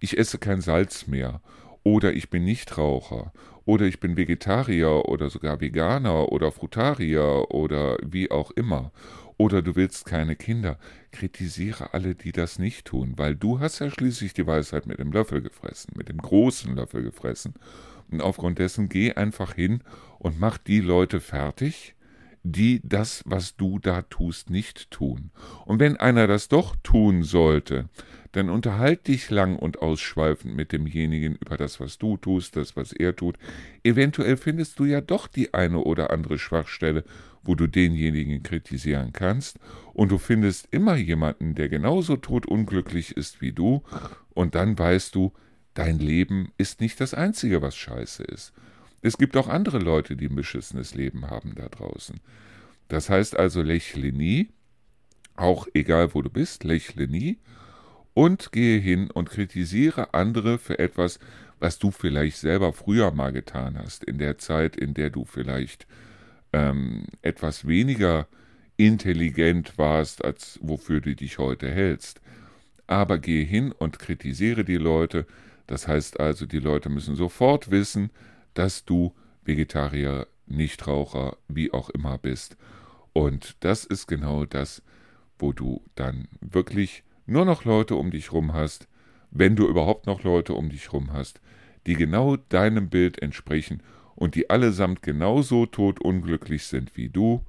ich 0.00 0.18
esse 0.18 0.38
kein 0.38 0.60
Salz 0.60 1.06
mehr, 1.06 1.40
oder 1.82 2.12
ich 2.12 2.30
bin 2.30 2.44
Nichtraucher, 2.44 3.32
oder 3.64 3.86
ich 3.86 4.00
bin 4.00 4.16
Vegetarier 4.16 5.08
oder 5.08 5.28
sogar 5.30 5.60
Veganer 5.60 6.32
oder 6.32 6.52
Frutarier 6.52 7.50
oder 7.50 7.98
wie 8.02 8.30
auch 8.30 8.50
immer, 8.52 8.92
oder 9.36 9.62
du 9.62 9.76
willst 9.76 10.04
keine 10.04 10.36
Kinder, 10.36 10.78
kritisiere 11.12 11.94
alle, 11.94 12.14
die 12.14 12.32
das 12.32 12.58
nicht 12.58 12.86
tun, 12.86 13.14
weil 13.16 13.36
du 13.36 13.60
hast 13.60 13.78
ja 13.78 13.90
schließlich 13.90 14.34
die 14.34 14.46
Weisheit 14.46 14.86
mit 14.86 14.98
dem 14.98 15.12
Löffel 15.12 15.40
gefressen, 15.40 15.92
mit 15.96 16.08
dem 16.08 16.18
großen 16.18 16.74
Löffel 16.74 17.02
gefressen. 17.02 17.54
Und 18.10 18.20
aufgrund 18.20 18.58
dessen 18.58 18.88
geh 18.88 19.12
einfach 19.12 19.54
hin 19.54 19.82
und 20.18 20.40
mach 20.40 20.58
die 20.58 20.80
Leute 20.80 21.20
fertig, 21.20 21.94
die 22.42 22.80
das, 22.82 23.22
was 23.26 23.56
du 23.56 23.78
da 23.78 24.02
tust, 24.02 24.50
nicht 24.50 24.90
tun. 24.90 25.30
Und 25.64 25.80
wenn 25.80 25.96
einer 25.96 26.26
das 26.26 26.48
doch 26.48 26.76
tun 26.82 27.22
sollte, 27.22 27.88
dann 28.32 28.50
unterhalt 28.50 29.08
dich 29.08 29.30
lang 29.30 29.56
und 29.56 29.80
ausschweifend 29.80 30.54
mit 30.54 30.72
demjenigen 30.72 31.36
über 31.36 31.56
das, 31.56 31.80
was 31.80 31.98
du 31.98 32.16
tust, 32.16 32.56
das, 32.56 32.76
was 32.76 32.92
er 32.92 33.16
tut. 33.16 33.38
Eventuell 33.82 34.36
findest 34.36 34.78
du 34.78 34.84
ja 34.84 35.00
doch 35.00 35.26
die 35.26 35.54
eine 35.54 35.78
oder 35.78 36.10
andere 36.10 36.38
Schwachstelle, 36.38 37.04
wo 37.42 37.54
du 37.54 37.66
denjenigen 37.66 38.42
kritisieren 38.42 39.12
kannst, 39.12 39.58
und 39.94 40.12
du 40.12 40.18
findest 40.18 40.68
immer 40.70 40.96
jemanden, 40.96 41.54
der 41.54 41.68
genauso 41.68 42.16
totunglücklich 42.16 43.16
ist 43.16 43.40
wie 43.40 43.52
du, 43.52 43.82
und 44.34 44.54
dann 44.54 44.78
weißt 44.78 45.14
du, 45.14 45.32
dein 45.74 45.98
Leben 45.98 46.52
ist 46.58 46.80
nicht 46.80 47.00
das 47.00 47.14
Einzige, 47.14 47.62
was 47.62 47.76
scheiße 47.76 48.24
ist. 48.24 48.52
Es 49.00 49.18
gibt 49.18 49.36
auch 49.36 49.48
andere 49.48 49.78
Leute, 49.78 50.16
die 50.16 50.28
ein 50.28 50.34
beschissenes 50.34 50.94
Leben 50.94 51.30
haben 51.30 51.54
da 51.54 51.68
draußen. 51.68 52.20
Das 52.88 53.10
heißt 53.10 53.38
also, 53.38 53.62
lächle 53.62 54.12
nie, 54.12 54.48
auch 55.36 55.68
egal 55.74 56.14
wo 56.14 56.22
du 56.22 56.30
bist, 56.30 56.64
lächle 56.64 57.06
nie 57.06 57.38
und 58.14 58.50
gehe 58.50 58.80
hin 58.80 59.10
und 59.10 59.30
kritisiere 59.30 60.14
andere 60.14 60.58
für 60.58 60.78
etwas, 60.78 61.20
was 61.60 61.78
du 61.78 61.90
vielleicht 61.90 62.38
selber 62.38 62.72
früher 62.72 63.12
mal 63.12 63.32
getan 63.32 63.78
hast, 63.78 64.04
in 64.04 64.18
der 64.18 64.38
Zeit, 64.38 64.76
in 64.76 64.94
der 64.94 65.10
du 65.10 65.24
vielleicht 65.24 65.86
ähm, 66.52 67.04
etwas 67.22 67.66
weniger 67.66 68.26
intelligent 68.76 69.76
warst, 69.76 70.24
als 70.24 70.58
wofür 70.62 71.00
du 71.00 71.14
dich 71.14 71.38
heute 71.38 71.70
hältst. 71.70 72.20
Aber 72.86 73.18
gehe 73.18 73.44
hin 73.44 73.72
und 73.72 73.98
kritisiere 73.98 74.64
die 74.64 74.76
Leute. 74.76 75.26
Das 75.66 75.86
heißt 75.86 76.20
also, 76.20 76.46
die 76.46 76.60
Leute 76.60 76.88
müssen 76.88 77.16
sofort 77.16 77.70
wissen, 77.70 78.10
dass 78.58 78.84
du 78.84 79.14
Vegetarier, 79.44 80.26
Nichtraucher, 80.46 81.36
wie 81.46 81.72
auch 81.72 81.90
immer 81.90 82.18
bist. 82.18 82.56
Und 83.12 83.56
das 83.60 83.84
ist 83.84 84.08
genau 84.08 84.46
das, 84.46 84.82
wo 85.38 85.52
du 85.52 85.82
dann 85.94 86.26
wirklich 86.40 87.04
nur 87.24 87.44
noch 87.44 87.64
Leute 87.64 87.94
um 87.94 88.10
dich 88.10 88.32
rum 88.32 88.52
hast, 88.52 88.88
wenn 89.30 89.54
du 89.54 89.68
überhaupt 89.68 90.06
noch 90.06 90.24
Leute 90.24 90.54
um 90.54 90.70
dich 90.70 90.92
rum 90.92 91.12
hast, 91.12 91.40
die 91.86 91.94
genau 91.94 92.36
deinem 92.36 92.88
Bild 92.88 93.22
entsprechen 93.22 93.80
und 94.16 94.34
die 94.34 94.50
allesamt 94.50 95.02
genauso 95.02 95.66
totunglücklich 95.66 96.64
sind 96.64 96.96
wie 96.96 97.10
du 97.10 97.44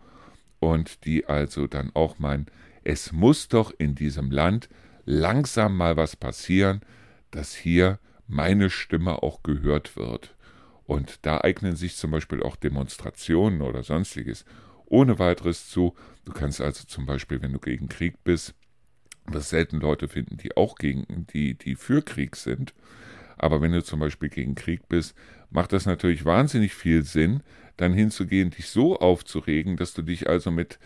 und 0.59 1.05
die 1.05 1.25
also 1.25 1.65
dann 1.65 1.89
auch 1.95 2.19
meinen, 2.19 2.45
es 2.83 3.11
muss 3.11 3.47
doch 3.47 3.73
in 3.77 3.95
diesem 3.95 4.29
Land 4.29 4.69
langsam 5.05 5.75
mal 5.75 5.97
was 5.97 6.15
passieren, 6.15 6.81
dass 7.31 7.55
hier 7.55 7.97
meine 8.27 8.69
Stimme 8.69 9.23
auch 9.23 9.41
gehört 9.41 9.95
wird. 9.95 10.35
Und 10.89 11.23
da 11.23 11.41
eignen 11.41 11.75
sich 11.75 11.97
zum 11.97 12.09
Beispiel 12.09 12.41
auch 12.41 12.55
Demonstrationen 12.55 13.61
oder 13.61 13.83
sonstiges 13.83 14.43
ohne 14.87 15.19
weiteres 15.19 15.69
zu. 15.69 15.93
Du 16.25 16.31
kannst 16.31 16.61
also 16.61 16.83
zum 16.85 17.05
Beispiel, 17.05 17.43
wenn 17.43 17.53
du 17.53 17.59
gegen 17.59 17.89
Krieg 17.89 18.15
bist, 18.23 18.55
was 19.25 19.49
selten 19.49 19.79
Leute 19.79 20.07
finden, 20.07 20.37
die 20.37 20.57
auch 20.57 20.73
gegen, 20.77 21.27
die, 21.31 21.53
die 21.53 21.75
für 21.75 22.01
Krieg 22.01 22.35
sind. 22.35 22.73
Aber 23.37 23.61
wenn 23.61 23.71
du 23.71 23.83
zum 23.83 23.99
Beispiel 23.99 24.29
gegen 24.29 24.55
Krieg 24.55 24.89
bist, 24.89 25.15
macht 25.51 25.73
das 25.73 25.85
natürlich 25.85 26.25
wahnsinnig 26.25 26.73
viel 26.73 27.03
Sinn, 27.03 27.43
dann 27.77 27.93
hinzugehen, 27.93 28.49
dich 28.49 28.69
so 28.69 28.97
aufzuregen, 28.97 29.77
dass 29.77 29.93
du 29.93 30.01
dich 30.01 30.27
also 30.27 30.49
mit 30.49 30.79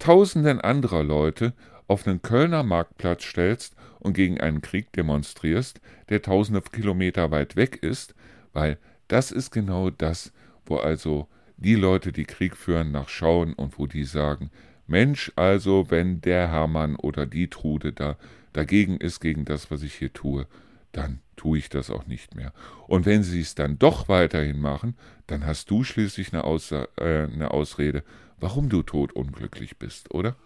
tausenden 0.00 0.60
anderer 0.60 1.04
Leute 1.04 1.54
auf 1.86 2.04
einen 2.04 2.20
Kölner 2.20 2.64
Marktplatz 2.64 3.22
stellst 3.22 3.76
und 4.00 4.14
gegen 4.14 4.40
einen 4.40 4.60
Krieg 4.60 4.90
demonstrierst, 4.90 5.80
der 6.08 6.20
tausende 6.20 6.62
Kilometer 6.62 7.30
weit 7.30 7.54
weg 7.54 7.76
ist, 7.80 8.16
weil 8.52 8.78
das 9.08 9.30
ist 9.30 9.50
genau 9.50 9.90
das, 9.90 10.32
wo 10.64 10.76
also 10.76 11.28
die 11.56 11.74
Leute, 11.74 12.12
die 12.12 12.24
Krieg 12.24 12.56
führen, 12.56 12.92
nachschauen 12.92 13.54
und 13.54 13.78
wo 13.78 13.86
die 13.86 14.04
sagen, 14.04 14.50
Mensch, 14.86 15.32
also 15.36 15.90
wenn 15.90 16.20
der 16.20 16.48
Hermann 16.48 16.96
oder 16.96 17.26
die 17.26 17.48
Trude 17.48 17.92
da 17.92 18.16
dagegen 18.52 18.96
ist, 18.98 19.20
gegen 19.20 19.44
das, 19.44 19.70
was 19.70 19.82
ich 19.82 19.94
hier 19.94 20.12
tue, 20.12 20.46
dann 20.92 21.20
tue 21.36 21.58
ich 21.58 21.68
das 21.68 21.90
auch 21.90 22.06
nicht 22.06 22.34
mehr. 22.34 22.52
Und 22.86 23.04
wenn 23.04 23.22
sie 23.22 23.40
es 23.40 23.54
dann 23.54 23.78
doch 23.78 24.08
weiterhin 24.08 24.58
machen, 24.60 24.96
dann 25.26 25.44
hast 25.44 25.70
du 25.70 25.84
schließlich 25.84 26.32
eine, 26.32 26.44
Aussa 26.44 26.88
äh, 26.96 27.24
eine 27.24 27.50
Ausrede, 27.50 28.02
warum 28.38 28.68
du 28.68 28.82
totunglücklich 28.82 29.76
bist, 29.76 30.12
oder? 30.14 30.36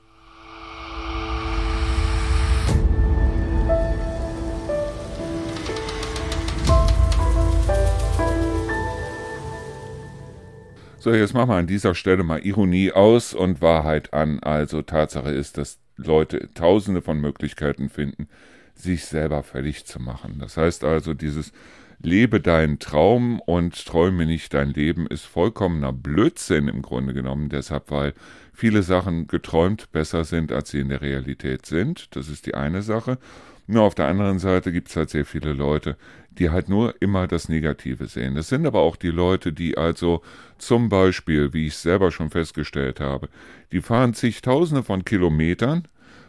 So, 11.02 11.14
jetzt 11.14 11.32
machen 11.32 11.48
wir 11.48 11.56
an 11.56 11.66
dieser 11.66 11.94
Stelle 11.94 12.22
mal 12.24 12.44
Ironie 12.44 12.92
aus 12.92 13.32
und 13.32 13.62
Wahrheit 13.62 14.12
an. 14.12 14.38
Also 14.40 14.82
Tatsache 14.82 15.30
ist, 15.30 15.56
dass 15.56 15.78
Leute 15.96 16.50
tausende 16.52 17.00
von 17.00 17.18
Möglichkeiten 17.18 17.88
finden, 17.88 18.28
sich 18.74 19.06
selber 19.06 19.42
fertig 19.42 19.86
zu 19.86 19.98
machen. 19.98 20.36
Das 20.40 20.58
heißt 20.58 20.84
also, 20.84 21.14
dieses 21.14 21.52
Lebe 22.02 22.38
deinen 22.38 22.80
Traum 22.80 23.40
und 23.40 23.82
träume 23.86 24.26
nicht 24.26 24.52
dein 24.52 24.74
Leben 24.74 25.06
ist 25.06 25.24
vollkommener 25.24 25.94
Blödsinn 25.94 26.68
im 26.68 26.82
Grunde 26.82 27.14
genommen. 27.14 27.48
Deshalb, 27.48 27.90
weil 27.90 28.12
viele 28.52 28.82
Sachen 28.82 29.26
geträumt 29.26 29.92
besser 29.92 30.24
sind, 30.24 30.52
als 30.52 30.68
sie 30.68 30.80
in 30.80 30.90
der 30.90 31.00
Realität 31.00 31.64
sind. 31.64 32.14
Das 32.14 32.28
ist 32.28 32.44
die 32.44 32.54
eine 32.54 32.82
Sache. 32.82 33.16
Nur 33.70 33.84
auf 33.84 33.94
der 33.94 34.08
anderen 34.08 34.40
Seite 34.40 34.72
gibt 34.72 34.88
es 34.88 34.96
halt 34.96 35.10
sehr 35.10 35.24
viele 35.24 35.52
Leute, 35.52 35.96
die 36.32 36.50
halt 36.50 36.68
nur 36.68 37.00
immer 37.00 37.28
das 37.28 37.48
Negative 37.48 38.06
sehen. 38.06 38.34
Das 38.34 38.48
sind 38.48 38.66
aber 38.66 38.80
auch 38.80 38.96
die 38.96 39.10
Leute, 39.10 39.52
die 39.52 39.78
also 39.78 40.22
zum 40.58 40.88
Beispiel, 40.88 41.52
wie 41.52 41.66
ich 41.68 41.76
selber 41.76 42.10
schon 42.10 42.30
festgestellt 42.30 42.98
habe, 42.98 43.28
die 43.70 43.80
fahren 43.80 44.12
zigtausende 44.12 44.82
von 44.82 45.04
Kilometern, 45.04 45.86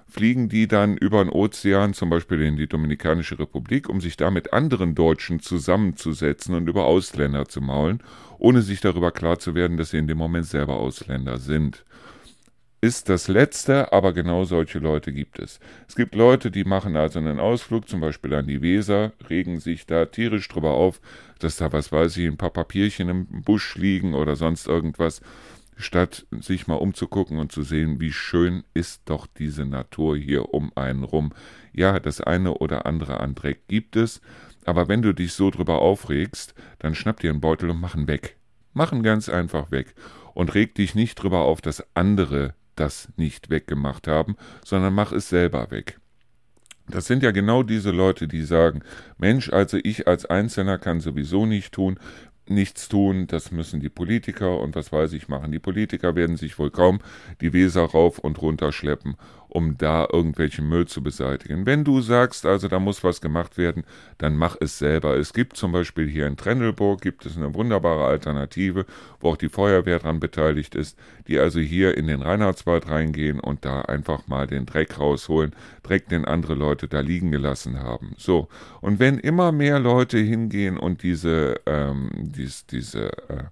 fliegen 0.07 0.49
die 0.49 0.67
dann 0.67 0.97
über 0.97 1.23
den 1.23 1.33
Ozean, 1.33 1.95
zum 1.95 2.11
Beispiel 2.11 2.41
in 2.41 2.57
die 2.57 2.67
Dominikanische 2.67 3.39
Republik, 3.39 3.89
um 3.89 4.01
sich 4.01 4.17
da 4.17 4.29
mit 4.29 4.53
anderen 4.53 4.93
Deutschen 4.93 5.39
zusammenzusetzen 5.39 6.53
und 6.53 6.69
über 6.69 6.85
Ausländer 6.85 7.47
zu 7.47 7.59
maulen, 7.59 8.03
ohne 8.37 8.61
sich 8.61 8.81
darüber 8.81 9.11
klar 9.11 9.39
zu 9.39 9.55
werden, 9.55 9.77
dass 9.77 9.89
sie 9.89 9.97
in 9.97 10.07
dem 10.07 10.19
Moment 10.19 10.45
selber 10.45 10.75
Ausländer 10.75 11.39
sind 11.39 11.85
ist 12.81 13.09
das 13.09 13.27
Letzte, 13.27 13.93
aber 13.93 14.11
genau 14.11 14.43
solche 14.43 14.79
Leute 14.79 15.13
gibt 15.13 15.37
es. 15.37 15.59
Es 15.87 15.95
gibt 15.95 16.15
Leute, 16.15 16.49
die 16.49 16.63
machen 16.63 16.95
also 16.95 17.19
einen 17.19 17.39
Ausflug, 17.39 17.87
zum 17.87 18.01
Beispiel 18.01 18.33
an 18.33 18.47
die 18.47 18.63
Weser, 18.63 19.13
regen 19.29 19.59
sich 19.59 19.85
da 19.85 20.05
tierisch 20.05 20.47
drüber 20.47 20.71
auf, 20.71 20.99
dass 21.37 21.57
da, 21.57 21.71
was 21.71 21.91
weiß 21.91 22.17
ich, 22.17 22.25
ein 22.25 22.37
paar 22.37 22.49
Papierchen 22.49 23.09
im 23.09 23.27
Busch 23.43 23.75
liegen 23.75 24.15
oder 24.15 24.35
sonst 24.35 24.67
irgendwas, 24.67 25.21
statt 25.77 26.25
sich 26.31 26.65
mal 26.65 26.75
umzugucken 26.75 27.37
und 27.37 27.51
zu 27.51 27.61
sehen, 27.61 27.99
wie 27.99 28.11
schön 28.11 28.63
ist 28.73 29.03
doch 29.05 29.27
diese 29.27 29.65
Natur 29.65 30.17
hier 30.17 30.51
um 30.53 30.71
einen 30.75 31.03
rum. 31.03 31.33
Ja, 31.73 31.99
das 31.99 32.19
eine 32.19 32.55
oder 32.55 32.87
andere 32.87 33.19
an 33.19 33.35
Dreck 33.35 33.67
gibt 33.67 33.95
es, 33.95 34.21
aber 34.65 34.87
wenn 34.87 35.03
du 35.03 35.13
dich 35.13 35.33
so 35.33 35.51
drüber 35.51 35.79
aufregst, 35.79 36.55
dann 36.79 36.95
schnapp 36.95 37.19
dir 37.19 37.29
einen 37.29 37.41
Beutel 37.41 37.69
und 37.69 37.79
mach 37.79 37.95
ihn 37.95 38.07
weg. 38.07 38.37
Mach 38.73 38.91
ihn 38.91 39.03
ganz 39.03 39.29
einfach 39.29 39.69
weg 39.69 39.93
und 40.33 40.53
reg 40.55 40.73
dich 40.75 40.95
nicht 40.95 41.15
drüber 41.15 41.41
auf, 41.41 41.61
dass 41.61 41.85
andere 41.93 42.55
das 42.81 43.09
nicht 43.15 43.49
weggemacht 43.51 44.07
haben, 44.07 44.35
sondern 44.65 44.93
mach 44.93 45.11
es 45.11 45.29
selber 45.29 45.69
weg. 45.69 45.99
Das 46.87 47.05
sind 47.05 47.21
ja 47.23 47.31
genau 47.31 47.61
diese 47.63 47.91
Leute, 47.91 48.27
die 48.27 48.41
sagen, 48.41 48.81
Mensch, 49.17 49.53
also 49.53 49.77
ich 49.81 50.07
als 50.07 50.25
Einzelner 50.25 50.79
kann 50.79 50.99
sowieso 50.99 51.45
nicht 51.45 51.73
tun, 51.73 51.99
nichts 52.47 52.89
tun, 52.89 53.27
das 53.27 53.51
müssen 53.51 53.79
die 53.79 53.89
Politiker 53.89 54.59
und 54.59 54.75
was 54.75 54.91
weiß 54.91 55.13
ich 55.13 55.27
machen. 55.27 55.51
Die 55.51 55.59
Politiker 55.59 56.15
werden 56.15 56.37
sich 56.37 56.57
wohl 56.57 56.71
kaum 56.71 56.99
die 57.39 57.53
Weser 57.53 57.83
rauf 57.83 58.17
und 58.17 58.41
runter 58.41 58.71
schleppen 58.71 59.15
um 59.51 59.77
da 59.77 60.07
irgendwelchen 60.11 60.69
Müll 60.69 60.87
zu 60.87 61.03
beseitigen. 61.03 61.65
Wenn 61.65 61.83
du 61.83 61.99
sagst, 61.99 62.45
also 62.45 62.69
da 62.69 62.79
muss 62.79 63.03
was 63.03 63.19
gemacht 63.19 63.57
werden, 63.57 63.83
dann 64.17 64.37
mach 64.37 64.55
es 64.61 64.79
selber. 64.79 65.17
Es 65.17 65.33
gibt 65.33 65.57
zum 65.57 65.73
Beispiel 65.73 66.07
hier 66.07 66.25
in 66.25 66.37
Trendelburg 66.37 67.01
gibt 67.01 67.25
es 67.25 67.35
eine 67.35 67.53
wunderbare 67.53 68.05
Alternative, 68.05 68.85
wo 69.19 69.31
auch 69.31 69.37
die 69.37 69.49
Feuerwehr 69.49 69.99
dran 69.99 70.21
beteiligt 70.21 70.73
ist, 70.73 70.97
die 71.27 71.37
also 71.37 71.59
hier 71.59 71.97
in 71.97 72.07
den 72.07 72.21
Reinhardswald 72.21 72.89
reingehen 72.89 73.41
und 73.41 73.65
da 73.65 73.81
einfach 73.81 74.25
mal 74.27 74.47
den 74.47 74.65
Dreck 74.65 74.97
rausholen, 74.97 75.53
Dreck, 75.83 76.07
den 76.07 76.23
andere 76.23 76.55
Leute 76.55 76.87
da 76.87 77.01
liegen 77.01 77.29
gelassen 77.31 77.77
haben. 77.79 78.13
So, 78.17 78.47
und 78.79 78.99
wenn 78.99 79.19
immer 79.19 79.51
mehr 79.51 79.79
Leute 79.79 80.17
hingehen 80.17 80.77
und 80.77 81.03
diese, 81.03 81.59
ähm, 81.65 82.09
dies, 82.13 82.65
diese, 82.67 83.11
äh, 83.27 83.43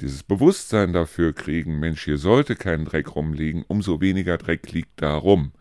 dieses 0.00 0.22
Bewusstsein 0.22 0.92
dafür 0.92 1.32
kriegen, 1.32 1.78
Mensch, 1.78 2.04
hier 2.04 2.18
sollte 2.18 2.56
kein 2.56 2.84
Dreck 2.84 3.14
rumliegen, 3.14 3.64
umso 3.68 4.00
weniger 4.00 4.38
Dreck 4.38 4.70
liegt 4.72 5.02
da 5.02 5.16
rum. 5.16 5.52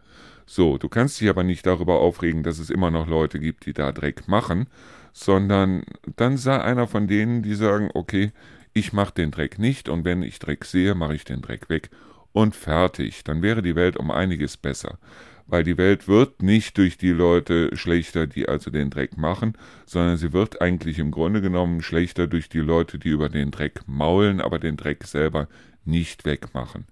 So, 0.45 0.77
du 0.77 0.89
kannst 0.89 1.19
dich 1.19 1.29
aber 1.29 1.43
nicht 1.43 1.65
darüber 1.65 1.99
aufregen, 1.99 2.43
dass 2.43 2.59
es 2.59 2.69
immer 2.69 2.91
noch 2.91 3.07
Leute 3.07 3.39
gibt, 3.39 3.65
die 3.65 3.73
da 3.73 3.91
Dreck 3.91 4.27
machen, 4.27 4.67
sondern 5.13 5.83
dann 6.17 6.37
sei 6.37 6.61
einer 6.61 6.87
von 6.87 7.07
denen, 7.07 7.41
die 7.41 7.55
sagen, 7.55 7.89
okay, 7.93 8.31
ich 8.73 8.93
mache 8.93 9.13
den 9.13 9.31
Dreck 9.31 9.57
nicht 9.57 9.89
und 9.89 10.05
wenn 10.05 10.21
ich 10.21 10.37
Dreck 10.37 10.65
sehe, 10.65 10.93
mache 10.95 11.15
ich 11.15 11.23
den 11.23 11.41
Dreck 11.41 11.69
weg 11.69 11.89
und 12.33 12.55
fertig. 12.55 13.23
Dann 13.23 13.41
wäre 13.41 13.61
die 13.61 13.75
Welt 13.75 13.97
um 13.97 14.11
einiges 14.11 14.57
besser 14.57 14.99
weil 15.47 15.63
die 15.63 15.77
Welt 15.77 16.07
wird 16.07 16.41
nicht 16.41 16.77
durch 16.77 16.97
die 16.97 17.11
Leute 17.11 17.75
schlechter, 17.75 18.27
die 18.27 18.47
also 18.47 18.71
den 18.71 18.89
Dreck 18.89 19.17
machen, 19.17 19.53
sondern 19.85 20.17
sie 20.17 20.33
wird 20.33 20.61
eigentlich 20.61 20.99
im 20.99 21.11
Grunde 21.11 21.41
genommen 21.41 21.81
schlechter 21.81 22.27
durch 22.27 22.49
die 22.49 22.59
Leute, 22.59 22.97
die 22.99 23.09
über 23.09 23.29
den 23.29 23.51
Dreck 23.51 23.81
maulen, 23.87 24.41
aber 24.41 24.59
den 24.59 24.77
Dreck 24.77 25.03
selber 25.03 25.47
nicht 25.85 26.25
wegmachen. 26.25 26.85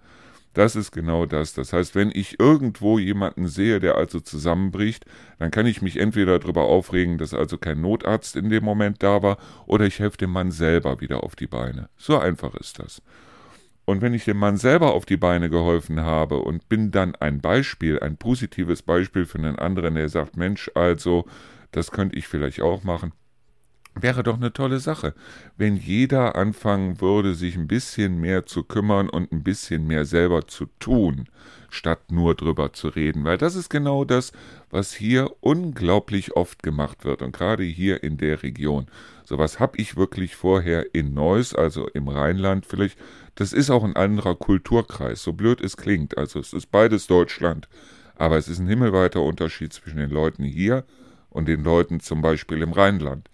Das 0.53 0.75
ist 0.75 0.91
genau 0.91 1.25
das. 1.25 1.53
Das 1.53 1.73
heißt, 1.73 1.95
wenn 1.95 2.11
ich 2.13 2.39
irgendwo 2.39 2.99
jemanden 2.99 3.47
sehe, 3.47 3.79
der 3.79 3.95
also 3.95 4.19
zusammenbricht, 4.19 5.05
dann 5.39 5.49
kann 5.49 5.65
ich 5.65 5.81
mich 5.81 5.97
entweder 5.97 6.37
darüber 6.37 6.63
aufregen, 6.63 7.17
dass 7.17 7.33
also 7.33 7.57
kein 7.57 7.81
Notarzt 7.81 8.35
in 8.35 8.49
dem 8.49 8.63
Moment 8.63 9.01
da 9.01 9.23
war, 9.23 9.37
oder 9.65 9.85
ich 9.85 9.99
helfe 9.99 10.17
dem 10.17 10.31
Mann 10.31 10.51
selber 10.51 11.01
wieder 11.01 11.23
auf 11.23 11.35
die 11.35 11.47
Beine. 11.47 11.89
So 11.97 12.19
einfach 12.19 12.53
ist 12.53 12.77
das. 12.77 13.01
Und 13.85 14.01
wenn 14.01 14.13
ich 14.13 14.25
dem 14.25 14.37
Mann 14.37 14.57
selber 14.57 14.93
auf 14.93 15.05
die 15.05 15.17
Beine 15.17 15.49
geholfen 15.49 16.01
habe 16.01 16.39
und 16.39 16.69
bin 16.69 16.91
dann 16.91 17.15
ein 17.15 17.41
Beispiel, 17.41 17.99
ein 17.99 18.17
positives 18.17 18.81
Beispiel 18.81 19.25
für 19.25 19.39
einen 19.39 19.57
anderen, 19.57 19.95
der 19.95 20.09
sagt, 20.09 20.37
Mensch, 20.37 20.71
also, 20.73 21.25
das 21.71 21.91
könnte 21.91 22.17
ich 22.17 22.27
vielleicht 22.27 22.61
auch 22.61 22.83
machen, 22.83 23.11
wäre 23.95 24.23
doch 24.23 24.37
eine 24.37 24.53
tolle 24.53 24.79
Sache, 24.79 25.13
wenn 25.57 25.75
jeder 25.75 26.35
anfangen 26.35 26.99
würde, 27.01 27.35
sich 27.35 27.55
ein 27.55 27.67
bisschen 27.67 28.19
mehr 28.19 28.45
zu 28.45 28.63
kümmern 28.63 29.09
und 29.09 29.31
ein 29.31 29.43
bisschen 29.43 29.85
mehr 29.85 30.05
selber 30.05 30.47
zu 30.47 30.65
tun, 30.79 31.27
statt 31.69 32.11
nur 32.11 32.35
drüber 32.35 32.73
zu 32.73 32.87
reden, 32.87 33.23
weil 33.23 33.37
das 33.37 33.55
ist 33.55 33.69
genau 33.69 34.03
das, 34.05 34.31
was 34.69 34.93
hier 34.93 35.31
unglaublich 35.41 36.35
oft 36.35 36.63
gemacht 36.63 37.05
wird. 37.05 37.21
Und 37.21 37.33
gerade 37.33 37.63
hier 37.63 38.03
in 38.03 38.17
der 38.17 38.43
Region. 38.43 38.87
Sowas 39.25 39.59
habe 39.59 39.77
ich 39.77 39.95
wirklich 39.95 40.35
vorher 40.35 40.93
in 40.93 41.13
Neuss, 41.13 41.55
also 41.55 41.87
im 41.87 42.07
Rheinland 42.07 42.65
vielleicht 42.65 42.97
das 43.35 43.51
ist 43.53 43.69
auch 43.69 43.83
ein 43.83 43.95
anderer 43.95 44.35
Kulturkreis, 44.35 45.23
so 45.23 45.33
blöd 45.33 45.61
es 45.61 45.77
klingt. 45.77 46.17
Also 46.17 46.39
es 46.39 46.53
ist 46.53 46.71
beides 46.71 47.07
Deutschland, 47.07 47.67
aber 48.15 48.37
es 48.37 48.47
ist 48.47 48.59
ein 48.59 48.67
himmelweiter 48.67 49.21
Unterschied 49.21 49.73
zwischen 49.73 49.97
den 49.97 50.09
Leuten 50.09 50.43
hier 50.43 50.83
und 51.29 51.47
den 51.47 51.63
Leuten 51.63 51.99
zum 51.99 52.21
Beispiel 52.21 52.61
im 52.61 52.73
Rheinland. 52.73 53.29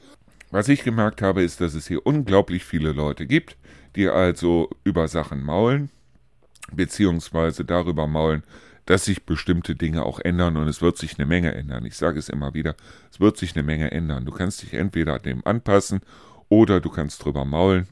Was 0.51 0.69
ich 0.69 0.83
gemerkt 0.83 1.21
habe, 1.21 1.43
ist, 1.43 1.61
dass 1.61 1.73
es 1.73 1.87
hier 1.87 2.05
unglaublich 2.05 2.63
viele 2.63 2.91
Leute 2.91 3.27
gibt, 3.27 3.57
die 3.95 4.07
also 4.07 4.69
über 4.83 5.07
Sachen 5.07 5.43
maulen, 5.43 5.89
beziehungsweise 6.71 7.65
darüber 7.65 8.07
maulen, 8.07 8.43
dass 8.85 9.05
sich 9.05 9.25
bestimmte 9.25 9.75
Dinge 9.75 10.03
auch 10.03 10.19
ändern 10.19 10.57
und 10.57 10.67
es 10.67 10.81
wird 10.81 10.97
sich 10.97 11.19
eine 11.19 11.27
Menge 11.27 11.53
ändern. 11.53 11.85
Ich 11.85 11.95
sage 11.95 12.17
es 12.17 12.29
immer 12.29 12.55
wieder, 12.55 12.75
es 13.11 13.19
wird 13.19 13.37
sich 13.37 13.55
eine 13.55 13.63
Menge 13.63 13.91
ändern. 13.91 14.25
Du 14.25 14.31
kannst 14.31 14.63
dich 14.63 14.73
entweder 14.73 15.19
dem 15.19 15.45
anpassen 15.45 15.99
oder 16.47 16.79
du 16.79 16.89
kannst 16.89 17.23
drüber 17.23 17.45
maulen 17.45 17.87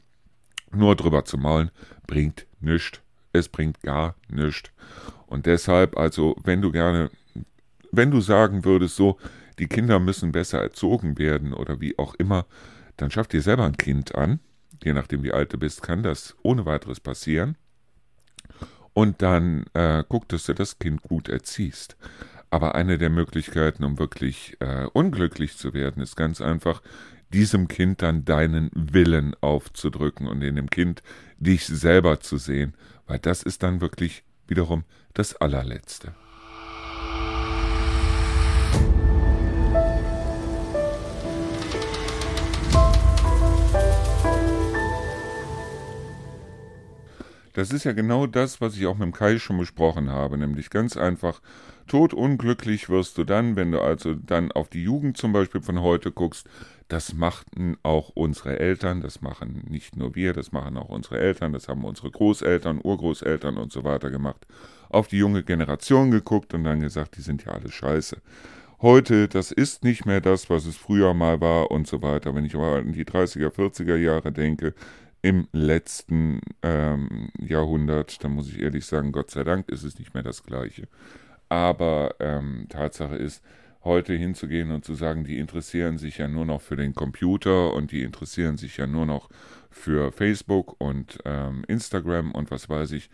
nur 0.72 0.96
drüber 0.96 1.24
zu 1.24 1.38
maulen 1.38 1.70
bringt 2.06 2.46
nichts. 2.60 3.00
Es 3.32 3.48
bringt 3.48 3.80
gar 3.82 4.16
nichts. 4.28 4.70
Und 5.26 5.46
deshalb, 5.46 5.96
also, 5.98 6.36
wenn 6.42 6.62
du 6.62 6.72
gerne, 6.72 7.10
wenn 7.92 8.10
du 8.10 8.20
sagen 8.20 8.64
würdest, 8.64 8.96
so, 8.96 9.18
die 9.58 9.66
Kinder 9.66 9.98
müssen 9.98 10.32
besser 10.32 10.60
erzogen 10.60 11.18
werden 11.18 11.52
oder 11.52 11.80
wie 11.80 11.98
auch 11.98 12.14
immer, 12.14 12.46
dann 12.96 13.10
schaff 13.10 13.28
dir 13.28 13.42
selber 13.42 13.64
ein 13.64 13.76
Kind 13.76 14.14
an. 14.14 14.40
Je 14.82 14.92
nachdem, 14.92 15.22
wie 15.22 15.32
alt 15.32 15.52
du 15.52 15.58
bist, 15.58 15.82
kann 15.82 16.02
das 16.02 16.36
ohne 16.42 16.64
weiteres 16.64 17.00
passieren. 17.00 17.56
Und 18.94 19.22
dann 19.22 19.64
äh, 19.74 20.02
guck, 20.08 20.28
dass 20.28 20.46
du 20.46 20.54
das 20.54 20.78
Kind 20.78 21.02
gut 21.02 21.28
erziehst. 21.28 21.96
Aber 22.50 22.74
eine 22.74 22.98
der 22.98 23.10
Möglichkeiten, 23.10 23.84
um 23.84 23.98
wirklich 23.98 24.56
äh, 24.60 24.86
unglücklich 24.92 25.56
zu 25.56 25.74
werden, 25.74 26.02
ist 26.02 26.16
ganz 26.16 26.40
einfach, 26.40 26.82
diesem 27.32 27.68
Kind 27.68 28.02
dann 28.02 28.24
deinen 28.24 28.70
Willen 28.74 29.34
aufzudrücken 29.40 30.26
und 30.26 30.42
in 30.42 30.56
dem 30.56 30.70
Kind 30.70 31.02
dich 31.38 31.66
selber 31.66 32.20
zu 32.20 32.38
sehen, 32.38 32.74
weil 33.06 33.18
das 33.18 33.42
ist 33.42 33.62
dann 33.62 33.80
wirklich 33.80 34.24
wiederum 34.46 34.84
das 35.14 35.36
allerletzte. 35.36 36.14
Das 47.58 47.72
ist 47.72 47.82
ja 47.82 47.90
genau 47.92 48.28
das, 48.28 48.60
was 48.60 48.76
ich 48.76 48.86
auch 48.86 48.94
mit 48.98 49.06
dem 49.06 49.12
Kai 49.12 49.40
schon 49.40 49.58
besprochen 49.58 50.10
habe, 50.10 50.38
nämlich 50.38 50.70
ganz 50.70 50.96
einfach, 50.96 51.40
todunglücklich 51.88 52.88
wirst 52.88 53.18
du 53.18 53.24
dann, 53.24 53.56
wenn 53.56 53.72
du 53.72 53.80
also 53.80 54.14
dann 54.14 54.52
auf 54.52 54.68
die 54.68 54.84
Jugend 54.84 55.16
zum 55.16 55.32
Beispiel 55.32 55.60
von 55.60 55.80
heute 55.80 56.12
guckst, 56.12 56.48
das 56.88 57.12
machten 57.12 57.76
auch 57.82 58.10
unsere 58.14 58.58
Eltern, 58.58 59.02
das 59.02 59.20
machen 59.20 59.62
nicht 59.68 59.96
nur 59.96 60.14
wir, 60.14 60.32
das 60.32 60.52
machen 60.52 60.78
auch 60.78 60.88
unsere 60.88 61.18
Eltern, 61.18 61.52
das 61.52 61.68
haben 61.68 61.84
unsere 61.84 62.10
Großeltern, 62.10 62.80
Urgroßeltern 62.82 63.58
und 63.58 63.72
so 63.72 63.84
weiter 63.84 64.10
gemacht. 64.10 64.46
Auf 64.88 65.06
die 65.06 65.18
junge 65.18 65.44
Generation 65.44 66.10
geguckt 66.10 66.54
und 66.54 66.64
dann 66.64 66.80
gesagt, 66.80 67.16
die 67.18 67.20
sind 67.20 67.44
ja 67.44 67.52
alle 67.52 67.70
scheiße. 67.70 68.16
Heute, 68.80 69.28
das 69.28 69.52
ist 69.52 69.84
nicht 69.84 70.06
mehr 70.06 70.22
das, 70.22 70.48
was 70.48 70.64
es 70.64 70.76
früher 70.76 71.12
mal 71.12 71.40
war 71.40 71.70
und 71.70 71.86
so 71.86 72.00
weiter. 72.00 72.34
Wenn 72.34 72.46
ich 72.46 72.54
aber 72.54 72.76
an 72.76 72.92
die 72.92 73.04
30er, 73.04 73.50
40er 73.50 73.96
Jahre 73.96 74.32
denke, 74.32 74.72
im 75.20 75.48
letzten 75.52 76.40
ähm, 76.62 77.28
Jahrhundert, 77.38 78.22
dann 78.22 78.32
muss 78.32 78.48
ich 78.48 78.60
ehrlich 78.60 78.86
sagen, 78.86 79.12
Gott 79.12 79.30
sei 79.30 79.44
Dank 79.44 79.68
ist 79.68 79.82
es 79.82 79.98
nicht 79.98 80.14
mehr 80.14 80.22
das 80.22 80.44
Gleiche. 80.44 80.88
Aber 81.48 82.14
ähm, 82.20 82.66
Tatsache 82.68 83.16
ist, 83.16 83.42
heute 83.84 84.14
hinzugehen 84.14 84.70
und 84.70 84.84
zu 84.84 84.94
sagen, 84.94 85.24
die 85.24 85.38
interessieren 85.38 85.98
sich 85.98 86.18
ja 86.18 86.28
nur 86.28 86.44
noch 86.44 86.60
für 86.60 86.76
den 86.76 86.94
Computer 86.94 87.72
und 87.74 87.92
die 87.92 88.02
interessieren 88.02 88.56
sich 88.56 88.76
ja 88.76 88.86
nur 88.86 89.06
noch 89.06 89.28
für 89.70 90.12
Facebook 90.12 90.80
und 90.80 91.18
ähm, 91.24 91.64
Instagram 91.68 92.32
und 92.32 92.50
was 92.50 92.68
weiß 92.68 92.92
ich, 92.92 93.10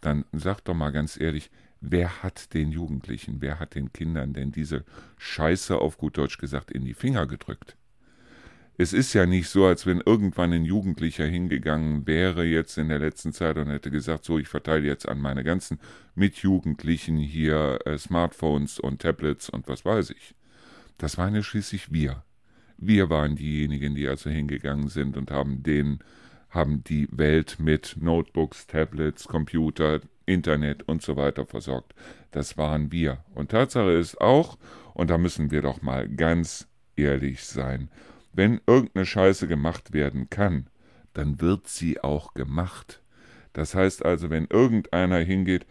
dann 0.00 0.24
sag 0.32 0.60
doch 0.60 0.74
mal 0.74 0.90
ganz 0.90 1.20
ehrlich, 1.20 1.50
wer 1.80 2.22
hat 2.22 2.54
den 2.54 2.70
Jugendlichen, 2.70 3.40
wer 3.40 3.58
hat 3.60 3.74
den 3.74 3.92
Kindern 3.92 4.32
denn 4.32 4.52
diese 4.52 4.84
Scheiße 5.18 5.78
auf 5.78 5.98
gut 5.98 6.16
Deutsch 6.16 6.38
gesagt 6.38 6.70
in 6.70 6.84
die 6.84 6.94
Finger 6.94 7.26
gedrückt? 7.26 7.75
Es 8.78 8.92
ist 8.92 9.14
ja 9.14 9.26
nicht 9.26 9.48
so, 9.48 9.64
als 9.64 9.86
wenn 9.86 10.02
irgendwann 10.04 10.52
ein 10.52 10.64
Jugendlicher 10.64 11.24
hingegangen 11.24 12.06
wäre 12.06 12.44
jetzt 12.44 12.76
in 12.76 12.88
der 12.88 12.98
letzten 12.98 13.32
Zeit 13.32 13.56
und 13.56 13.68
hätte 13.68 13.90
gesagt, 13.90 14.24
so, 14.24 14.38
ich 14.38 14.48
verteile 14.48 14.86
jetzt 14.86 15.08
an 15.08 15.18
meine 15.18 15.44
ganzen 15.44 15.80
Mitjugendlichen 16.14 17.16
hier 17.16 17.78
äh, 17.86 17.96
Smartphones 17.96 18.78
und 18.78 19.00
Tablets 19.00 19.48
und 19.48 19.66
was 19.68 19.84
weiß 19.84 20.10
ich. 20.10 20.34
Das 20.98 21.16
waren 21.16 21.34
ja 21.34 21.42
schließlich 21.42 21.92
wir. 21.92 22.24
Wir 22.76 23.08
waren 23.08 23.36
diejenigen, 23.36 23.94
die 23.94 24.06
also 24.06 24.28
hingegangen 24.28 24.88
sind 24.88 25.16
und 25.16 25.30
haben 25.30 25.62
den, 25.62 26.00
haben 26.50 26.84
die 26.84 27.08
Welt 27.10 27.56
mit 27.58 27.96
Notebooks, 27.98 28.66
Tablets, 28.66 29.24
Computer, 29.24 30.00
Internet 30.26 30.86
und 30.86 31.00
so 31.00 31.16
weiter 31.16 31.46
versorgt. 31.46 31.94
Das 32.30 32.58
waren 32.58 32.92
wir. 32.92 33.24
Und 33.34 33.52
Tatsache 33.52 33.92
ist 33.92 34.20
auch, 34.20 34.58
und 34.92 35.08
da 35.08 35.16
müssen 35.16 35.50
wir 35.50 35.62
doch 35.62 35.80
mal 35.80 36.08
ganz 36.08 36.68
ehrlich 36.96 37.44
sein, 37.44 37.88
wenn 38.36 38.60
irgendeine 38.66 39.06
Scheiße 39.06 39.48
gemacht 39.48 39.92
werden 39.92 40.30
kann, 40.30 40.68
dann 41.14 41.40
wird 41.40 41.66
sie 41.68 42.00
auch 42.00 42.34
gemacht. 42.34 43.02
Das 43.52 43.74
heißt 43.74 44.04
also, 44.04 44.28
wenn 44.28 44.46
irgendeiner 44.46 45.18
hingeht 45.18 45.66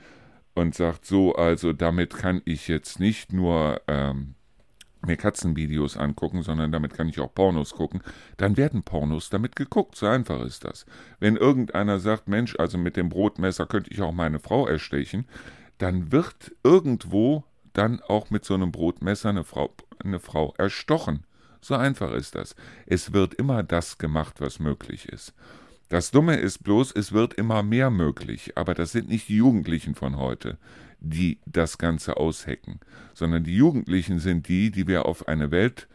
und 0.56 0.74
sagt, 0.74 1.06
so, 1.06 1.36
also 1.36 1.74
damit 1.74 2.16
kann 2.16 2.42
ich 2.46 2.68
jetzt 2.68 3.00
nicht 3.00 3.32
nur 3.32 3.82
ähm, 3.88 4.34
mir 5.06 5.18
Katzenvideos 5.18 5.98
angucken, 5.98 6.42
sondern 6.42 6.72
damit 6.72 6.96
kann 6.96 7.08
ich 7.08 7.20
auch 7.20 7.34
Pornos 7.34 7.74
gucken, 7.74 8.02
dann 8.38 8.58
werden 8.58 8.82
Pornos 8.82 9.30
damit 9.30 9.56
geguckt. 9.56 9.96
So 9.96 10.08
einfach 10.08 10.42
ist 10.42 10.66
das. 10.66 10.88
Wenn 11.20 11.36
irgendeiner 11.36 12.00
sagt, 12.00 12.28
Mensch, 12.28 12.56
also 12.58 12.80
mit 12.80 12.98
dem 12.98 13.10
Brotmesser 13.10 13.68
könnte 13.68 13.92
ich 13.92 14.02
auch 14.02 14.14
meine 14.14 14.40
Frau 14.40 14.68
erstechen, 14.68 15.28
dann 15.78 16.12
wird 16.12 16.54
irgendwo 16.64 17.44
dann 17.74 18.02
auch 18.02 18.30
mit 18.30 18.46
so 18.46 18.54
einem 18.56 18.72
Brotmesser 18.72 19.30
eine 19.30 19.44
Frau, 19.44 19.70
eine 20.04 20.20
Frau 20.20 20.54
erstochen. 20.58 21.26
So 21.66 21.74
einfach 21.74 22.12
ist 22.12 22.36
das. 22.36 22.56
Es 22.86 23.12
wird 23.12 23.34
immer 23.34 23.64
das 23.64 23.98
gemacht, 23.98 24.40
was 24.40 24.60
möglich 24.60 25.10
ist. 25.10 25.34
Das 25.90 26.12
Dumme 26.12 26.36
ist 26.36 26.60
bloß, 26.64 26.92
es 26.92 27.12
wird 27.12 27.34
immer 27.34 27.64
mehr 27.64 27.90
möglich, 27.90 28.56
aber 28.56 28.76
das 28.76 28.92
sind 28.92 29.10
nicht 29.10 29.30
die 29.30 29.38
Jugendlichen 29.38 29.96
von 29.96 30.18
heute, 30.18 30.60
die 31.00 31.40
das 31.48 31.80
Ganze 31.80 32.18
aushecken, 32.18 32.82
sondern 33.16 33.44
die 33.44 33.56
Jugendlichen 33.56 34.20
sind 34.20 34.48
die, 34.48 34.70
die 34.70 34.86
wir 34.86 35.08
auf 35.08 35.28
eine 35.28 35.50
Welt, 35.50 35.88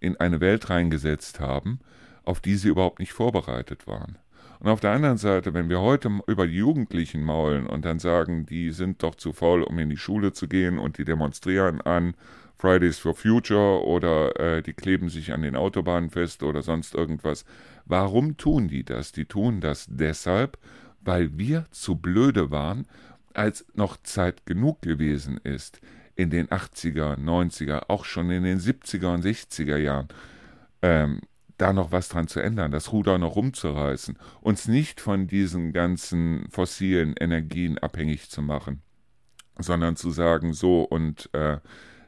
in 0.00 0.16
eine 0.16 0.40
Welt 0.40 0.70
reingesetzt 0.70 1.38
haben, 1.38 1.78
auf 2.24 2.40
die 2.40 2.56
sie 2.56 2.70
überhaupt 2.70 2.98
nicht 2.98 3.12
vorbereitet 3.12 3.86
waren. 3.86 4.18
Und 4.58 4.70
auf 4.70 4.80
der 4.80 4.90
anderen 4.90 5.18
Seite, 5.18 5.54
wenn 5.54 5.68
wir 5.68 5.80
heute 5.80 6.10
über 6.26 6.48
die 6.48 6.56
Jugendlichen 6.56 7.22
maulen 7.22 7.68
und 7.68 7.84
dann 7.84 8.00
sagen, 8.00 8.44
die 8.44 8.72
sind 8.72 9.04
doch 9.04 9.14
zu 9.14 9.32
faul, 9.32 9.62
um 9.62 9.78
in 9.78 9.88
die 9.88 9.96
Schule 9.96 10.32
zu 10.32 10.48
gehen 10.48 10.80
und 10.80 10.98
die 10.98 11.04
demonstrieren 11.04 11.80
an 11.80 12.14
Fridays 12.62 13.00
for 13.00 13.16
Future 13.16 13.84
oder 13.84 14.38
äh, 14.38 14.62
die 14.62 14.72
kleben 14.72 15.08
sich 15.08 15.32
an 15.32 15.42
den 15.42 15.56
Autobahnen 15.56 16.10
fest 16.10 16.44
oder 16.44 16.62
sonst 16.62 16.94
irgendwas. 16.94 17.44
Warum 17.86 18.36
tun 18.36 18.68
die 18.68 18.84
das? 18.84 19.10
Die 19.10 19.24
tun 19.24 19.60
das 19.60 19.88
deshalb, 19.90 20.58
weil 21.00 21.36
wir 21.36 21.66
zu 21.72 21.96
blöde 21.96 22.52
waren, 22.52 22.86
als 23.34 23.66
noch 23.74 23.96
Zeit 24.04 24.46
genug 24.46 24.80
gewesen 24.80 25.40
ist, 25.42 25.80
in 26.14 26.30
den 26.30 26.46
80er, 26.50 27.16
90er, 27.18 27.86
auch 27.88 28.04
schon 28.04 28.30
in 28.30 28.44
den 28.44 28.60
70er 28.60 29.12
und 29.12 29.24
60er 29.24 29.78
Jahren, 29.78 30.06
ähm, 30.82 31.20
da 31.58 31.72
noch 31.72 31.90
was 31.90 32.10
dran 32.10 32.28
zu 32.28 32.38
ändern, 32.38 32.70
das 32.70 32.92
Ruder 32.92 33.18
noch 33.18 33.34
rumzureißen, 33.34 34.16
uns 34.40 34.68
nicht 34.68 35.00
von 35.00 35.26
diesen 35.26 35.72
ganzen 35.72 36.46
fossilen 36.48 37.14
Energien 37.18 37.78
abhängig 37.78 38.30
zu 38.30 38.40
machen, 38.40 38.82
sondern 39.58 39.96
zu 39.96 40.12
sagen, 40.12 40.52
so 40.52 40.84
und 40.84 41.28
äh, 41.32 41.58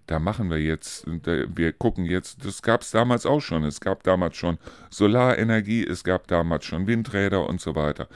da 0.07 0.19
machen 0.19 0.51
wir 0.51 0.61
jetzt, 0.61 1.07
wir 1.07 1.73
gucken 1.73 2.05
jetzt, 2.05 2.45
das 2.45 2.63
gab 2.63 2.83
es 2.83 2.91
damals 2.91 3.27
auch 3.27 3.41
schon, 3.41 3.65
es 3.65 3.81
gab 3.81 4.03
damals 4.03 4.37
schon 4.37 4.59
Solarenergie, 4.91 5.87
es 5.87 6.05
gab 6.05 6.27
damals 6.27 6.65
schon 6.65 6.87
Windräder 6.87 7.49
und 7.49 7.61
so 7.61 7.75
weiter. 7.75 8.09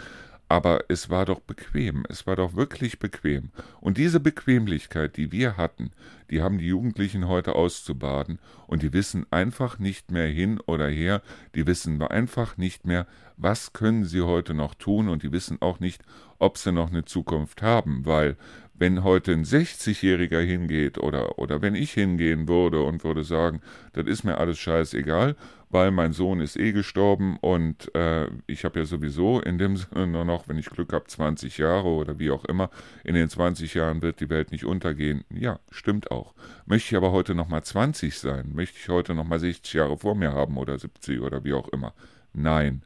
Aber 0.50 0.84
es 0.88 1.10
war 1.10 1.26
doch 1.26 1.40
bequem, 1.40 2.04
es 2.08 2.26
war 2.26 2.36
doch 2.36 2.56
wirklich 2.56 2.98
bequem. 2.98 3.50
Und 3.82 3.98
diese 3.98 4.18
Bequemlichkeit, 4.18 5.18
die 5.18 5.30
wir 5.30 5.58
hatten, 5.58 5.90
die 6.30 6.40
haben 6.40 6.56
die 6.56 6.68
Jugendlichen 6.68 7.28
heute 7.28 7.54
auszubaden. 7.54 8.38
Und 8.66 8.82
die 8.82 8.94
wissen 8.94 9.26
einfach 9.30 9.78
nicht 9.78 10.10
mehr 10.10 10.26
hin 10.26 10.58
oder 10.64 10.88
her, 10.88 11.20
die 11.54 11.66
wissen 11.66 12.00
einfach 12.02 12.56
nicht 12.56 12.86
mehr, 12.86 13.06
was 13.36 13.74
können 13.74 14.06
sie 14.06 14.22
heute 14.22 14.54
noch 14.54 14.74
tun. 14.74 15.10
Und 15.10 15.22
die 15.22 15.32
wissen 15.32 15.60
auch 15.60 15.80
nicht, 15.80 16.02
ob 16.38 16.56
sie 16.56 16.72
noch 16.72 16.88
eine 16.88 17.04
Zukunft 17.04 17.60
haben, 17.60 18.06
weil 18.06 18.38
wenn 18.78 19.02
heute 19.02 19.32
ein 19.32 19.44
60-Jähriger 19.44 20.40
hingeht 20.40 20.98
oder, 20.98 21.38
oder 21.38 21.62
wenn 21.62 21.74
ich 21.74 21.92
hingehen 21.92 22.46
würde 22.48 22.82
und 22.82 23.04
würde 23.04 23.24
sagen, 23.24 23.60
das 23.92 24.06
ist 24.06 24.24
mir 24.24 24.38
alles 24.38 24.58
scheißegal, 24.58 25.36
weil 25.70 25.90
mein 25.90 26.12
Sohn 26.12 26.40
ist 26.40 26.56
eh 26.56 26.72
gestorben 26.72 27.36
und 27.40 27.94
äh, 27.94 28.28
ich 28.46 28.64
habe 28.64 28.78
ja 28.78 28.84
sowieso 28.84 29.40
in 29.40 29.58
dem 29.58 29.76
Sinne 29.76 30.06
nur 30.06 30.24
noch, 30.24 30.48
wenn 30.48 30.58
ich 30.58 30.70
Glück 30.70 30.92
habe, 30.92 31.06
20 31.06 31.58
Jahre 31.58 31.88
oder 31.88 32.18
wie 32.18 32.30
auch 32.30 32.44
immer, 32.44 32.70
in 33.04 33.14
den 33.14 33.28
20 33.28 33.74
Jahren 33.74 34.00
wird 34.00 34.20
die 34.20 34.30
Welt 34.30 34.52
nicht 34.52 34.64
untergehen. 34.64 35.24
Ja, 35.30 35.58
stimmt 35.70 36.10
auch. 36.10 36.34
Möchte 36.66 36.94
ich 36.94 36.96
aber 36.96 37.12
heute 37.12 37.34
nochmal 37.34 37.64
20 37.64 38.16
sein? 38.16 38.52
Möchte 38.54 38.78
ich 38.78 38.88
heute 38.88 39.14
nochmal 39.14 39.40
60 39.40 39.74
Jahre 39.74 39.98
vor 39.98 40.14
mir 40.14 40.32
haben 40.32 40.56
oder 40.56 40.78
70 40.78 41.20
oder 41.20 41.44
wie 41.44 41.52
auch 41.52 41.68
immer? 41.68 41.94
Nein. 42.32 42.82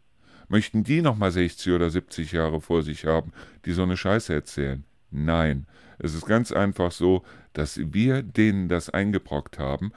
Möchten 0.48 0.84
die 0.84 1.02
nochmal 1.02 1.30
60 1.30 1.72
oder 1.72 1.88
70 1.88 2.32
Jahre 2.32 2.60
vor 2.60 2.82
sich 2.82 3.06
haben, 3.06 3.32
die 3.64 3.72
so 3.72 3.82
eine 3.82 3.96
Scheiße 3.96 4.34
erzählen? 4.34 4.84
Nein. 5.12 5.66
Es 5.98 6.14
ist 6.14 6.26
ganz 6.26 6.50
einfach 6.52 6.90
so, 6.90 7.22
dass 7.52 7.78
wir 7.92 8.22
denen 8.22 8.68
das 8.68 8.90
eingebrockt 8.90 9.58
haben 9.58 9.92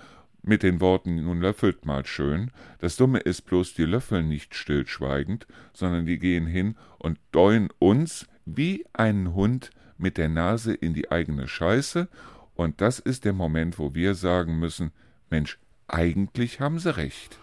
mit 0.47 0.62
den 0.62 0.80
Worten 0.80 1.15
nun 1.23 1.41
löffelt 1.41 1.86
mal 1.86 2.06
schön. 2.06 2.51
Das 2.80 2.97
Dumme 2.97 3.19
ist 3.19 3.41
bloß, 3.43 3.73
die 3.73 3.86
löffeln 3.86 4.28
nicht 4.28 4.54
stillschweigend, 4.54 5.47
sondern 5.73 6.06
die 6.06 6.19
gehen 6.19 6.45
hin 6.45 6.75
und 6.99 7.17
deuen 7.32 7.69
uns 7.80 8.28
wie 8.45 8.86
einen 8.93 9.34
Hund 9.34 9.71
mit 9.97 10.17
der 10.17 10.30
Nase 10.30 10.73
in 10.73 10.93
die 10.93 11.10
eigene 11.10 11.47
Scheiße, 11.47 12.08
und 12.54 12.80
das 12.80 12.99
ist 12.99 13.25
der 13.25 13.34
Moment, 13.34 13.78
wo 13.80 13.93
wir 13.95 14.15
sagen 14.15 14.60
müssen, 14.60 14.91
Mensch, 15.30 15.60
eigentlich 15.88 16.60
haben 16.62 16.80
sie 16.80 16.95
recht. 16.95 17.38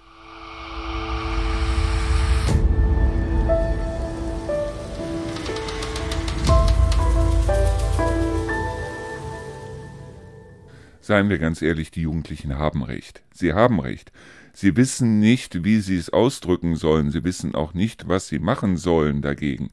Seien 11.02 11.28
wir 11.28 11.38
ganz 11.38 11.62
ehrlich, 11.62 11.90
die 11.90 12.02
Jugendlichen 12.02 12.58
haben 12.58 12.84
recht. 12.84 13.22
Sie 13.34 13.52
haben 13.52 13.80
recht. 13.80 14.12
Sie 14.54 14.76
wissen 14.76 15.18
nicht, 15.18 15.64
wie 15.64 15.80
sie 15.80 15.96
es 15.96 16.10
ausdrücken 16.10 16.76
sollen. 16.76 17.10
Sie 17.10 17.24
wissen 17.24 17.56
auch 17.56 17.74
nicht, 17.74 18.06
was 18.06 18.28
sie 18.28 18.38
machen 18.38 18.76
sollen 18.76 19.20
dagegen. 19.20 19.70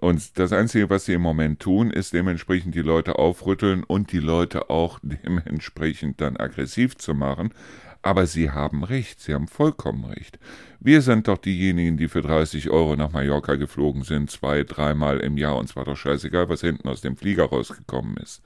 Und 0.00 0.38
das 0.38 0.52
Einzige, 0.52 0.90
was 0.90 1.06
sie 1.06 1.14
im 1.14 1.22
Moment 1.22 1.60
tun, 1.60 1.90
ist 1.90 2.12
dementsprechend 2.12 2.74
die 2.74 2.82
Leute 2.82 3.18
aufrütteln 3.18 3.84
und 3.84 4.12
die 4.12 4.18
Leute 4.18 4.68
auch 4.68 4.98
dementsprechend 5.02 6.20
dann 6.20 6.36
aggressiv 6.36 6.96
zu 6.98 7.14
machen. 7.14 7.54
Aber 8.02 8.26
sie 8.26 8.50
haben 8.50 8.84
recht, 8.84 9.20
sie 9.20 9.32
haben 9.32 9.48
vollkommen 9.48 10.04
recht. 10.04 10.38
Wir 10.78 11.00
sind 11.00 11.28
doch 11.28 11.38
diejenigen, 11.38 11.96
die 11.96 12.08
für 12.08 12.22
30 12.22 12.68
Euro 12.68 12.96
nach 12.96 13.12
Mallorca 13.12 13.56
geflogen 13.56 14.02
sind, 14.02 14.30
zwei, 14.30 14.64
dreimal 14.64 15.20
im 15.20 15.38
Jahr, 15.38 15.56
und 15.56 15.68
zwar 15.68 15.84
doch 15.84 15.96
scheißegal, 15.96 16.50
was 16.50 16.60
hinten 16.60 16.88
aus 16.88 17.00
dem 17.00 17.16
Flieger 17.16 17.44
rausgekommen 17.44 18.18
ist. 18.18 18.42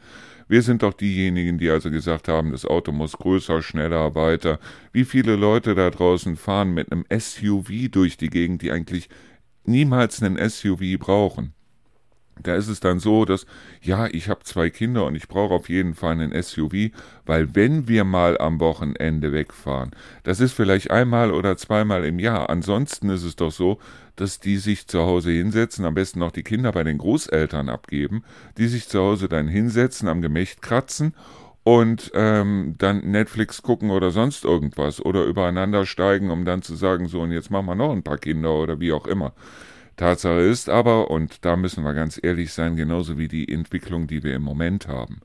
Wir 0.46 0.62
sind 0.62 0.82
doch 0.82 0.92
diejenigen, 0.92 1.58
die 1.58 1.70
also 1.70 1.90
gesagt 1.90 2.28
haben, 2.28 2.52
das 2.52 2.66
Auto 2.66 2.92
muss 2.92 3.12
größer, 3.12 3.62
schneller, 3.62 4.14
weiter. 4.14 4.58
Wie 4.92 5.04
viele 5.04 5.36
Leute 5.36 5.74
da 5.74 5.90
draußen 5.90 6.36
fahren 6.36 6.74
mit 6.74 6.92
einem 6.92 7.04
SUV 7.10 7.90
durch 7.90 8.16
die 8.16 8.28
Gegend, 8.28 8.62
die 8.62 8.70
eigentlich 8.70 9.08
niemals 9.64 10.22
einen 10.22 10.36
SUV 10.48 10.98
brauchen? 10.98 11.54
Da 12.42 12.56
ist 12.56 12.68
es 12.68 12.80
dann 12.80 12.98
so, 12.98 13.24
dass, 13.24 13.46
ja, 13.80 14.06
ich 14.06 14.28
habe 14.28 14.42
zwei 14.42 14.68
Kinder 14.70 15.06
und 15.06 15.14
ich 15.14 15.28
brauche 15.28 15.54
auf 15.54 15.68
jeden 15.68 15.94
Fall 15.94 16.12
einen 16.12 16.32
SUV, 16.42 16.90
weil 17.26 17.54
wenn 17.54 17.86
wir 17.86 18.04
mal 18.04 18.38
am 18.38 18.58
Wochenende 18.60 19.32
wegfahren, 19.32 19.92
das 20.24 20.40
ist 20.40 20.52
vielleicht 20.52 20.90
einmal 20.90 21.32
oder 21.32 21.56
zweimal 21.56 22.04
im 22.04 22.18
Jahr. 22.18 22.50
Ansonsten 22.50 23.08
ist 23.08 23.22
es 23.22 23.36
doch 23.36 23.52
so, 23.52 23.78
dass 24.16 24.40
die 24.40 24.56
sich 24.56 24.86
zu 24.86 25.00
Hause 25.00 25.30
hinsetzen, 25.30 25.84
am 25.84 25.94
besten 25.94 26.20
noch 26.20 26.32
die 26.32 26.42
Kinder 26.42 26.72
bei 26.72 26.84
den 26.84 26.98
Großeltern 26.98 27.68
abgeben, 27.68 28.24
die 28.58 28.68
sich 28.68 28.88
zu 28.88 29.00
Hause 29.00 29.28
dann 29.28 29.48
hinsetzen, 29.48 30.08
am 30.08 30.22
Gemächt 30.22 30.60
kratzen 30.62 31.14
und 31.64 32.12
ähm, 32.14 32.74
dann 32.78 33.10
Netflix 33.10 33.62
gucken 33.62 33.90
oder 33.90 34.10
sonst 34.10 34.44
irgendwas 34.44 35.04
oder 35.04 35.24
übereinander 35.24 35.86
steigen, 35.86 36.30
um 36.30 36.44
dann 36.44 36.62
zu 36.62 36.74
sagen, 36.74 37.08
so 37.08 37.22
und 37.22 37.32
jetzt 37.32 37.50
machen 37.50 37.66
wir 37.66 37.74
noch 37.74 37.92
ein 37.92 38.02
paar 38.02 38.18
Kinder 38.18 38.54
oder 38.54 38.80
wie 38.80 38.92
auch 38.92 39.06
immer. 39.06 39.32
Tatsache 39.96 40.40
ist 40.40 40.68
aber, 40.68 41.10
und 41.10 41.44
da 41.44 41.56
müssen 41.56 41.84
wir 41.84 41.94
ganz 41.94 42.18
ehrlich 42.22 42.52
sein, 42.52 42.76
genauso 42.76 43.18
wie 43.18 43.28
die 43.28 43.48
Entwicklung, 43.48 44.06
die 44.06 44.22
wir 44.22 44.34
im 44.34 44.42
Moment 44.42 44.88
haben, 44.88 45.20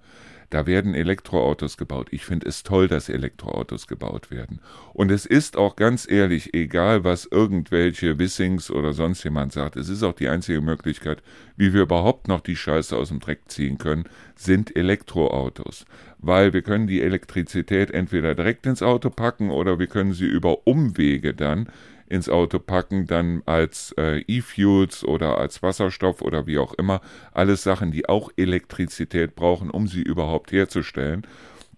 da 0.50 0.66
werden 0.66 0.96
Elektroautos 0.96 1.78
gebaut. 1.78 2.08
Ich 2.10 2.26
finde 2.26 2.48
es 2.48 2.64
toll, 2.64 2.88
dass 2.88 3.08
Elektroautos 3.08 3.86
gebaut 3.86 4.32
werden. 4.32 4.62
Und 4.94 5.12
es 5.12 5.28
ist 5.28 5.58
auch 5.58 5.76
ganz 5.76 6.10
ehrlich, 6.10 6.56
egal 6.56 7.04
was 7.04 7.28
irgendwelche 7.30 8.18
Wissings 8.18 8.72
oder 8.72 8.94
sonst 8.94 9.24
jemand 9.24 9.54
sagt, 9.54 9.76
es 9.76 9.90
ist 9.90 10.02
auch 10.02 10.14
die 10.14 10.28
einzige 10.28 10.62
Möglichkeit, 10.62 11.22
wie 11.56 11.74
wir 11.74 11.84
überhaupt 11.84 12.28
noch 12.28 12.42
die 12.42 12.56
Scheiße 12.56 12.98
aus 12.98 13.10
dem 13.10 13.20
Dreck 13.20 13.42
ziehen 13.48 13.78
können, 13.78 14.06
sind 14.36 14.76
Elektroautos. 14.76 15.86
Weil 16.18 16.52
wir 16.52 16.64
können 16.64 16.88
die 16.88 17.02
Elektrizität 17.02 17.92
entweder 17.92 18.34
direkt 18.34 18.66
ins 18.66 18.82
Auto 18.82 19.12
packen 19.12 19.52
oder 19.52 19.78
wir 19.78 19.88
können 19.88 20.14
sie 20.14 20.26
über 20.26 20.66
Umwege 20.66 21.36
dann 21.36 21.70
ins 22.10 22.28
Auto 22.28 22.60
packen, 22.60 23.06
dann 23.06 23.44
als 23.46 23.94
äh, 23.98 24.22
E-Fuels 24.28 25.04
oder 25.04 25.38
als 25.38 25.62
Wasserstoff 25.62 26.22
oder 26.22 26.48
wie 26.48 26.58
auch 26.58 26.74
immer. 26.74 27.02
Alles 27.32 27.64
Sachen, 27.64 27.92
die 27.92 28.10
auch 28.10 28.30
Elektrizität 28.36 29.36
brauchen, 29.36 29.70
um 29.70 29.88
sie 29.88 30.02
überhaupt 30.02 30.52
herzustellen. 30.52 31.26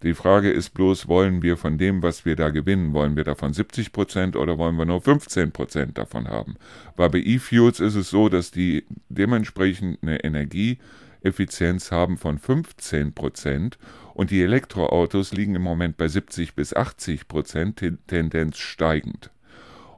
Die 0.03 0.15
Frage 0.15 0.49
ist 0.49 0.71
bloß, 0.71 1.07
wollen 1.07 1.43
wir 1.43 1.57
von 1.57 1.77
dem, 1.77 2.01
was 2.01 2.25
wir 2.25 2.35
da 2.35 2.49
gewinnen, 2.49 2.93
wollen 2.93 3.15
wir 3.15 3.23
davon 3.23 3.53
70 3.53 3.91
Prozent 3.91 4.35
oder 4.35 4.57
wollen 4.57 4.75
wir 4.77 4.85
nur 4.85 5.01
15 5.01 5.51
Prozent 5.51 5.97
davon 5.97 6.27
haben? 6.27 6.55
Weil 6.95 7.11
bei 7.11 7.19
E-Fuels 7.19 7.79
ist 7.79 7.93
es 7.95 8.09
so, 8.09 8.27
dass 8.27 8.49
die 8.49 8.85
dementsprechend 9.09 10.01
eine 10.01 10.23
Energieeffizienz 10.23 11.91
haben 11.91 12.17
von 12.17 12.39
15 12.39 13.13
Prozent 13.13 13.77
und 14.15 14.31
die 14.31 14.41
Elektroautos 14.41 15.33
liegen 15.33 15.53
im 15.53 15.61
Moment 15.61 15.97
bei 15.97 16.07
70 16.07 16.55
bis 16.55 16.73
80 16.73 17.27
Prozent, 17.27 17.83
Tendenz 18.07 18.57
steigend. 18.57 19.29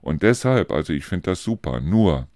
Und 0.03 0.21
deshalb, 0.21 0.71
also 0.71 0.93
ich 0.93 1.05
finde 1.05 1.31
das 1.31 1.43
super. 1.43 1.79
Nur, 1.79 2.27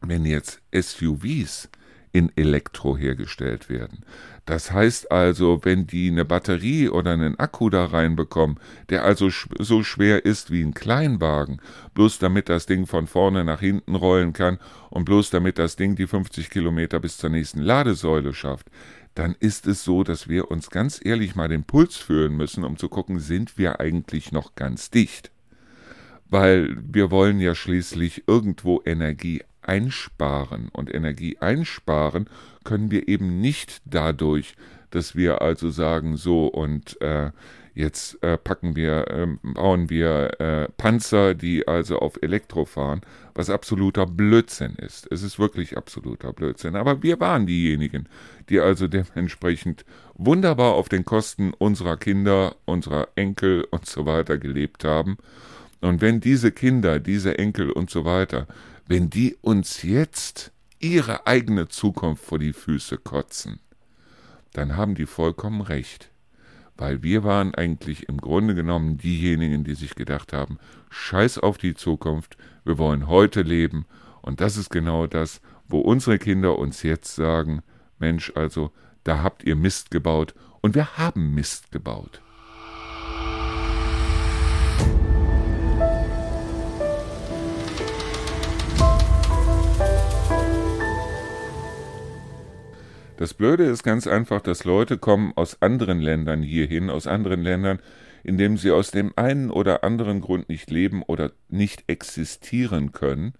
wenn 0.00 0.24
jetzt 0.24 0.62
SUVs 0.74 1.68
in 2.12 2.32
Elektro 2.36 2.96
hergestellt 2.96 3.68
werden. 3.68 4.04
Das 4.46 4.70
heißt 4.70 5.10
also, 5.10 5.64
wenn 5.64 5.86
die 5.86 6.08
eine 6.08 6.24
Batterie 6.24 6.88
oder 6.88 7.10
einen 7.10 7.38
Akku 7.38 7.70
da 7.70 7.86
reinbekommen, 7.86 8.58
der 8.88 9.04
also 9.04 9.28
so 9.58 9.82
schwer 9.82 10.24
ist 10.24 10.50
wie 10.50 10.62
ein 10.62 10.74
Kleinwagen, 10.74 11.60
bloß 11.92 12.20
damit 12.20 12.48
das 12.48 12.66
Ding 12.66 12.86
von 12.86 13.06
vorne 13.06 13.44
nach 13.44 13.60
hinten 13.60 13.96
rollen 13.96 14.32
kann 14.32 14.58
und 14.90 15.04
bloß 15.04 15.30
damit 15.30 15.58
das 15.58 15.76
Ding 15.76 15.96
die 15.96 16.06
50 16.06 16.50
Kilometer 16.50 17.00
bis 17.00 17.18
zur 17.18 17.30
nächsten 17.30 17.60
Ladesäule 17.60 18.32
schafft, 18.32 18.70
dann 19.14 19.34
ist 19.40 19.66
es 19.66 19.84
so, 19.84 20.04
dass 20.04 20.28
wir 20.28 20.50
uns 20.50 20.70
ganz 20.70 21.00
ehrlich 21.04 21.34
mal 21.34 21.48
den 21.48 21.64
Puls 21.64 21.96
fühlen 21.96 22.36
müssen, 22.36 22.64
um 22.64 22.76
zu 22.76 22.88
gucken, 22.88 23.18
sind 23.18 23.58
wir 23.58 23.80
eigentlich 23.80 24.32
noch 24.32 24.54
ganz 24.54 24.90
dicht? 24.90 25.33
Weil 26.28 26.76
wir 26.80 27.10
wollen 27.10 27.40
ja 27.40 27.54
schließlich 27.54 28.24
irgendwo 28.26 28.82
Energie 28.84 29.42
einsparen. 29.62 30.68
Und 30.72 30.92
Energie 30.92 31.38
einsparen 31.38 32.28
können 32.64 32.90
wir 32.90 33.08
eben 33.08 33.40
nicht 33.40 33.82
dadurch, 33.84 34.54
dass 34.90 35.16
wir 35.16 35.42
also 35.42 35.70
sagen, 35.70 36.16
so 36.16 36.46
und 36.46 37.00
äh, 37.00 37.30
jetzt 37.74 38.22
äh, 38.22 38.38
packen 38.38 38.76
wir, 38.76 39.08
äh, 39.08 39.26
bauen 39.42 39.90
wir 39.90 40.40
äh, 40.40 40.68
Panzer, 40.76 41.34
die 41.34 41.66
also 41.66 41.98
auf 41.98 42.22
Elektro 42.22 42.64
fahren, 42.64 43.00
was 43.34 43.50
absoluter 43.50 44.06
Blödsinn 44.06 44.76
ist. 44.76 45.08
Es 45.10 45.22
ist 45.22 45.38
wirklich 45.38 45.76
absoluter 45.76 46.32
Blödsinn. 46.32 46.76
Aber 46.76 47.02
wir 47.02 47.18
waren 47.18 47.46
diejenigen, 47.46 48.08
die 48.48 48.60
also 48.60 48.86
dementsprechend 48.86 49.84
wunderbar 50.14 50.74
auf 50.74 50.88
den 50.88 51.04
Kosten 51.04 51.52
unserer 51.52 51.96
Kinder, 51.96 52.54
unserer 52.64 53.08
Enkel 53.16 53.66
und 53.70 53.86
so 53.86 54.06
weiter 54.06 54.38
gelebt 54.38 54.84
haben. 54.84 55.18
Und 55.80 56.00
wenn 56.00 56.20
diese 56.20 56.52
Kinder, 56.52 56.98
diese 56.98 57.38
Enkel 57.38 57.70
und 57.70 57.90
so 57.90 58.04
weiter 58.04 58.46
wenn 58.86 59.08
die 59.08 59.36
uns 59.40 59.82
jetzt 59.82 60.52
ihre 60.78 61.26
eigene 61.26 61.68
Zukunft 61.68 62.24
vor 62.24 62.38
die 62.38 62.52
Füße 62.52 62.98
kotzen, 62.98 63.60
dann 64.52 64.76
haben 64.76 64.94
die 64.94 65.06
vollkommen 65.06 65.62
recht. 65.62 66.10
Weil 66.76 67.02
wir 67.02 67.24
waren 67.24 67.54
eigentlich 67.54 68.08
im 68.08 68.18
Grunde 68.18 68.54
genommen 68.54 68.98
diejenigen, 68.98 69.64
die 69.64 69.74
sich 69.74 69.94
gedacht 69.94 70.32
haben, 70.32 70.58
scheiß 70.90 71.38
auf 71.38 71.56
die 71.56 71.74
Zukunft, 71.74 72.36
wir 72.64 72.78
wollen 72.78 73.06
heute 73.06 73.42
leben. 73.42 73.86
Und 74.20 74.40
das 74.40 74.56
ist 74.56 74.70
genau 74.70 75.06
das, 75.06 75.40
wo 75.68 75.78
unsere 75.78 76.18
Kinder 76.18 76.58
uns 76.58 76.82
jetzt 76.82 77.14
sagen, 77.14 77.62
Mensch, 77.98 78.32
also, 78.34 78.70
da 79.04 79.22
habt 79.22 79.44
ihr 79.44 79.56
Mist 79.56 79.90
gebaut 79.90 80.34
und 80.60 80.74
wir 80.74 80.98
haben 80.98 81.34
Mist 81.34 81.70
gebaut. 81.70 82.23
Das 93.16 93.32
Blöde 93.32 93.64
ist 93.64 93.84
ganz 93.84 94.08
einfach, 94.08 94.40
dass 94.40 94.64
Leute 94.64 94.98
kommen 94.98 95.32
aus 95.36 95.62
anderen 95.62 96.00
Ländern 96.00 96.42
hierhin, 96.42 96.90
aus 96.90 97.06
anderen 97.06 97.42
Ländern, 97.42 97.78
in 98.24 98.38
denen 98.38 98.56
sie 98.56 98.72
aus 98.72 98.90
dem 98.90 99.12
einen 99.14 99.50
oder 99.50 99.84
anderen 99.84 100.20
Grund 100.20 100.48
nicht 100.48 100.68
leben 100.70 101.02
oder 101.02 101.30
nicht 101.48 101.84
existieren 101.86 102.92
können, 102.92 103.34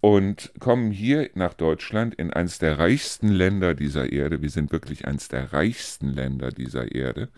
und 0.00 0.52
kommen 0.58 0.90
hier 0.90 1.30
nach 1.34 1.54
Deutschland 1.54 2.16
in 2.16 2.32
eines 2.32 2.58
der 2.58 2.78
reichsten 2.78 3.28
Länder 3.28 3.74
dieser 3.74 4.10
Erde, 4.10 4.42
wir 4.42 4.50
sind 4.50 4.72
wirklich 4.72 5.06
eines 5.06 5.28
der 5.28 5.52
reichsten 5.52 6.08
Länder 6.08 6.50
dieser 6.50 6.92
Erde, 6.92 7.28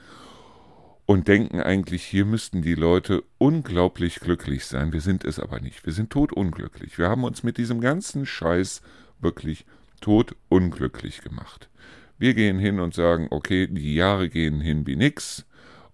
und 1.07 1.29
denken 1.29 1.61
eigentlich, 1.61 2.05
hier 2.05 2.25
müssten 2.25 2.63
die 2.63 2.75
Leute 2.75 3.23
unglaublich 3.37 4.21
glücklich 4.21 4.65
sein. 4.65 4.95
Wir 4.95 5.03
sind 5.03 5.25
es 5.25 5.39
aber 5.39 5.61
nicht. 5.61 5.85
Wir 5.85 5.93
sind 5.93 6.09
totunglücklich. 6.09 6.97
Wir 6.97 7.11
haben 7.11 7.25
uns 7.25 7.43
mit 7.43 7.59
diesem 7.59 7.83
ganzen 7.83 8.25
Scheiß 8.25 8.81
wirklich 9.21 9.67
totunglücklich 10.05 11.23
gemacht. 11.23 11.71
Wir 12.19 12.35
gehen 12.35 12.59
hin 12.59 12.79
und 12.79 12.95
sagen, 12.95 13.29
okay, 13.31 13.67
die 13.67 13.95
Jahre 13.95 14.29
gehen 14.29 14.61
hin 14.61 14.87
wie 14.87 14.97
nix. 14.97 15.47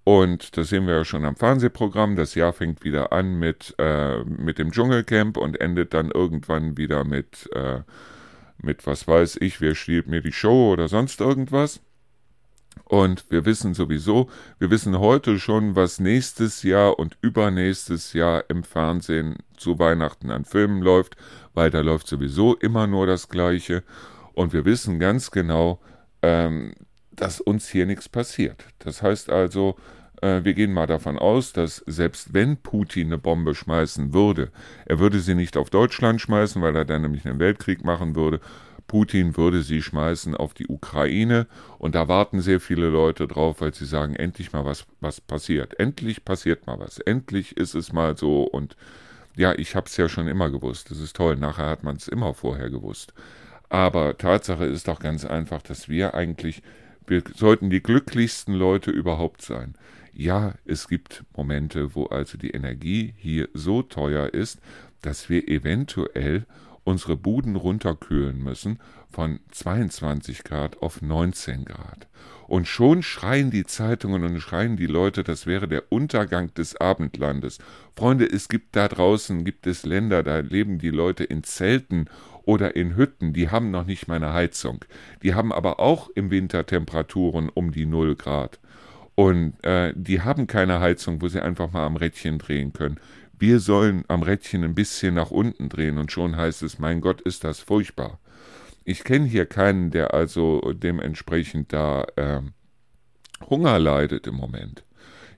Und 0.03 0.57
das 0.57 0.71
sehen 0.71 0.87
wir 0.87 0.95
ja 0.95 1.05
schon 1.05 1.25
am 1.25 1.37
Fernsehprogramm. 1.37 2.17
Das 2.17 2.35
Jahr 2.35 2.53
fängt 2.53 2.83
wieder 2.83 3.13
an 3.13 3.39
mit, 3.39 3.75
äh, 3.79 4.25
mit 4.25 4.59
dem 4.59 4.73
Dschungelcamp 4.73 5.37
und 5.37 5.61
endet 5.61 5.95
dann 5.95 6.11
irgendwann 6.11 6.77
wieder 6.77 7.05
mit, 7.05 7.49
äh, 7.55 7.83
mit 8.59 8.87
was 8.87 9.07
weiß 9.07 9.37
ich, 9.41 9.61
wer 9.61 9.77
stiehlt 9.77 10.09
mir 10.09 10.23
die 10.23 10.33
Show 10.33 10.73
oder 10.73 10.89
sonst 10.89 11.21
irgendwas. 11.21 11.81
Und 12.85 13.31
wir 13.31 13.45
wissen 13.45 13.75
sowieso, 13.75 14.29
wir 14.59 14.71
wissen 14.71 14.99
heute 14.99 15.39
schon, 15.39 15.77
was 15.77 16.01
nächstes 16.01 16.63
Jahr 16.63 16.99
und 16.99 17.17
übernächstes 17.21 18.13
Jahr 18.13 18.45
im 18.49 18.65
Fernsehen 18.65 19.37
zu 19.57 19.79
Weihnachten 19.79 20.31
an 20.31 20.45
Filmen 20.45 20.83
läuft, 20.83 21.17
weil 21.55 21.71
da 21.71 21.81
läuft 21.81 22.09
sowieso 22.09 22.57
immer 22.57 22.87
nur 22.87 23.07
das 23.07 23.29
Gleiche. 23.29 23.85
Und 24.33 24.53
wir 24.53 24.65
wissen 24.65 24.99
ganz 24.99 25.31
genau, 25.31 25.81
ähm, 26.23 26.75
dass 27.13 27.41
uns 27.41 27.69
hier 27.69 27.87
nichts 27.87 28.09
passiert. 28.09 28.65
Das 28.81 29.03
heißt 29.03 29.31
also, 29.31 29.77
äh, 30.21 30.45
wir 30.45 30.55
gehen 30.55 30.73
mal 30.73 30.87
davon 30.87 31.19
aus, 31.19 31.53
dass 31.53 31.85
selbst 31.87 32.35
wenn 32.35 32.57
Putin 32.57 33.09
eine 33.09 33.19
Bombe 33.19 33.55
schmeißen 33.55 34.13
würde, 34.13 34.51
er 34.87 34.99
würde 34.99 35.21
sie 35.21 35.35
nicht 35.35 35.57
auf 35.57 35.71
Deutschland 35.71 36.21
schmeißen, 36.21 36.61
weil 36.63 36.77
er 36.77 36.85
dann 36.85 37.03
nämlich 37.03 37.27
einen 37.27 37.39
Weltkrieg 37.39 37.85
machen 37.85 38.15
würde. 38.17 38.41
Putin 38.91 39.37
würde 39.37 39.63
sie 39.63 39.83
schmeißen 39.83 40.35
auf 40.35 40.53
die 40.53 40.67
Ukraine 40.67 41.47
und 41.79 41.95
da 41.95 42.09
warten 42.09 42.41
sehr 42.41 42.59
viele 42.59 42.89
Leute 42.89 43.29
drauf, 43.29 43.61
weil 43.61 43.73
sie 43.73 43.85
sagen, 43.85 44.17
endlich 44.17 44.53
mal 44.53 44.65
was, 44.65 44.85
was 45.01 45.21
passiert. 45.21 45.79
Endlich 45.79 46.25
passiert 46.25 46.67
mal 46.67 46.81
was. 46.81 46.99
Endlich 46.99 47.57
ist 47.57 47.77
es 47.77 47.93
mal 47.93 48.17
so 48.17 48.43
und 48.43 48.77
ja, 49.37 49.55
ich 49.57 49.77
habe 49.77 49.87
es 49.87 49.97
ja 49.97 50.09
schon 50.09 50.27
immer 50.27 50.51
gewusst. 50.51 50.91
Das 50.91 50.99
ist 50.99 51.15
toll. 51.15 51.37
Nachher 51.37 51.69
hat 51.69 51.85
man 51.85 51.95
es 51.95 52.09
immer 52.09 52.35
vorher 52.35 52.69
gewusst. 52.69 53.15
Aber 53.69 54.19
Tatsache 54.19 54.65
ist 54.65 54.89
doch 54.89 54.99
ganz 54.99 55.25
einfach, 55.25 55.63
dass 55.63 55.89
wir 55.89 56.15
eigentlich, 56.15 56.61
wir 57.07 57.23
sollten 57.37 57.71
die 57.71 57.85
glücklichsten 57.85 58.55
Leute 58.55 58.91
überhaupt 58.91 59.43
sein. 59.43 59.77
Ja, 60.13 60.55
es 60.65 60.89
gibt 60.89 61.23
Momente, 61.37 61.95
wo 61.95 62.07
also 62.07 62.37
die 62.37 62.51
Energie 62.51 63.15
hier 63.19 63.49
so 63.55 63.83
teuer 63.83 64.35
ist, 64.35 64.59
dass 65.01 65.31
wir 65.31 65.47
eventuell 65.47 66.45
unsere 66.91 67.17
Buden 67.17 67.57
runterkühlen 67.57 68.43
müssen 68.43 68.79
von 69.11 69.41
22 69.51 70.45
Grad 70.45 70.83
auf 70.83 71.01
19 71.01 71.65
Grad. 71.65 72.09
Und 72.47 72.67
schon 72.67 73.03
schreien 73.03 73.51
die 73.51 73.65
Zeitungen 73.65 74.25
und 74.25 74.41
schreien 74.41 74.77
die 74.77 74.87
Leute, 74.87 75.23
das 75.23 75.47
wäre 75.47 75.69
der 75.69 75.85
Untergang 75.91 76.53
des 76.55 76.77
Abendlandes. 76.77 77.59
Freunde, 77.97 78.27
es 78.27 78.49
gibt 78.49 78.75
da 78.75 78.89
draußen, 78.89 79.45
gibt 79.45 79.67
es 79.67 79.87
Länder, 79.87 80.23
da 80.23 80.41
leben 80.41 80.79
die 80.79 80.91
Leute 80.91 81.25
in 81.25 81.45
Zelten 81.45 82.07
oder 82.43 82.75
in 82.75 82.97
Hütten, 82.97 83.33
die 83.33 83.51
haben 83.51 83.71
noch 83.71 83.87
nicht 83.87 84.09
mal 84.09 84.17
eine 84.17 84.33
Heizung. 84.33 84.85
Die 85.23 85.35
haben 85.35 85.53
aber 85.53 85.79
auch 85.79 86.11
im 86.15 86.31
Winter 86.31 86.67
Temperaturen 86.67 87.49
um 87.49 87.71
die 87.71 87.87
0 87.87 88.17
Grad. 88.17 88.59
Und 89.15 89.63
äh, 89.63 89.93
die 89.95 90.23
haben 90.23 90.47
keine 90.47 90.81
Heizung, 90.81 91.21
wo 91.21 91.29
sie 91.29 91.43
einfach 91.43 91.71
mal 91.73 91.85
am 91.85 91.97
Rädchen 91.97 92.39
drehen 92.39 92.73
können. 92.73 92.99
Wir 93.41 93.59
sollen 93.59 94.05
am 94.07 94.23
Rädchen 94.23 94.65
ein 94.65 94.75
bisschen 94.75 95.15
nach 95.15 95.31
unten 95.31 95.71
drehen 95.71 95.97
und 95.97 96.13
schon 96.13 96.37
heißt 96.37 96.63
es, 96.63 96.79
mein 96.79 97.01
Gott, 97.01 97.23
ist 97.23 97.43
das 97.43 97.61
furchtbar. 97.61 98.21
Ich 98.85 99.03
kenne 99.03 99.25
hier 99.25 99.47
keinen, 99.47 99.91
der 99.91 100.13
also 100.13 100.61
dementsprechend 100.75 101.73
da 101.73 102.05
äh, 102.17 102.43
Hunger 103.49 103.79
leidet 103.79 104.27
im 104.27 104.35
Moment. 104.35 104.85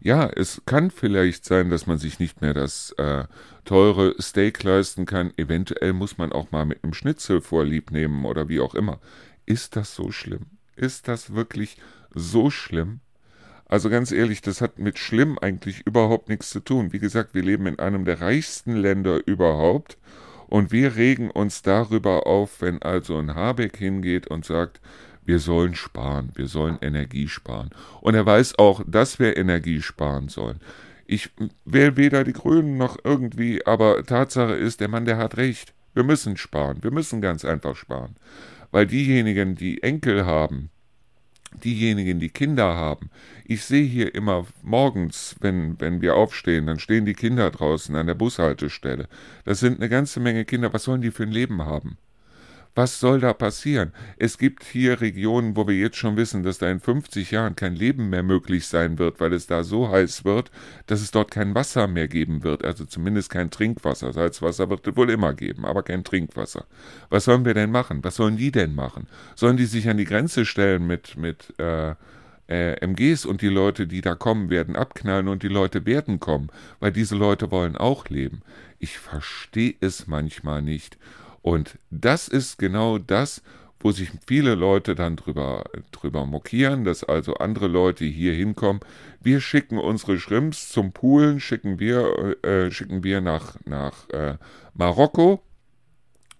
Ja, 0.01 0.29
es 0.29 0.63
kann 0.67 0.91
vielleicht 0.91 1.45
sein, 1.45 1.71
dass 1.71 1.87
man 1.87 1.99
sich 1.99 2.19
nicht 2.19 2.41
mehr 2.41 2.55
das 2.55 2.91
äh, 2.99 3.23
teure 3.65 4.21
Steak 4.21 4.65
leisten 4.65 5.07
kann. 5.07 5.33
Eventuell 5.37 5.93
muss 5.93 6.19
man 6.19 6.33
auch 6.33 6.51
mal 6.51 6.67
mit 6.67 6.83
einem 6.83 6.95
Schnitzel 6.95 7.41
vorlieb 7.41 7.93
nehmen 7.93 8.25
oder 8.25 8.49
wie 8.49 8.59
auch 8.59 8.75
immer. 8.75 8.99
Ist 9.47 9.77
das 9.77 9.95
so 9.95 10.11
schlimm? 10.11 10.47
Ist 10.75 11.07
das 11.07 11.35
wirklich 11.35 11.77
so 12.13 12.51
schlimm? 12.51 12.99
Also 13.73 13.89
ganz 13.89 14.13
ehrlich, 14.13 14.43
das 14.43 14.61
hat 14.61 14.79
mit 14.79 14.99
schlimm 14.99 15.39
eigentlich 15.39 15.87
überhaupt 15.87 16.29
nichts 16.29 16.51
zu 16.51 16.61
tun. 16.61 16.93
Wie 16.93 16.99
gesagt, 16.99 17.33
wir 17.33 17.43
leben 17.43 17.67
in 17.67 17.79
einem 17.79 18.05
der 18.05 18.21
reichsten 18.21 18.77
Länder 18.77 19.27
überhaupt 19.27 19.97
und 20.47 20.73
wir 20.73 20.97
regen 20.97 21.31
uns 21.31 21.63
darüber 21.63 22.27
auf, 22.27 22.61
wenn 22.61 22.83
also 22.83 23.17
ein 23.17 23.35
Habeck 23.35 23.79
hingeht 23.79 24.27
und 24.27 24.45
sagt, 24.45 24.83
wir 25.25 25.39
sollen 25.39 25.75
sparen, 25.75 26.33
wir 26.35 26.49
sollen 26.49 26.77
Energie 26.83 27.29
sparen. 27.29 27.71
Und 28.03 28.15
er 28.15 28.27
weiß 28.27 28.59
auch, 28.59 28.85
dass 28.87 29.19
wir 29.19 29.39
Energie 29.39 29.81
sparen 29.81 30.29
sollen. 30.29 30.61
Ich 31.07 31.31
wähle 31.65 31.97
weder 31.97 32.25
die 32.25 32.35
Grünen 32.35 32.77
noch 32.77 32.99
irgendwie, 33.03 33.65
aber 33.65 34.05
Tatsache 34.05 34.53
ist, 34.53 34.81
der 34.81 34.89
Mann, 34.89 35.07
der 35.07 35.17
hat 35.17 35.39
recht. 35.39 35.73
Wir 35.95 36.05
müssen 36.05 36.37
sparen, 36.37 36.83
wir 36.83 36.91
müssen 36.91 37.23
ganz 37.23 37.43
einfach 37.43 37.75
sparen. 37.75 38.17
Weil 38.71 38.87
diejenigen, 38.87 39.55
die 39.55 39.83
Enkel 39.83 40.27
haben, 40.27 40.69
diejenigen, 41.65 42.21
die 42.21 42.29
Kinder 42.31 42.75
haben, 42.75 43.11
ich 43.45 43.65
sehe 43.65 43.85
hier 43.85 44.15
immer 44.15 44.47
morgens, 44.63 45.37
wenn, 45.41 45.81
wenn 45.81 46.01
wir 46.01 46.17
aufstehen, 46.17 46.67
dann 46.67 46.79
stehen 46.79 47.05
die 47.05 47.15
Kinder 47.15 47.51
draußen 47.51 47.95
an 47.97 48.07
der 48.07 48.15
Bushaltestelle. 48.15 49.09
Das 49.45 49.61
sind 49.61 49.79
eine 49.79 49.89
ganze 49.89 50.21
Menge 50.21 50.45
Kinder. 50.45 50.73
Was 50.73 50.85
sollen 50.85 51.03
die 51.03 51.11
für 51.11 51.25
ein 51.25 51.33
Leben 51.33 51.63
haben? 51.65 51.99
Was 52.75 53.01
soll 53.01 53.21
da 53.21 53.35
passieren? 53.35 53.93
Es 54.17 54.39
gibt 54.39 54.65
hier 54.65 55.03
Regionen, 55.03 55.57
wo 55.57 55.69
wir 55.69 55.77
jetzt 55.77 55.99
schon 55.99 56.17
wissen, 56.17 56.43
dass 56.43 56.57
da 56.57 56.71
in 56.71 56.81
50 56.81 57.31
Jahren 57.31 57.55
kein 57.55 57.77
Leben 57.77 58.09
mehr 58.09 58.23
möglich 58.23 58.67
sein 58.67 58.99
wird, 58.99 59.21
weil 59.21 59.35
es 59.35 59.47
da 59.47 59.63
so 59.63 59.91
heiß 59.91 60.25
wird, 60.25 60.51
dass 60.87 61.03
es 61.03 61.11
dort 61.11 61.31
kein 61.31 61.55
Wasser 61.55 61.87
mehr 61.87 62.09
geben 62.09 62.43
wird. 62.45 62.65
Also 62.65 62.87
zumindest 62.87 63.29
kein 63.29 63.51
Trinkwasser. 63.51 64.15
Salzwasser 64.15 64.71
wird 64.71 64.87
es 64.87 64.97
wohl 64.97 65.11
immer 65.11 65.35
geben, 65.35 65.67
aber 65.67 65.83
kein 65.83 66.03
Trinkwasser. 66.03 66.65
Was 67.11 67.27
sollen 67.27 67.45
wir 67.45 67.53
denn 67.53 67.71
machen? 67.71 68.03
Was 68.03 68.17
sollen 68.17 68.39
die 68.39 68.53
denn 68.53 68.75
machen? 68.75 69.07
Sollen 69.37 69.59
die 69.59 69.67
sich 69.67 69.91
an 69.91 69.99
die 69.99 70.07
Grenze 70.07 70.47
stellen 70.47 70.87
mit, 70.87 71.19
mit 71.19 71.53
äh, 71.59 71.95
äh, 72.49 72.75
MGs 72.81 73.27
und 73.27 73.43
die 73.43 73.49
Leute, 73.49 73.87
die 73.87 74.01
da 74.01 74.15
kommen, 74.15 74.49
werden 74.49 74.77
abknallen 74.77 75.29
und 75.29 75.43
die 75.43 75.49
Leute 75.49 75.85
werden 75.85 76.21
kommen, 76.21 76.49
weil 76.81 76.93
diese 76.93 77.17
Leute 77.17 77.51
wollen 77.51 77.77
auch 77.77 78.09
leben. 78.09 78.41
Ich 78.79 78.99
verstehe 78.99 79.75
es 79.81 80.07
manchmal 80.07 80.63
nicht. 80.63 80.97
Und 81.43 81.79
das 81.91 82.29
ist 82.29 82.59
genau 82.59 82.99
das, 82.99 83.43
wo 83.83 83.91
sich 83.91 84.11
viele 84.27 84.55
Leute 84.55 84.95
dann 84.95 85.17
drüber, 85.17 85.65
drüber 85.91 86.25
mokieren, 86.25 86.85
dass 86.85 87.03
also 87.03 87.35
andere 87.35 87.67
Leute 87.67 88.05
hier 88.05 88.33
hinkommen. 88.33 88.81
Wir 89.21 89.41
schicken 89.41 89.79
unsere 89.79 90.19
Schrimps 90.19 90.69
zum 90.69 90.93
Poolen, 90.93 91.41
schicken 91.41 91.81
wir, 91.81 92.37
äh, 92.45 92.71
schicken 92.71 93.03
wir 93.03 93.21
nach, 93.21 93.57
nach 93.65 94.09
äh, 94.11 94.37
Marokko 94.75 95.43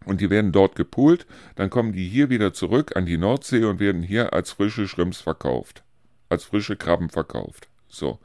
und 0.05 0.21
die 0.21 0.31
werden 0.31 0.53
dort 0.53 0.77
gepoolt. 0.77 1.27
Dann 1.57 1.69
kommen 1.69 1.93
die 1.93 2.09
hier 2.09 2.31
wieder 2.31 2.53
zurück 2.53 2.97
an 2.97 3.07
die 3.07 3.19
Nordsee 3.19 3.65
und 3.65 3.81
werden 3.81 4.03
hier 4.03 4.33
als 4.33 4.53
frische 4.53 4.87
Schrimps 4.87 5.21
verkauft, 5.21 5.83
als 6.29 6.45
frische 6.45 6.77
Krabben 6.77 7.11
verkauft. 7.11 7.69
So, 7.89 8.21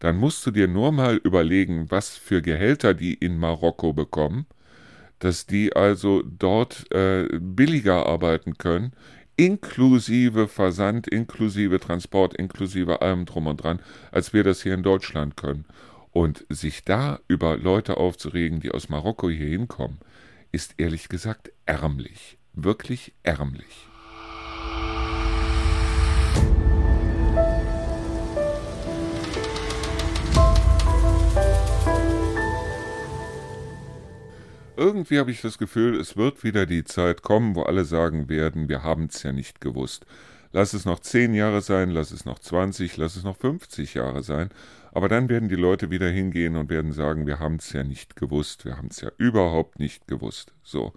dann 0.00 0.16
musst 0.16 0.44
du 0.44 0.50
dir 0.50 0.66
nur 0.66 0.90
mal 0.90 1.16
überlegen, 1.16 1.90
was 1.90 2.16
für 2.16 2.42
Gehälter 2.42 2.94
die 2.94 3.14
in 3.14 3.38
Marokko 3.38 3.92
bekommen 3.92 4.46
dass 5.18 5.46
die 5.46 5.74
also 5.74 6.22
dort 6.22 6.90
äh, 6.92 7.28
billiger 7.40 8.06
arbeiten 8.06 8.58
können, 8.58 8.92
inklusive 9.36 10.48
Versand, 10.48 11.06
inklusive 11.06 11.78
Transport, 11.78 12.34
inklusive 12.34 13.02
allem 13.02 13.26
drum 13.26 13.46
und 13.46 13.62
dran, 13.62 13.80
als 14.10 14.32
wir 14.32 14.44
das 14.44 14.62
hier 14.62 14.74
in 14.74 14.82
Deutschland 14.82 15.36
können. 15.36 15.66
Und 16.10 16.46
sich 16.48 16.84
da 16.84 17.20
über 17.28 17.58
Leute 17.58 17.98
aufzuregen, 17.98 18.60
die 18.60 18.70
aus 18.70 18.88
Marokko 18.88 19.28
hier 19.28 19.48
hinkommen, 19.48 19.98
ist 20.50 20.74
ehrlich 20.78 21.10
gesagt 21.10 21.52
ärmlich, 21.66 22.38
wirklich 22.54 23.12
ärmlich. 23.22 23.86
Irgendwie 34.76 35.18
habe 35.18 35.30
ich 35.30 35.40
das 35.40 35.56
Gefühl, 35.56 35.98
es 35.98 36.16
wird 36.16 36.44
wieder 36.44 36.66
die 36.66 36.84
Zeit 36.84 37.22
kommen, 37.22 37.54
wo 37.54 37.62
alle 37.62 37.84
sagen 37.84 38.28
werden, 38.28 38.68
wir 38.68 38.82
haben 38.82 39.06
es 39.06 39.22
ja 39.22 39.32
nicht 39.32 39.60
gewusst. 39.60 40.04
Lass 40.52 40.74
es 40.74 40.84
noch 40.84 41.00
zehn 41.00 41.34
Jahre 41.34 41.62
sein, 41.62 41.90
lass 41.90 42.10
es 42.10 42.24
noch 42.24 42.38
20, 42.38 42.96
lass 42.96 43.16
es 43.16 43.24
noch 43.24 43.36
50 43.36 43.94
Jahre 43.94 44.22
sein. 44.22 44.50
Aber 44.92 45.08
dann 45.08 45.28
werden 45.28 45.48
die 45.48 45.56
Leute 45.56 45.90
wieder 45.90 46.08
hingehen 46.08 46.56
und 46.56 46.70
werden 46.70 46.92
sagen, 46.92 47.26
wir 47.26 47.38
haben 47.38 47.56
es 47.56 47.72
ja 47.72 47.84
nicht 47.84 48.16
gewusst, 48.16 48.64
wir 48.64 48.76
haben 48.76 48.88
es 48.90 49.00
ja 49.00 49.10
überhaupt 49.18 49.78
nicht 49.78 50.06
gewusst. 50.06 50.52
So. 50.62 50.92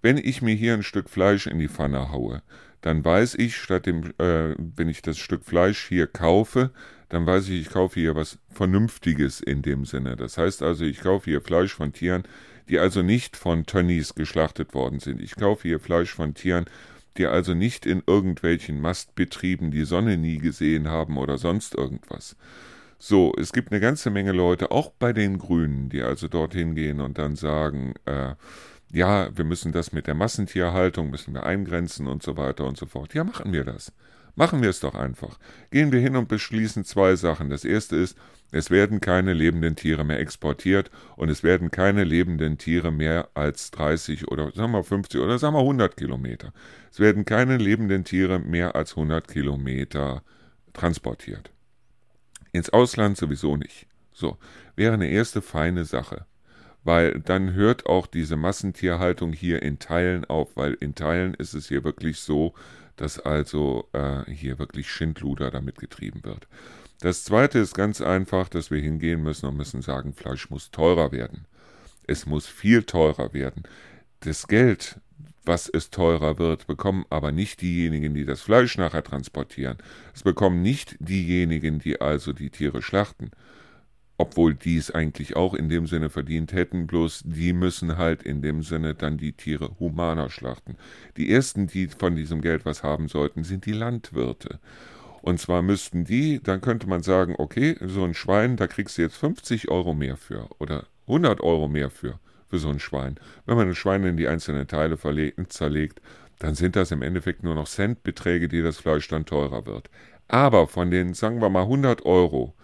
Wenn 0.00 0.16
ich 0.16 0.42
mir 0.42 0.54
hier 0.54 0.74
ein 0.74 0.82
Stück 0.82 1.10
Fleisch 1.10 1.46
in 1.46 1.58
die 1.58 1.68
Pfanne 1.68 2.12
haue, 2.12 2.42
dann 2.80 3.04
weiß 3.04 3.34
ich, 3.34 3.56
statt 3.56 3.86
dem, 3.86 4.12
äh, 4.18 4.54
wenn 4.56 4.88
ich 4.88 5.02
das 5.02 5.18
Stück 5.18 5.44
Fleisch 5.44 5.88
hier 5.88 6.06
kaufe, 6.06 6.70
dann 7.08 7.26
weiß 7.26 7.48
ich, 7.48 7.62
ich 7.62 7.70
kaufe 7.70 7.98
hier 7.98 8.14
was 8.14 8.38
Vernünftiges 8.48 9.40
in 9.40 9.62
dem 9.62 9.84
Sinne. 9.84 10.16
Das 10.16 10.38
heißt 10.38 10.62
also, 10.62 10.84
ich 10.84 11.00
kaufe 11.00 11.30
hier 11.30 11.40
Fleisch 11.40 11.74
von 11.74 11.92
Tieren, 11.92 12.22
die 12.68 12.78
also 12.78 13.02
nicht 13.02 13.36
von 13.36 13.66
Tönnies 13.66 14.14
geschlachtet 14.14 14.74
worden 14.74 15.00
sind. 15.00 15.20
Ich 15.20 15.36
kaufe 15.36 15.68
hier 15.68 15.80
Fleisch 15.80 16.12
von 16.12 16.34
Tieren, 16.34 16.66
die 17.16 17.26
also 17.26 17.54
nicht 17.54 17.86
in 17.86 18.02
irgendwelchen 18.06 18.80
Mastbetrieben 18.80 19.70
die 19.70 19.84
Sonne 19.84 20.16
nie 20.16 20.38
gesehen 20.38 20.88
haben 20.88 21.18
oder 21.18 21.38
sonst 21.38 21.74
irgendwas. 21.74 22.36
So, 22.98 23.32
es 23.38 23.52
gibt 23.52 23.70
eine 23.70 23.80
ganze 23.80 24.10
Menge 24.10 24.32
Leute, 24.32 24.70
auch 24.70 24.90
bei 24.90 25.12
den 25.12 25.38
Grünen, 25.38 25.88
die 25.88 26.02
also 26.02 26.28
dorthin 26.28 26.74
gehen 26.74 27.00
und 27.00 27.18
dann 27.18 27.36
sagen, 27.36 27.94
äh, 28.06 28.34
ja, 28.92 29.36
wir 29.36 29.44
müssen 29.44 29.72
das 29.72 29.92
mit 29.92 30.06
der 30.06 30.14
Massentierhaltung, 30.14 31.10
müssen 31.10 31.34
wir 31.34 31.44
eingrenzen 31.44 32.08
und 32.08 32.22
so 32.22 32.36
weiter 32.36 32.64
und 32.64 32.76
so 32.76 32.86
fort. 32.86 33.14
Ja, 33.14 33.22
machen 33.24 33.52
wir 33.52 33.64
das. 33.64 33.92
Machen 34.38 34.62
wir 34.62 34.70
es 34.70 34.78
doch 34.78 34.94
einfach. 34.94 35.36
Gehen 35.72 35.90
wir 35.90 35.98
hin 35.98 36.14
und 36.14 36.28
beschließen 36.28 36.84
zwei 36.84 37.16
Sachen. 37.16 37.50
Das 37.50 37.64
erste 37.64 37.96
ist, 37.96 38.16
es 38.52 38.70
werden 38.70 39.00
keine 39.00 39.32
lebenden 39.32 39.74
Tiere 39.74 40.04
mehr 40.04 40.20
exportiert 40.20 40.92
und 41.16 41.28
es 41.28 41.42
werden 41.42 41.72
keine 41.72 42.04
lebenden 42.04 42.56
Tiere 42.56 42.92
mehr 42.92 43.30
als 43.34 43.72
30 43.72 44.28
oder 44.28 44.52
sagen 44.52 44.70
wir 44.70 44.84
50 44.84 45.20
oder 45.20 45.40
sagen 45.40 45.56
wir 45.56 45.62
100 45.62 45.96
Kilometer. 45.96 46.52
Es 46.92 47.00
werden 47.00 47.24
keine 47.24 47.56
lebenden 47.56 48.04
Tiere 48.04 48.38
mehr 48.38 48.76
als 48.76 48.92
100 48.92 49.26
Kilometer 49.26 50.22
transportiert. 50.72 51.50
Ins 52.52 52.70
Ausland 52.70 53.16
sowieso 53.16 53.56
nicht. 53.56 53.88
So, 54.12 54.38
wäre 54.76 54.94
eine 54.94 55.08
erste 55.08 55.42
feine 55.42 55.84
Sache. 55.84 56.26
Weil 56.84 57.18
dann 57.18 57.54
hört 57.54 57.86
auch 57.86 58.06
diese 58.06 58.36
Massentierhaltung 58.36 59.32
hier 59.32 59.62
in 59.62 59.80
Teilen 59.80 60.24
auf, 60.26 60.56
weil 60.56 60.74
in 60.74 60.94
Teilen 60.94 61.34
ist 61.34 61.54
es 61.54 61.66
hier 61.66 61.82
wirklich 61.82 62.20
so, 62.20 62.54
dass 62.98 63.18
also 63.18 63.88
äh, 63.92 64.30
hier 64.30 64.58
wirklich 64.58 64.90
Schindluder 64.90 65.50
damit 65.50 65.78
getrieben 65.78 66.22
wird. 66.24 66.46
Das 67.00 67.24
zweite 67.24 67.60
ist 67.60 67.74
ganz 67.74 68.00
einfach, 68.00 68.48
dass 68.48 68.70
wir 68.70 68.80
hingehen 68.80 69.22
müssen 69.22 69.46
und 69.46 69.56
müssen 69.56 69.82
sagen, 69.82 70.12
Fleisch 70.12 70.50
muss 70.50 70.70
teurer 70.70 71.12
werden. 71.12 71.46
Es 72.06 72.26
muss 72.26 72.46
viel 72.46 72.82
teurer 72.82 73.32
werden. 73.32 73.62
Das 74.20 74.48
Geld, 74.48 75.00
was 75.44 75.68
es 75.68 75.90
teurer 75.90 76.38
wird, 76.38 76.66
bekommen 76.66 77.06
aber 77.08 77.30
nicht 77.30 77.62
diejenigen, 77.62 78.14
die 78.14 78.24
das 78.24 78.40
Fleisch 78.40 78.76
nachher 78.78 79.04
transportieren. 79.04 79.78
Es 80.12 80.24
bekommen 80.24 80.60
nicht 80.60 80.96
diejenigen, 80.98 81.78
die 81.78 82.00
also 82.00 82.32
die 82.32 82.50
Tiere 82.50 82.82
schlachten. 82.82 83.30
Obwohl 84.20 84.54
die 84.54 84.76
es 84.76 84.90
eigentlich 84.90 85.36
auch 85.36 85.54
in 85.54 85.68
dem 85.68 85.86
Sinne 85.86 86.10
verdient 86.10 86.52
hätten, 86.52 86.88
bloß 86.88 87.22
die 87.24 87.52
müssen 87.52 87.96
halt 87.96 88.24
in 88.24 88.42
dem 88.42 88.62
Sinne 88.62 88.96
dann 88.96 89.16
die 89.16 89.32
Tiere 89.32 89.70
humaner 89.78 90.28
schlachten. 90.28 90.76
Die 91.16 91.32
ersten, 91.32 91.68
die 91.68 91.86
von 91.86 92.16
diesem 92.16 92.40
Geld 92.40 92.66
was 92.66 92.82
haben 92.82 93.06
sollten, 93.06 93.44
sind 93.44 93.64
die 93.64 93.72
Landwirte. 93.72 94.58
Und 95.22 95.38
zwar 95.40 95.62
müssten 95.62 96.04
die, 96.04 96.42
dann 96.42 96.60
könnte 96.60 96.88
man 96.88 97.02
sagen, 97.02 97.36
okay, 97.38 97.76
so 97.80 98.02
ein 98.02 98.14
Schwein, 98.14 98.56
da 98.56 98.66
kriegst 98.66 98.98
du 98.98 99.02
jetzt 99.02 99.16
50 99.16 99.70
Euro 99.70 99.94
mehr 99.94 100.16
für 100.16 100.48
oder 100.58 100.86
100 101.06 101.40
Euro 101.40 101.68
mehr 101.68 101.90
für, 101.90 102.18
für 102.48 102.58
so 102.58 102.70
ein 102.70 102.80
Schwein. 102.80 103.20
Wenn 103.46 103.56
man 103.56 103.68
ein 103.68 103.74
Schwein 103.76 104.02
in 104.04 104.16
die 104.16 104.26
einzelnen 104.26 104.66
Teile 104.66 104.98
zerlegt, 105.48 106.00
dann 106.40 106.54
sind 106.56 106.74
das 106.74 106.90
im 106.90 107.02
Endeffekt 107.02 107.44
nur 107.44 107.54
noch 107.54 107.68
Centbeträge, 107.68 108.48
die 108.48 108.62
das 108.62 108.78
Fleisch 108.78 109.06
dann 109.06 109.26
teurer 109.26 109.64
wird. 109.66 109.90
Aber 110.28 110.66
von 110.66 110.90
den, 110.90 111.14
sagen 111.14 111.40
wir 111.40 111.50
mal, 111.50 111.62
100 111.62 112.04
Euro 112.04 112.54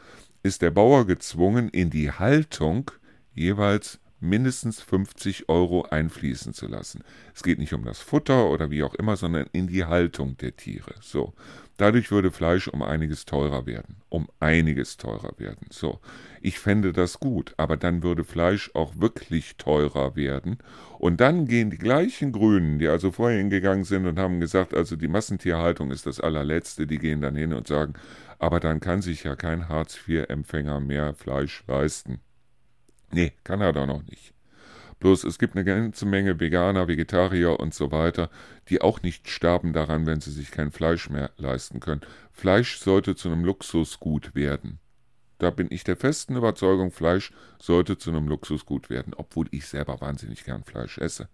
ist 0.44 0.62
der 0.62 0.70
Bauer 0.70 1.06
gezwungen, 1.06 1.70
in 1.70 1.90
die 1.90 2.12
Haltung 2.12 2.90
jeweils 3.32 3.98
mindestens 4.20 4.80
50 4.80 5.48
Euro 5.48 5.82
einfließen 5.82 6.54
zu 6.54 6.66
lassen. 6.66 7.02
Es 7.34 7.42
geht 7.42 7.58
nicht 7.58 7.74
um 7.74 7.84
das 7.84 8.00
Futter 8.00 8.50
oder 8.50 8.70
wie 8.70 8.82
auch 8.82 8.94
immer, 8.94 9.16
sondern 9.16 9.46
in 9.52 9.66
die 9.66 9.84
Haltung 9.84 10.36
der 10.38 10.56
Tiere. 10.56 10.94
So. 11.00 11.34
Dadurch 11.76 12.10
würde 12.10 12.30
Fleisch 12.30 12.68
um 12.68 12.82
einiges 12.82 13.24
teurer 13.24 13.66
werden. 13.66 13.96
Um 14.08 14.28
einiges 14.38 14.96
teurer 14.96 15.32
werden. 15.38 15.66
So. 15.70 15.98
Ich 16.40 16.58
fände 16.58 16.92
das 16.92 17.20
gut, 17.20 17.54
aber 17.56 17.76
dann 17.76 18.02
würde 18.02 18.24
Fleisch 18.24 18.70
auch 18.74 18.92
wirklich 18.96 19.56
teurer 19.56 20.14
werden. 20.14 20.58
Und 20.98 21.20
dann 21.20 21.46
gehen 21.46 21.70
die 21.70 21.78
gleichen 21.78 22.32
Grünen, 22.32 22.78
die 22.78 22.88
also 22.88 23.10
vorher 23.10 23.38
hingegangen 23.38 23.84
sind 23.84 24.06
und 24.06 24.18
haben 24.18 24.40
gesagt, 24.40 24.72
also 24.72 24.96
die 24.96 25.08
Massentierhaltung 25.08 25.90
ist 25.90 26.06
das 26.06 26.20
allerletzte, 26.20 26.86
die 26.86 26.98
gehen 26.98 27.20
dann 27.20 27.34
hin 27.34 27.52
und 27.52 27.66
sagen, 27.66 27.94
aber 28.38 28.60
dann 28.60 28.80
kann 28.80 29.02
sich 29.02 29.24
ja 29.24 29.36
kein 29.36 29.68
Hartz-IV-Empfänger 29.68 30.80
mehr 30.80 31.14
Fleisch 31.14 31.64
leisten. 31.66 32.20
Nee, 33.10 33.32
kann 33.44 33.60
er 33.60 33.72
doch 33.72 33.86
noch 33.86 34.02
nicht. 34.02 34.34
Bloß 35.00 35.24
es 35.24 35.38
gibt 35.38 35.54
eine 35.54 35.64
ganze 35.64 36.06
Menge 36.06 36.40
Veganer, 36.40 36.88
Vegetarier 36.88 37.60
und 37.60 37.74
so 37.74 37.92
weiter, 37.92 38.30
die 38.68 38.80
auch 38.80 39.02
nicht 39.02 39.28
sterben 39.28 39.72
daran, 39.72 40.06
wenn 40.06 40.20
sie 40.20 40.30
sich 40.30 40.50
kein 40.50 40.70
Fleisch 40.70 41.10
mehr 41.10 41.30
leisten 41.36 41.80
können. 41.80 42.00
Fleisch 42.32 42.78
sollte 42.78 43.14
zu 43.14 43.28
einem 43.28 43.44
Luxusgut 43.44 44.34
werden. 44.34 44.78
Da 45.38 45.50
bin 45.50 45.66
ich 45.70 45.84
der 45.84 45.96
festen 45.96 46.36
Überzeugung, 46.36 46.90
Fleisch 46.90 47.32
sollte 47.58 47.98
zu 47.98 48.10
einem 48.10 48.28
Luxusgut 48.28 48.88
werden, 48.88 49.12
obwohl 49.14 49.46
ich 49.50 49.66
selber 49.66 50.00
wahnsinnig 50.00 50.44
gern 50.44 50.64
Fleisch 50.64 50.96
esse. 50.98 51.28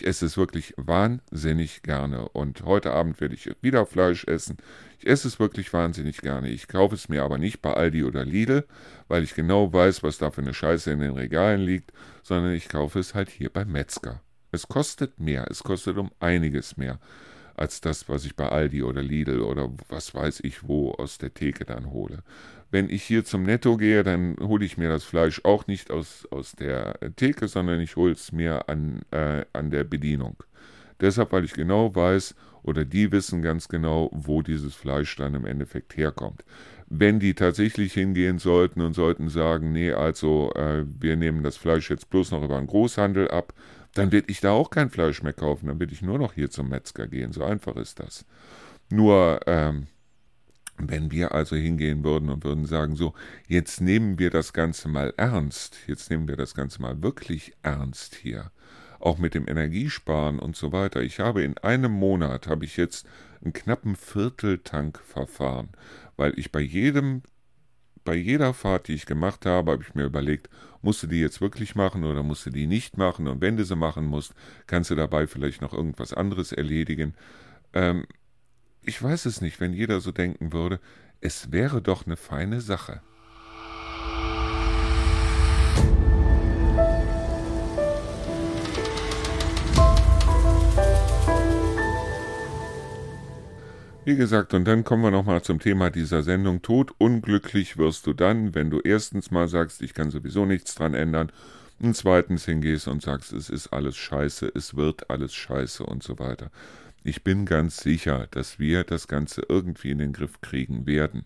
Ich 0.00 0.06
esse 0.06 0.24
es 0.24 0.38
wirklich 0.38 0.72
wahnsinnig 0.78 1.82
gerne 1.82 2.26
und 2.30 2.62
heute 2.62 2.92
Abend 2.92 3.20
werde 3.20 3.34
ich 3.34 3.50
wieder 3.60 3.84
Fleisch 3.84 4.24
essen. 4.24 4.56
Ich 4.98 5.06
esse 5.06 5.28
es 5.28 5.38
wirklich 5.38 5.70
wahnsinnig 5.74 6.22
gerne. 6.22 6.48
Ich 6.48 6.68
kaufe 6.68 6.94
es 6.94 7.10
mir 7.10 7.22
aber 7.22 7.36
nicht 7.36 7.60
bei 7.60 7.74
Aldi 7.74 8.04
oder 8.04 8.24
Lidl, 8.24 8.64
weil 9.08 9.24
ich 9.24 9.34
genau 9.34 9.70
weiß, 9.70 10.02
was 10.02 10.16
da 10.16 10.30
für 10.30 10.40
eine 10.40 10.54
Scheiße 10.54 10.90
in 10.90 11.00
den 11.00 11.12
Regalen 11.12 11.60
liegt, 11.60 11.92
sondern 12.22 12.54
ich 12.54 12.70
kaufe 12.70 12.98
es 12.98 13.14
halt 13.14 13.28
hier 13.28 13.50
beim 13.50 13.72
Metzger. 13.72 14.22
Es 14.52 14.68
kostet 14.68 15.20
mehr, 15.20 15.46
es 15.50 15.62
kostet 15.62 15.98
um 15.98 16.10
einiges 16.18 16.78
mehr 16.78 16.98
als 17.54 17.82
das, 17.82 18.08
was 18.08 18.24
ich 18.24 18.36
bei 18.36 18.48
Aldi 18.48 18.82
oder 18.82 19.02
Lidl 19.02 19.42
oder 19.42 19.70
was 19.90 20.14
weiß 20.14 20.40
ich 20.44 20.66
wo 20.66 20.92
aus 20.92 21.18
der 21.18 21.34
Theke 21.34 21.66
dann 21.66 21.90
hole. 21.90 22.22
Wenn 22.70 22.88
ich 22.88 23.02
hier 23.02 23.24
zum 23.24 23.42
Netto 23.42 23.76
gehe, 23.76 24.04
dann 24.04 24.36
hole 24.40 24.64
ich 24.64 24.78
mir 24.78 24.88
das 24.88 25.04
Fleisch 25.04 25.40
auch 25.44 25.66
nicht 25.66 25.90
aus, 25.90 26.26
aus 26.30 26.52
der 26.52 26.98
Theke, 27.16 27.48
sondern 27.48 27.80
ich 27.80 27.96
hole 27.96 28.12
es 28.12 28.32
mir 28.32 28.68
an, 28.68 29.00
äh, 29.10 29.44
an 29.52 29.70
der 29.70 29.84
Bedienung. 29.84 30.36
Deshalb, 31.00 31.32
weil 31.32 31.44
ich 31.44 31.54
genau 31.54 31.94
weiß, 31.94 32.34
oder 32.62 32.84
die 32.84 33.10
wissen 33.10 33.42
ganz 33.42 33.68
genau, 33.68 34.10
wo 34.12 34.42
dieses 34.42 34.74
Fleisch 34.74 35.16
dann 35.16 35.34
im 35.34 35.46
Endeffekt 35.46 35.96
herkommt. 35.96 36.44
Wenn 36.86 37.20
die 37.20 37.34
tatsächlich 37.34 37.94
hingehen 37.94 38.38
sollten 38.38 38.80
und 38.82 38.94
sollten 38.94 39.28
sagen, 39.28 39.72
nee, 39.72 39.92
also 39.92 40.52
äh, 40.54 40.84
wir 40.98 41.16
nehmen 41.16 41.42
das 41.42 41.56
Fleisch 41.56 41.90
jetzt 41.90 42.10
bloß 42.10 42.32
noch 42.32 42.42
über 42.42 42.58
einen 42.58 42.66
Großhandel 42.66 43.30
ab, 43.30 43.54
dann 43.94 44.12
werde 44.12 44.30
ich 44.30 44.40
da 44.40 44.52
auch 44.52 44.70
kein 44.70 44.90
Fleisch 44.90 45.22
mehr 45.22 45.32
kaufen, 45.32 45.66
dann 45.66 45.80
werde 45.80 45.92
ich 45.92 46.02
nur 46.02 46.18
noch 46.18 46.34
hier 46.34 46.50
zum 46.50 46.68
Metzger 46.68 47.06
gehen. 47.06 47.32
So 47.32 47.44
einfach 47.44 47.76
ist 47.76 47.98
das. 47.98 48.24
Nur, 48.90 49.40
ähm, 49.46 49.86
wenn 50.88 51.10
wir 51.10 51.32
also 51.32 51.56
hingehen 51.56 52.04
würden 52.04 52.30
und 52.30 52.44
würden 52.44 52.66
sagen, 52.66 52.96
so, 52.96 53.14
jetzt 53.46 53.80
nehmen 53.80 54.18
wir 54.18 54.30
das 54.30 54.52
Ganze 54.52 54.88
mal 54.88 55.12
ernst, 55.16 55.78
jetzt 55.86 56.10
nehmen 56.10 56.28
wir 56.28 56.36
das 56.36 56.54
Ganze 56.54 56.80
mal 56.80 57.02
wirklich 57.02 57.52
ernst 57.62 58.14
hier, 58.14 58.50
auch 58.98 59.18
mit 59.18 59.34
dem 59.34 59.48
Energiesparen 59.48 60.38
und 60.38 60.56
so 60.56 60.72
weiter. 60.72 61.02
Ich 61.02 61.20
habe 61.20 61.42
in 61.42 61.58
einem 61.58 61.92
Monat, 61.92 62.46
habe 62.46 62.64
ich 62.64 62.76
jetzt 62.76 63.06
einen 63.42 63.52
knappen 63.52 63.96
Vierteltank 63.96 64.98
verfahren, 64.98 65.70
weil 66.16 66.38
ich 66.38 66.52
bei 66.52 66.60
jedem, 66.60 67.22
bei 68.04 68.14
jeder 68.14 68.54
Fahrt, 68.54 68.88
die 68.88 68.94
ich 68.94 69.06
gemacht 69.06 69.46
habe, 69.46 69.72
habe 69.72 69.82
ich 69.82 69.94
mir 69.94 70.04
überlegt, 70.04 70.48
musst 70.82 71.02
du 71.02 71.06
die 71.06 71.20
jetzt 71.20 71.40
wirklich 71.40 71.74
machen 71.74 72.04
oder 72.04 72.22
musst 72.22 72.46
du 72.46 72.50
die 72.50 72.66
nicht 72.66 72.96
machen 72.96 73.28
und 73.28 73.40
wenn 73.40 73.56
du 73.56 73.64
sie 73.64 73.76
machen 73.76 74.06
musst, 74.06 74.34
kannst 74.66 74.90
du 74.90 74.94
dabei 74.94 75.26
vielleicht 75.26 75.60
noch 75.60 75.72
irgendwas 75.72 76.12
anderes 76.12 76.52
erledigen. 76.52 77.14
Ähm, 77.72 78.06
ich 78.82 79.02
weiß 79.02 79.26
es 79.26 79.40
nicht, 79.40 79.60
wenn 79.60 79.72
jeder 79.72 80.00
so 80.00 80.12
denken 80.12 80.52
würde, 80.52 80.80
es 81.20 81.52
wäre 81.52 81.82
doch 81.82 82.06
eine 82.06 82.16
feine 82.16 82.60
Sache. 82.60 83.02
Wie 94.06 94.16
gesagt, 94.16 94.54
und 94.54 94.64
dann 94.64 94.82
kommen 94.82 95.02
wir 95.02 95.10
nochmal 95.10 95.42
zum 95.42 95.60
Thema 95.60 95.90
dieser 95.90 96.22
Sendung. 96.22 96.62
Tod 96.62 96.92
unglücklich 96.98 97.76
wirst 97.76 98.06
du 98.06 98.14
dann, 98.14 98.54
wenn 98.54 98.70
du 98.70 98.80
erstens 98.80 99.30
mal 99.30 99.46
sagst, 99.46 99.82
ich 99.82 99.92
kann 99.92 100.10
sowieso 100.10 100.46
nichts 100.46 100.74
dran 100.74 100.94
ändern, 100.94 101.30
und 101.80 101.96
zweitens 101.96 102.44
hingehst 102.44 102.88
und 102.88 103.02
sagst, 103.02 103.32
es 103.32 103.48
ist 103.48 103.68
alles 103.68 103.96
scheiße, 103.96 104.50
es 104.54 104.76
wird 104.76 105.08
alles 105.10 105.32
scheiße 105.34 105.84
und 105.84 106.02
so 106.02 106.18
weiter. 106.18 106.50
Ich 107.02 107.24
bin 107.24 107.46
ganz 107.46 107.78
sicher, 107.78 108.28
dass 108.30 108.58
wir 108.58 108.84
das 108.84 109.08
Ganze 109.08 109.42
irgendwie 109.48 109.90
in 109.90 109.98
den 109.98 110.12
Griff 110.12 110.40
kriegen 110.42 110.86
werden. 110.86 111.24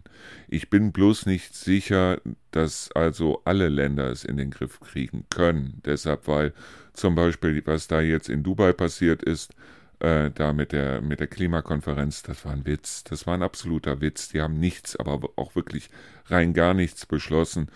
Ich 0.49 0.71
bin 0.71 0.93
bloß 0.93 1.27
nicht 1.27 1.55
sicher, 1.55 2.21
dass 2.53 2.93
also 2.93 3.43
alle 3.45 3.69
Länder 3.69 4.09
es 4.09 4.25
in 4.25 4.37
den 4.37 4.51
Griff 4.51 4.79
kriegen 4.79 5.25
können. 5.31 5.83
Deshalb, 5.85 6.29
weil 6.29 6.53
zum 6.93 7.17
Beispiel, 7.17 7.61
was 7.67 7.89
da 7.89 8.01
jetzt 8.01 8.29
in 8.29 8.45
Dubai 8.45 8.73
passiert 8.73 9.25
ist, 9.25 9.53
äh, 9.99 10.31
da 10.31 10.53
mit 10.53 10.71
der, 10.71 11.01
mit 11.01 11.19
der 11.19 11.27
Klimakonferenz, 11.27 12.23
das 12.23 12.45
war 12.45 12.53
ein 12.53 12.67
Witz. 12.67 13.03
Das 13.03 13.27
war 13.27 13.35
ein 13.35 13.43
absoluter 13.43 14.01
Witz. 14.01 14.29
Die 14.29 14.41
haben 14.41 14.61
nichts, 14.61 14.95
aber 14.95 15.29
auch 15.35 15.57
wirklich 15.57 15.91
rein 16.27 16.55
gar 16.55 16.75
nichts 16.75 17.05
beschlossen. 17.05 17.69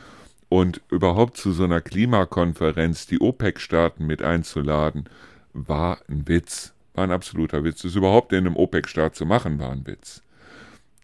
Und 0.49 0.83
überhaupt 0.89 1.37
zu 1.37 1.53
so 1.53 1.65
einer 1.65 1.81
Klimakonferenz 1.81 3.07
die 3.07 3.21
OPEC-Staaten 3.21 4.07
mit 4.07 4.23
einzuladen, 4.23 5.09
war 5.53 5.99
ein 6.09 6.29
Witz 6.29 6.75
war 6.99 7.05
ein 7.05 7.13
absoluter 7.13 7.63
Witz. 7.63 7.83
Das 7.83 7.95
überhaupt 7.95 8.33
in 8.33 8.47
einem 8.47 8.57
OPEC-Staat 8.57 9.15
zu 9.15 9.25
machen, 9.25 9.61
war 9.61 9.71
ein 9.71 9.87
Witz. 9.87 10.23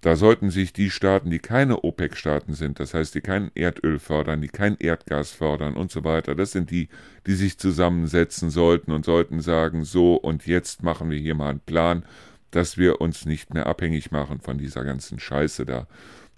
Da 0.00 0.16
sollten 0.16 0.50
sich 0.50 0.72
die 0.72 0.90
Staaten, 0.90 1.30
die 1.30 1.38
keine 1.38 1.84
OPEC-Staaten 1.84 2.52
sind, 2.52 2.78
das 2.80 2.92
heißt, 2.92 3.14
die 3.14 3.20
kein 3.20 3.50
Erdöl 3.54 3.98
fördern, 3.98 4.42
die 4.42 4.48
kein 4.48 4.76
Erdgas 4.76 5.30
fördern 5.30 5.76
und 5.76 5.90
so 5.90 6.04
weiter, 6.04 6.34
das 6.34 6.50
sind 6.52 6.70
die, 6.70 6.88
die 7.26 7.34
sich 7.34 7.58
zusammensetzen 7.58 8.50
sollten 8.50 8.92
und 8.92 9.06
sollten 9.06 9.40
sagen, 9.40 9.84
so 9.84 10.16
und 10.16 10.46
jetzt 10.46 10.82
machen 10.82 11.08
wir 11.08 11.18
hier 11.18 11.34
mal 11.34 11.48
einen 11.48 11.60
Plan, 11.60 12.04
dass 12.50 12.76
wir 12.76 13.00
uns 13.00 13.24
nicht 13.24 13.54
mehr 13.54 13.66
abhängig 13.66 14.10
machen 14.10 14.40
von 14.40 14.58
dieser 14.58 14.84
ganzen 14.84 15.20
Scheiße 15.20 15.64
da. 15.64 15.86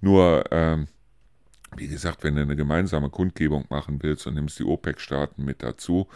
Nur, 0.00 0.44
ähm, 0.52 0.86
wie 1.76 1.88
gesagt, 1.88 2.22
wenn 2.22 2.36
du 2.36 2.42
eine 2.42 2.57
gemeinsame 2.57 3.11
Kundgebung 3.11 3.64
machen 3.68 4.02
willst 4.02 4.26
und 4.26 4.34
nimmst 4.34 4.59
die 4.61 4.64
OPEC-Staaten 4.64 5.44
mit 5.44 5.62
dazu, 5.62 6.07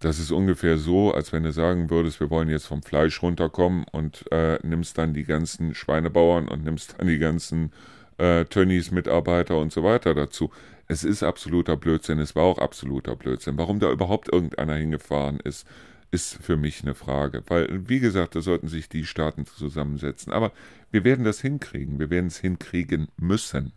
das 0.00 0.18
ist 0.18 0.30
ungefähr 0.30 0.76
so, 0.78 1.12
als 1.12 1.32
wenn 1.32 1.44
du 1.44 1.52
sagen 1.52 1.90
würdest, 1.90 2.20
wir 2.20 2.30
wollen 2.30 2.48
jetzt 2.48 2.66
vom 2.66 2.82
Fleisch 2.82 3.22
runterkommen 3.22 3.84
und 3.90 4.30
äh, 4.30 4.58
nimmst 4.62 4.98
dann 4.98 5.14
die 5.14 5.24
ganzen 5.24 5.74
Schweinebauern 5.74 6.48
und 6.48 6.64
nimmst 6.64 6.96
dann 6.98 7.06
die 7.06 7.18
ganzen 7.18 7.72
äh, 8.18 8.44
Tönnies, 8.44 8.90
Mitarbeiter 8.90 9.58
und 9.58 9.72
so 9.72 9.82
weiter 9.82 10.14
dazu. 10.14 10.50
Es 10.86 11.02
ist 11.02 11.22
absoluter 11.22 11.76
Blödsinn, 11.76 12.18
es 12.18 12.36
war 12.36 12.44
auch 12.44 12.58
absoluter 12.58 13.16
Blödsinn. 13.16 13.58
Warum 13.58 13.80
da 13.80 13.90
überhaupt 13.90 14.32
irgendeiner 14.32 14.74
hingefahren 14.74 15.40
ist, 15.40 15.66
ist 16.10 16.34
für 16.34 16.56
mich 16.56 16.82
eine 16.82 16.94
Frage. 16.94 17.42
Weil, 17.48 17.88
wie 17.88 18.00
gesagt, 18.00 18.34
da 18.36 18.40
sollten 18.40 18.68
sich 18.68 18.88
die 18.88 19.04
Staaten 19.04 19.46
zusammensetzen. 19.46 20.32
Aber 20.32 20.52
wir 20.92 21.04
werden 21.04 21.24
das 21.24 21.40
hinkriegen, 21.40 21.98
wir 21.98 22.10
werden 22.10 22.28
es 22.28 22.38
hinkriegen 22.38 23.08
müssen. 23.16 23.72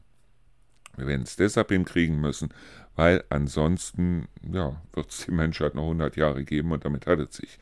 Wir 1.00 1.08
werden 1.08 1.24
es 1.24 1.36
deshalb 1.36 1.70
hinkriegen 1.70 2.20
müssen, 2.20 2.50
weil 2.96 3.24
ansonsten 3.30 4.28
ja, 4.52 4.82
wird 4.94 5.12
es 5.12 5.26
die 5.26 5.32
Menschheit 5.32 5.76
noch 5.76 5.84
100 5.84 6.16
Jahre 6.16 6.44
geben 6.44 6.72
und 6.72 6.86
damit 6.86 7.08
hat 7.08 7.20
es 7.20 7.38
sich. 7.38 7.58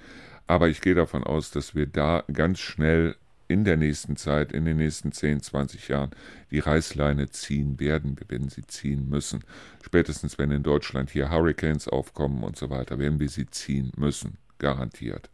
Aber 0.48 0.70
ich 0.70 0.82
gehe 0.82 0.96
davon 0.96 1.24
aus, 1.24 1.52
dass 1.52 1.76
wir 1.76 1.88
da 1.88 2.24
ganz 2.32 2.60
schnell 2.60 3.16
in 3.48 3.64
der 3.64 3.78
nächsten 3.78 4.18
Zeit, 4.18 4.52
in 4.52 4.66
den 4.66 4.78
nächsten 4.78 5.12
10, 5.12 5.42
20 5.42 5.88
Jahren 5.88 6.12
die 6.52 6.60
Reißleine 6.60 7.30
ziehen 7.30 7.80
werden. 7.80 8.18
Wir 8.20 8.30
werden 8.30 8.50
sie 8.50 8.66
ziehen 8.66 9.10
müssen. 9.10 9.44
Spätestens 9.84 10.38
wenn 10.38 10.52
in 10.52 10.64
Deutschland 10.64 11.12
hier 11.12 11.30
Hurricanes 11.30 11.88
aufkommen 11.88 12.44
und 12.44 12.58
so 12.58 12.70
weiter, 12.70 13.00
werden 13.00 13.20
wir 13.20 13.30
sie 13.30 13.48
ziehen 13.48 13.92
müssen. 13.96 14.38
Garantiert. 14.60 15.30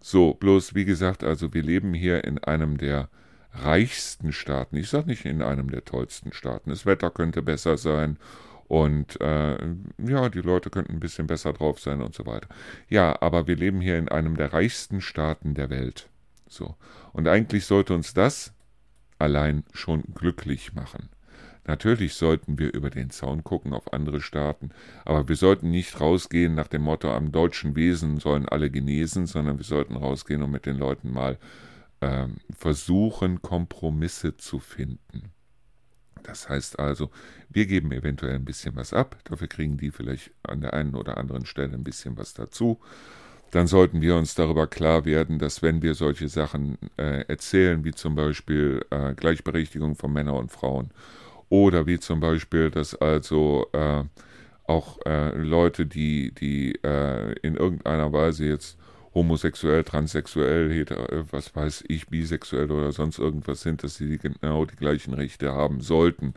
So, 0.00 0.34
bloß 0.34 0.74
wie 0.74 0.84
gesagt, 0.84 1.24
also 1.24 1.54
wir 1.54 1.62
leben 1.62 1.94
hier 1.94 2.24
in 2.24 2.42
einem 2.42 2.76
der 2.76 3.08
reichsten 3.54 4.32
Staaten. 4.32 4.76
Ich 4.76 4.90
sage 4.90 5.08
nicht 5.08 5.24
in 5.24 5.42
einem 5.42 5.70
der 5.70 5.84
tollsten 5.84 6.32
Staaten. 6.32 6.70
Das 6.70 6.86
Wetter 6.86 7.10
könnte 7.10 7.42
besser 7.42 7.76
sein 7.76 8.18
und 8.68 9.20
äh, 9.20 9.56
ja, 9.98 10.28
die 10.28 10.40
Leute 10.40 10.70
könnten 10.70 10.94
ein 10.94 11.00
bisschen 11.00 11.26
besser 11.26 11.52
drauf 11.52 11.80
sein 11.80 12.02
und 12.02 12.14
so 12.14 12.26
weiter. 12.26 12.48
Ja, 12.88 13.20
aber 13.20 13.46
wir 13.46 13.56
leben 13.56 13.80
hier 13.80 13.98
in 13.98 14.08
einem 14.08 14.36
der 14.36 14.52
reichsten 14.52 15.00
Staaten 15.00 15.54
der 15.54 15.70
Welt. 15.70 16.08
So. 16.48 16.76
Und 17.12 17.28
eigentlich 17.28 17.66
sollte 17.66 17.94
uns 17.94 18.14
das 18.14 18.52
allein 19.18 19.64
schon 19.72 20.02
glücklich 20.14 20.74
machen. 20.74 21.08
Natürlich 21.66 22.14
sollten 22.14 22.58
wir 22.58 22.74
über 22.74 22.90
den 22.90 23.08
Zaun 23.08 23.42
gucken 23.42 23.72
auf 23.72 23.92
andere 23.94 24.20
Staaten, 24.20 24.70
aber 25.06 25.28
wir 25.28 25.36
sollten 25.36 25.70
nicht 25.70 25.98
rausgehen 25.98 26.54
nach 26.54 26.68
dem 26.68 26.82
Motto, 26.82 27.10
am 27.10 27.32
deutschen 27.32 27.74
Wesen 27.74 28.18
sollen 28.18 28.46
alle 28.46 28.70
genesen, 28.70 29.26
sondern 29.26 29.56
wir 29.56 29.64
sollten 29.64 29.96
rausgehen 29.96 30.42
und 30.42 30.50
mit 30.50 30.66
den 30.66 30.76
Leuten 30.76 31.10
mal 31.10 31.38
versuchen, 32.56 33.42
Kompromisse 33.42 34.36
zu 34.36 34.58
finden. 34.58 35.30
Das 36.22 36.48
heißt 36.48 36.78
also, 36.78 37.10
wir 37.50 37.66
geben 37.66 37.92
eventuell 37.92 38.34
ein 38.34 38.44
bisschen 38.44 38.74
was 38.76 38.92
ab, 38.92 39.16
dafür 39.24 39.46
kriegen 39.46 39.76
die 39.76 39.90
vielleicht 39.90 40.32
an 40.42 40.60
der 40.60 40.72
einen 40.74 40.94
oder 40.94 41.18
anderen 41.18 41.46
Stelle 41.46 41.74
ein 41.74 41.84
bisschen 41.84 42.16
was 42.16 42.34
dazu. 42.34 42.80
Dann 43.50 43.66
sollten 43.68 44.00
wir 44.00 44.16
uns 44.16 44.34
darüber 44.34 44.66
klar 44.66 45.04
werden, 45.04 45.38
dass 45.38 45.62
wenn 45.62 45.82
wir 45.82 45.94
solche 45.94 46.28
Sachen 46.28 46.76
äh, 46.96 47.24
erzählen, 47.28 47.84
wie 47.84 47.92
zum 47.92 48.16
Beispiel 48.16 48.84
äh, 48.90 49.14
Gleichberechtigung 49.14 49.94
von 49.94 50.12
Männern 50.12 50.34
und 50.34 50.50
Frauen, 50.50 50.90
oder 51.50 51.86
wie 51.86 52.00
zum 52.00 52.20
Beispiel, 52.20 52.70
dass 52.70 52.94
also 52.94 53.68
äh, 53.72 54.02
auch 54.66 54.98
äh, 55.06 55.36
Leute, 55.36 55.86
die, 55.86 56.34
die 56.34 56.74
äh, 56.82 57.32
in 57.42 57.54
irgendeiner 57.54 58.12
Weise 58.12 58.46
jetzt 58.46 58.78
homosexuell, 59.14 59.84
transsexuell, 59.84 60.70
äh, 60.72 61.24
was 61.30 61.54
weiß 61.54 61.84
ich, 61.88 62.08
bisexuell 62.08 62.70
oder 62.70 62.92
sonst 62.92 63.18
irgendwas 63.18 63.62
sind, 63.62 63.82
dass 63.82 63.96
sie 63.96 64.18
genau 64.18 64.64
die 64.64 64.76
gleichen 64.76 65.14
Rechte 65.14 65.52
haben 65.52 65.80
sollten, 65.80 66.34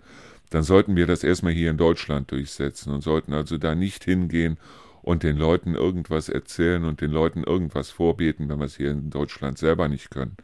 dann 0.49 0.63
sollten 0.63 0.95
wir 0.95 1.07
das 1.07 1.23
erstmal 1.23 1.53
hier 1.53 1.71
in 1.71 1.77
Deutschland 1.77 2.31
durchsetzen 2.31 2.93
und 2.93 3.01
sollten 3.01 3.33
also 3.33 3.57
da 3.57 3.75
nicht 3.75 4.03
hingehen 4.03 4.57
und 5.01 5.23
den 5.23 5.37
Leuten 5.37 5.75
irgendwas 5.75 6.29
erzählen 6.29 6.85
und 6.85 7.01
den 7.01 7.11
Leuten 7.11 7.43
irgendwas 7.43 7.91
vorbeten, 7.91 8.47
wenn 8.49 8.59
wir 8.59 8.65
es 8.65 8.77
hier 8.77 8.91
in 8.91 9.09
Deutschland 9.09 9.57
selber 9.57 9.87
nicht 9.87 10.11
können. 10.11 10.37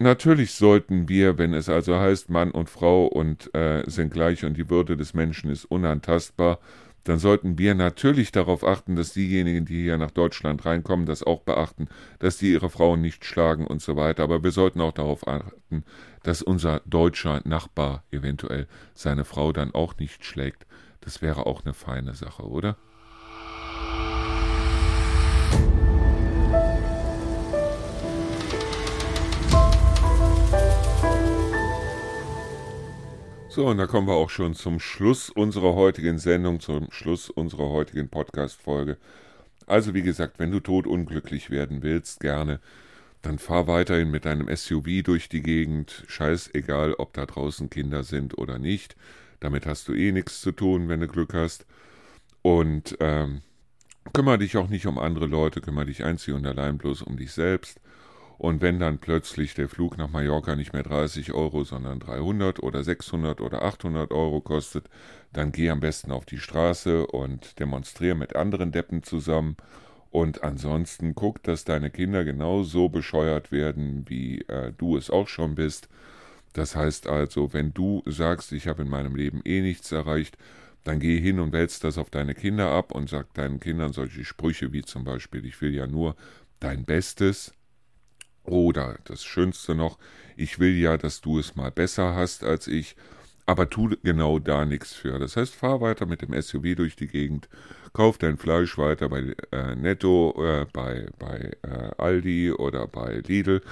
Natürlich 0.00 0.52
sollten 0.52 1.08
wir, 1.08 1.38
wenn 1.38 1.54
es 1.54 1.68
also 1.68 1.96
heißt, 1.96 2.30
Mann 2.30 2.52
und 2.52 2.70
Frau 2.70 3.06
und 3.06 3.52
äh, 3.54 3.82
sind 3.86 4.12
gleich 4.12 4.44
und 4.44 4.56
die 4.56 4.70
Würde 4.70 4.96
des 4.96 5.12
Menschen 5.12 5.50
ist 5.50 5.64
unantastbar, 5.64 6.60
dann 7.08 7.18
sollten 7.18 7.58
wir 7.58 7.74
natürlich 7.74 8.32
darauf 8.32 8.62
achten, 8.64 8.94
dass 8.94 9.14
diejenigen, 9.14 9.64
die 9.64 9.82
hier 9.82 9.96
nach 9.96 10.10
Deutschland 10.10 10.66
reinkommen, 10.66 11.06
das 11.06 11.22
auch 11.22 11.40
beachten, 11.40 11.88
dass 12.18 12.36
die 12.36 12.52
ihre 12.52 12.68
Frauen 12.68 13.00
nicht 13.00 13.24
schlagen 13.24 13.66
und 13.66 13.80
so 13.80 13.96
weiter. 13.96 14.22
Aber 14.22 14.44
wir 14.44 14.50
sollten 14.50 14.82
auch 14.82 14.92
darauf 14.92 15.26
achten, 15.26 15.84
dass 16.22 16.42
unser 16.42 16.82
deutscher 16.84 17.40
Nachbar 17.44 18.04
eventuell 18.10 18.66
seine 18.92 19.24
Frau 19.24 19.52
dann 19.52 19.72
auch 19.72 19.96
nicht 19.96 20.24
schlägt. 20.24 20.66
Das 21.00 21.22
wäre 21.22 21.46
auch 21.46 21.64
eine 21.64 21.72
feine 21.72 22.12
Sache, 22.12 22.42
oder? 22.42 22.76
So, 33.58 33.66
und 33.66 33.78
da 33.78 33.88
kommen 33.88 34.06
wir 34.06 34.14
auch 34.14 34.30
schon 34.30 34.54
zum 34.54 34.78
Schluss 34.78 35.30
unserer 35.30 35.74
heutigen 35.74 36.20
Sendung, 36.20 36.60
zum 36.60 36.92
Schluss 36.92 37.28
unserer 37.28 37.70
heutigen 37.70 38.08
Podcast-Folge. 38.08 38.98
Also 39.66 39.94
wie 39.94 40.02
gesagt, 40.02 40.38
wenn 40.38 40.52
du 40.52 40.60
totunglücklich 40.60 41.50
werden 41.50 41.82
willst, 41.82 42.20
gerne, 42.20 42.60
dann 43.20 43.40
fahr 43.40 43.66
weiterhin 43.66 44.12
mit 44.12 44.26
deinem 44.26 44.46
SUV 44.54 45.02
durch 45.02 45.28
die 45.28 45.42
Gegend. 45.42 46.04
Scheißegal, 46.06 46.94
ob 46.98 47.14
da 47.14 47.26
draußen 47.26 47.68
Kinder 47.68 48.04
sind 48.04 48.38
oder 48.38 48.60
nicht. 48.60 48.94
Damit 49.40 49.66
hast 49.66 49.88
du 49.88 49.92
eh 49.92 50.12
nichts 50.12 50.40
zu 50.40 50.52
tun, 50.52 50.88
wenn 50.88 51.00
du 51.00 51.08
Glück 51.08 51.34
hast. 51.34 51.66
Und 52.42 52.96
ähm, 53.00 53.42
kümmere 54.12 54.38
dich 54.38 54.56
auch 54.56 54.68
nicht 54.68 54.86
um 54.86 55.00
andere 55.00 55.26
Leute, 55.26 55.60
kümmere 55.60 55.86
dich 55.86 56.04
einzig 56.04 56.32
und 56.32 56.46
allein 56.46 56.78
bloß 56.78 57.02
um 57.02 57.16
dich 57.16 57.32
selbst. 57.32 57.80
Und 58.38 58.62
wenn 58.62 58.78
dann 58.78 58.98
plötzlich 58.98 59.54
der 59.54 59.68
Flug 59.68 59.98
nach 59.98 60.10
Mallorca 60.10 60.54
nicht 60.54 60.72
mehr 60.72 60.84
30 60.84 61.32
Euro, 61.32 61.64
sondern 61.64 61.98
300 61.98 62.62
oder 62.62 62.84
600 62.84 63.40
oder 63.40 63.62
800 63.62 64.12
Euro 64.12 64.40
kostet, 64.40 64.88
dann 65.32 65.50
geh 65.50 65.70
am 65.70 65.80
besten 65.80 66.12
auf 66.12 66.24
die 66.24 66.38
Straße 66.38 67.06
und 67.08 67.58
demonstriere 67.58 68.14
mit 68.14 68.36
anderen 68.36 68.70
Deppen 68.70 69.02
zusammen. 69.02 69.56
Und 70.10 70.44
ansonsten 70.44 71.16
guck, 71.16 71.42
dass 71.42 71.64
deine 71.64 71.90
Kinder 71.90 72.24
genauso 72.24 72.88
bescheuert 72.88 73.50
werden, 73.50 74.04
wie 74.08 74.42
äh, 74.42 74.72
du 74.78 74.96
es 74.96 75.10
auch 75.10 75.28
schon 75.28 75.56
bist. 75.56 75.88
Das 76.52 76.76
heißt 76.76 77.08
also, 77.08 77.52
wenn 77.52 77.74
du 77.74 78.02
sagst, 78.06 78.52
ich 78.52 78.68
habe 78.68 78.82
in 78.82 78.88
meinem 78.88 79.16
Leben 79.16 79.42
eh 79.44 79.60
nichts 79.60 79.90
erreicht, 79.92 80.38
dann 80.84 81.00
geh 81.00 81.20
hin 81.20 81.40
und 81.40 81.52
wälz 81.52 81.80
das 81.80 81.98
auf 81.98 82.08
deine 82.08 82.34
Kinder 82.34 82.70
ab 82.70 82.92
und 82.92 83.10
sag 83.10 83.34
deinen 83.34 83.60
Kindern 83.60 83.92
solche 83.92 84.24
Sprüche 84.24 84.72
wie 84.72 84.82
zum 84.82 85.04
Beispiel, 85.04 85.44
ich 85.44 85.60
will 85.60 85.74
ja 85.74 85.86
nur 85.86 86.16
dein 86.60 86.84
Bestes 86.84 87.52
oder 88.48 88.96
das 89.04 89.24
Schönste 89.24 89.74
noch, 89.74 89.98
ich 90.36 90.58
will 90.58 90.76
ja, 90.76 90.96
dass 90.96 91.20
du 91.20 91.38
es 91.38 91.56
mal 91.56 91.70
besser 91.70 92.14
hast 92.14 92.44
als 92.44 92.66
ich, 92.66 92.96
aber 93.46 93.70
tu 93.70 93.90
genau 94.02 94.38
da 94.38 94.64
nichts 94.64 94.92
für. 94.92 95.18
Das 95.18 95.36
heißt, 95.36 95.54
fahr 95.54 95.80
weiter 95.80 96.06
mit 96.06 96.22
dem 96.22 96.40
SUV 96.40 96.74
durch 96.76 96.96
die 96.96 97.08
Gegend, 97.08 97.48
kauf 97.92 98.18
dein 98.18 98.36
Fleisch 98.36 98.76
weiter 98.76 99.08
bei 99.08 99.34
äh, 99.52 99.74
Netto, 99.74 100.34
äh, 100.38 100.66
bei, 100.72 101.06
bei 101.18 101.56
äh, 101.62 101.90
Aldi 101.96 102.52
oder 102.52 102.86
bei 102.86 103.22
Lidl. 103.26 103.62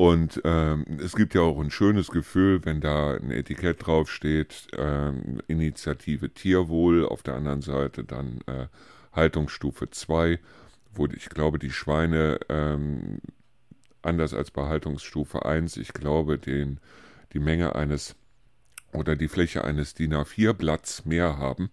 Und 0.00 0.40
ähm, 0.44 0.86
es 1.04 1.14
gibt 1.14 1.34
ja 1.34 1.42
auch 1.42 1.60
ein 1.60 1.70
schönes 1.70 2.08
Gefühl, 2.08 2.64
wenn 2.64 2.80
da 2.80 3.16
ein 3.16 3.30
Etikett 3.30 3.84
draufsteht, 3.84 4.68
ähm, 4.78 5.42
Initiative 5.46 6.30
Tierwohl, 6.30 7.04
auf 7.04 7.22
der 7.22 7.34
anderen 7.34 7.60
Seite 7.60 8.04
dann 8.04 8.40
äh, 8.46 8.68
Haltungsstufe 9.12 9.90
2, 9.90 10.38
wo 10.94 11.06
ich 11.06 11.28
glaube, 11.28 11.58
die 11.58 11.70
Schweine 11.70 12.38
ähm, 12.48 13.18
anders 14.02 14.34
als 14.34 14.50
bei 14.50 14.66
Haltungsstufe 14.66 15.44
1, 15.44 15.76
ich 15.76 15.92
glaube, 15.92 16.38
den, 16.38 16.80
die 17.32 17.38
Menge 17.38 17.74
eines 17.74 18.16
oder 18.92 19.16
die 19.16 19.28
Fläche 19.28 19.64
eines 19.64 19.94
DIN 19.94 20.14
A4-Blatts 20.14 21.04
mehr 21.04 21.38
haben. 21.38 21.70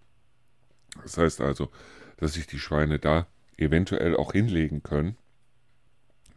Das 1.02 1.18
heißt 1.18 1.40
also, 1.40 1.70
dass 2.16 2.34
sich 2.34 2.46
die 2.46 2.58
Schweine 2.58 2.98
da 2.98 3.26
eventuell 3.56 4.16
auch 4.16 4.32
hinlegen 4.32 4.82
können. 4.82 5.16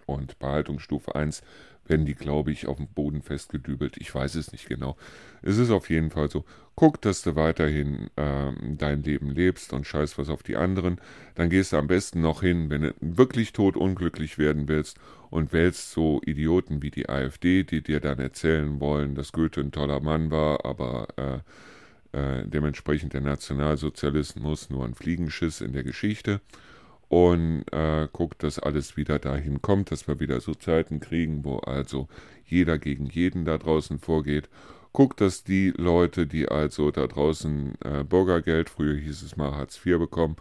Und 0.05 0.39
bei 0.39 0.49
Haltungsstufe 0.49 1.15
1 1.15 1.43
werden 1.85 2.05
die, 2.05 2.15
glaube 2.15 2.51
ich, 2.51 2.67
auf 2.67 2.77
dem 2.77 2.87
Boden 2.87 3.21
festgedübelt. 3.21 3.97
Ich 3.97 4.13
weiß 4.13 4.35
es 4.35 4.51
nicht 4.51 4.67
genau. 4.67 4.95
Es 5.41 5.57
ist 5.57 5.71
auf 5.71 5.89
jeden 5.89 6.11
Fall 6.11 6.29
so. 6.29 6.45
Guck, 6.75 7.01
dass 7.01 7.21
du 7.21 7.35
weiterhin 7.35 8.09
ähm, 8.17 8.77
dein 8.77 9.03
Leben 9.03 9.29
lebst 9.29 9.73
und 9.73 9.85
scheiß 9.85 10.17
was 10.17 10.29
auf 10.29 10.41
die 10.41 10.55
anderen. 10.55 11.01
Dann 11.35 11.49
gehst 11.49 11.73
du 11.73 11.77
am 11.77 11.87
besten 11.87 12.21
noch 12.21 12.41
hin, 12.41 12.69
wenn 12.69 12.81
du 12.83 12.93
wirklich 13.01 13.51
tot 13.51 13.75
unglücklich 13.75 14.37
werden 14.37 14.67
willst 14.67 14.97
und 15.29 15.53
wählst 15.53 15.91
so 15.91 16.21
Idioten 16.25 16.81
wie 16.81 16.91
die 16.91 17.09
AfD, 17.09 17.63
die 17.63 17.81
dir 17.81 17.99
dann 17.99 18.19
erzählen 18.19 18.79
wollen, 18.79 19.15
dass 19.15 19.31
Goethe 19.31 19.61
ein 19.61 19.71
toller 19.71 19.99
Mann 19.99 20.31
war, 20.31 20.65
aber 20.65 21.07
äh, 21.17 22.17
äh, 22.17 22.45
dementsprechend 22.45 23.13
der 23.13 23.21
Nationalsozialismus 23.21 24.69
nur 24.69 24.85
ein 24.85 24.95
Fliegenschiss 24.95 25.61
in 25.61 25.73
der 25.73 25.83
Geschichte 25.83 26.41
und 27.11 27.65
äh, 27.73 28.07
guckt, 28.13 28.41
dass 28.41 28.57
alles 28.57 28.95
wieder 28.95 29.19
dahin 29.19 29.61
kommt, 29.61 29.91
dass 29.91 30.07
wir 30.07 30.21
wieder 30.21 30.39
so 30.39 30.53
Zeiten 30.53 31.01
kriegen, 31.01 31.43
wo 31.43 31.57
also 31.57 32.07
jeder 32.45 32.77
gegen 32.77 33.05
jeden 33.05 33.43
da 33.43 33.57
draußen 33.57 33.99
vorgeht. 33.99 34.47
Guckt, 34.93 35.19
dass 35.19 35.43
die 35.43 35.73
Leute, 35.75 36.25
die 36.25 36.47
also 36.47 36.89
da 36.89 37.07
draußen 37.07 37.73
äh, 37.83 38.05
Bürgergeld, 38.05 38.69
früher 38.69 38.95
hieß 38.95 39.23
es 39.23 39.35
mal 39.35 39.51
Hartz 39.51 39.85
IV 39.85 39.99
bekommen, 39.99 40.37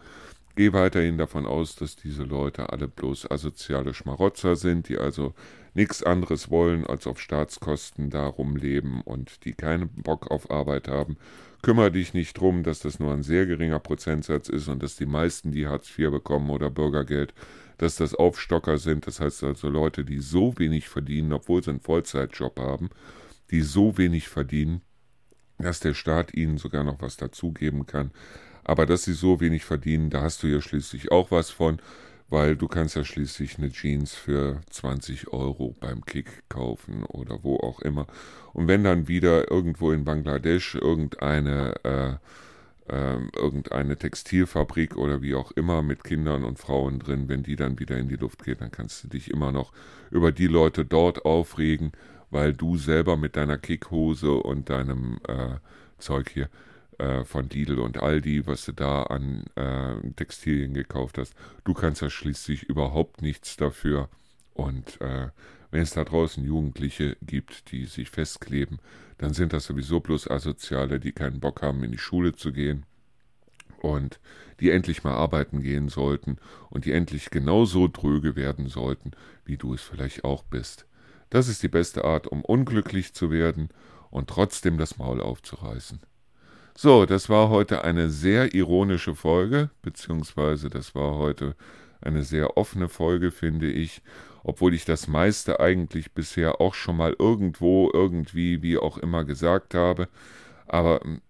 geh 0.55 0.73
weiterhin 0.73 1.19
davon 1.19 1.45
aus, 1.45 1.75
dass 1.75 1.97
diese 1.97 2.23
Leute 2.23 2.71
alle 2.71 2.87
bloß 2.87 3.29
asoziale 3.29 3.93
Schmarotzer 3.93 4.55
sind, 4.55 4.89
die 4.89 4.99
also 4.99 5.35
nichts 5.75 6.03
anderes 6.03 6.51
wollen, 6.51 6.87
als 6.87 7.07
auf 7.07 7.21
Staatskosten 7.21 8.11
darum 8.11 8.57
leben 8.57 9.03
und 9.03 9.45
die 9.45 9.53
keinen 9.53 9.89
Bock 9.89 10.31
auf 10.31 10.51
Arbeit 10.51 10.89
haben 10.89 11.17
Kümmere 11.63 11.93
dich 11.93 12.15
nicht 12.15 12.39
drum, 12.39 12.63
dass 12.63 12.81
das 12.81 13.01
nur 13.01 13.13
ein 13.13 13.23
sehr 13.23 13.45
geringer 13.45 13.81
Prozentsatz 13.81 14.49
ist 14.49 14.69
und 14.69 14.83
dass 14.83 14.97
die 14.97 15.07
meisten, 15.07 15.53
die 15.53 15.67
Hartz 15.67 15.91
IV 15.91 16.11
bekommen 16.11 16.49
oder 16.49 16.71
Bürgergeld, 16.71 17.35
dass 17.77 17.97
das 17.97 18.15
Aufstocker 18.15 18.79
sind. 18.79 19.07
Das 19.07 19.21
heißt 19.21 19.45
also 19.45 19.69
Leute, 19.69 20.05
die 20.05 20.21
so 20.21 20.59
wenig 20.59 20.89
verdienen, 20.89 21.33
obwohl 21.33 21.63
sie 21.63 21.71
einen 21.71 21.81
Vollzeitjob 21.81 22.59
haben, 22.59 22.89
die 23.51 23.61
so 23.61 23.99
wenig 23.99 24.29
verdienen, 24.29 24.81
dass 25.59 25.81
der 25.81 25.93
Staat 25.93 26.33
ihnen 26.33 26.57
sogar 26.57 26.83
noch 26.83 27.03
was 27.03 27.19
dazugeben 27.19 27.87
kann. 27.87 28.11
Aber 28.65 28.87
dass 28.87 29.05
sie 29.05 29.13
so 29.13 29.41
wenig 29.41 29.65
verdienen, 29.65 30.09
da 30.09 30.23
hast 30.23 30.43
du 30.43 30.47
ja 30.47 30.63
schließlich 30.63 31.13
auch 31.13 31.31
was 31.31 31.51
von 31.51 31.83
weil 32.31 32.57
du 32.57 32.69
kannst 32.69 32.97
ja 32.97 33.05
schließlich 33.05 33.59
eine 33.59 33.71
Jeans 33.71 34.15
für 34.15 34.61
20 34.71 35.33
Euro 35.33 35.77
beim 35.79 36.05
Kick 36.05 36.49
kaufen 36.49 37.05
oder 37.05 37.43
wo 37.43 37.57
auch 37.57 37.81
immer. 37.81 38.07
Und 38.53 38.69
wenn 38.69 38.85
dann 38.85 39.09
wieder 39.09 39.51
irgendwo 39.51 39.91
in 39.91 40.05
Bangladesch 40.05 40.77
irgendeine, 40.77 41.75
äh, 41.83 42.13
äh, 42.89 43.19
irgendeine 43.37 43.97
Textilfabrik 43.97 44.97
oder 44.97 45.23
wie 45.23 45.35
auch 45.35 45.51
immer 45.53 45.83
mit 45.83 46.05
Kindern 46.05 46.45
und 46.45 46.59
Frauen 46.61 47.01
drin, 47.01 47.29
wenn 47.29 47.43
die 47.43 47.57
dann 47.57 47.81
wieder 47.81 47.99
in 47.99 48.09
die 48.09 48.17
Luft 48.17 48.45
geht, 48.45 48.61
dann 48.61 48.71
kannst 48.71 49.03
du 49.03 49.09
dich 49.09 49.31
immer 49.31 49.51
noch 49.51 49.73
über 50.13 50.31
die 50.31 50.47
Leute 50.47 50.85
dort 50.85 51.25
aufregen, 51.25 51.93
weil 52.31 52.53
du 52.53 52.77
selber 52.77 53.17
mit 53.17 53.35
deiner 53.35 53.59
Kickhose 53.59 54.35
und 54.35 54.71
deinem 54.71 55.19
äh, 55.27 55.57
Zeug 55.99 56.31
hier 56.31 56.49
äh, 57.01 57.25
von 57.25 57.49
Lidl 57.49 57.79
und 57.79 57.99
Aldi, 58.03 58.47
was 58.47 58.67
du 58.67 58.73
da 58.73 59.05
an 59.05 59.45
äh, 59.55 59.95
Textilien 60.17 60.75
gekauft 60.75 61.17
hast. 61.17 61.35
Du 61.65 61.73
kannst 61.73 62.03
ja 62.03 62.11
schließlich 62.11 62.65
überhaupt 62.65 63.23
nichts 63.23 63.57
dafür. 63.57 64.11
Und 64.53 65.01
äh, 65.01 65.29
wenn 65.71 65.83
es 65.83 65.93
da 65.93 66.05
draußen 66.05 66.45
Jugendliche 66.45 67.17
gibt, 67.23 67.73
die 67.73 67.87
sich 67.87 68.11
festkleben, 68.11 68.81
dann 69.17 69.33
sind 69.33 69.53
das 69.55 69.65
sowieso 69.65 70.01
bloß 70.01 70.31
Asoziale, 70.31 71.01
die 71.01 71.13
keinen 71.13 71.41
Bock 71.41 71.63
haben, 71.63 71.83
in 71.85 71.93
die 71.93 71.99
Schule 71.99 72.35
zu 72.35 72.53
gehen 72.53 72.85
und 73.81 74.21
die 74.61 74.71
endlich 74.71 75.03
mal 75.03 75.15
arbeiten 75.15 75.63
gehen 75.63 75.89
sollten 75.89 76.37
und 76.69 76.85
die 76.85 76.93
endlich 76.93 77.31
genauso 77.31 77.89
dröge 77.89 78.37
werden 78.37 78.69
sollten, 78.69 79.13
wie 79.47 79.57
du 79.57 79.73
es 79.73 79.81
vielleicht 79.81 80.25
auch 80.25 80.43
bist. 80.43 80.87
Das 81.31 81.49
ist 81.49 81.63
die 81.63 81.69
beste 81.69 82.05
Art, 82.05 82.27
um 82.27 82.45
unglücklich 82.45 83.15
zu 83.15 83.31
werden 83.31 83.71
und 84.11 84.29
trotzdem 84.29 84.77
das 84.77 84.99
Maul 84.99 85.23
aufzureißen. 85.23 86.01
So, 86.83 87.05
das 87.05 87.29
war 87.29 87.51
heute 87.51 87.85
eine 87.85 88.09
sehr 88.09 88.55
ironische 88.55 89.15
Folge, 89.15 89.69
beziehungsweise 89.83 90.71
das 90.71 90.95
war 90.95 91.17
heute 91.17 91.55
eine 92.01 92.23
sehr 92.23 92.57
offene 92.57 92.89
Folge, 92.89 93.33
finde 93.33 93.71
ich, 93.71 94.01
obwohl 94.45 94.73
ich 94.73 94.87
das 94.87 95.07
meiste 95.07 95.61
eigentlich 95.61 96.13
bisher 96.13 96.63
auch 96.63 96.73
schon 96.73 96.97
mal 96.97 97.15
irgendwo, 97.19 97.91
irgendwie, 97.93 98.63
wie 98.63 98.79
auch 98.79 98.97
immer 98.97 99.27
gesagt 99.27 99.75
habe. 99.75 100.09
Aber 100.69 101.01
hm, 101.03 101.21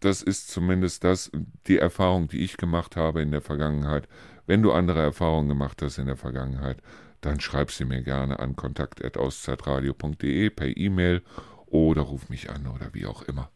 das 0.00 0.22
ist 0.22 0.48
zumindest 0.50 1.04
das, 1.04 1.30
die 1.66 1.76
Erfahrung, 1.76 2.28
die 2.28 2.40
ich 2.40 2.56
gemacht 2.56 2.96
habe 2.96 3.20
in 3.20 3.30
der 3.30 3.42
Vergangenheit. 3.42 4.08
Wenn 4.46 4.62
du 4.62 4.72
andere 4.72 5.02
Erfahrungen 5.02 5.50
gemacht 5.50 5.82
hast 5.82 5.98
in 5.98 6.06
der 6.06 6.16
Vergangenheit, 6.16 6.78
dann 7.20 7.40
schreib 7.40 7.72
sie 7.72 7.84
mir 7.84 8.02
gerne 8.02 8.38
an 8.38 8.56
kontakt.auszeitradio.de 8.56 10.48
per 10.48 10.74
E-Mail 10.74 11.20
oder 11.66 12.00
ruf 12.00 12.30
mich 12.30 12.48
an 12.48 12.66
oder 12.66 12.94
wie 12.94 13.04
auch 13.04 13.20
immer. 13.20 13.50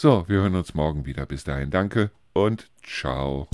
So, 0.00 0.24
wir 0.28 0.42
hören 0.42 0.54
uns 0.54 0.74
morgen 0.74 1.06
wieder. 1.06 1.26
Bis 1.26 1.42
dahin 1.42 1.70
danke 1.70 2.12
und 2.32 2.70
ciao. 2.84 3.48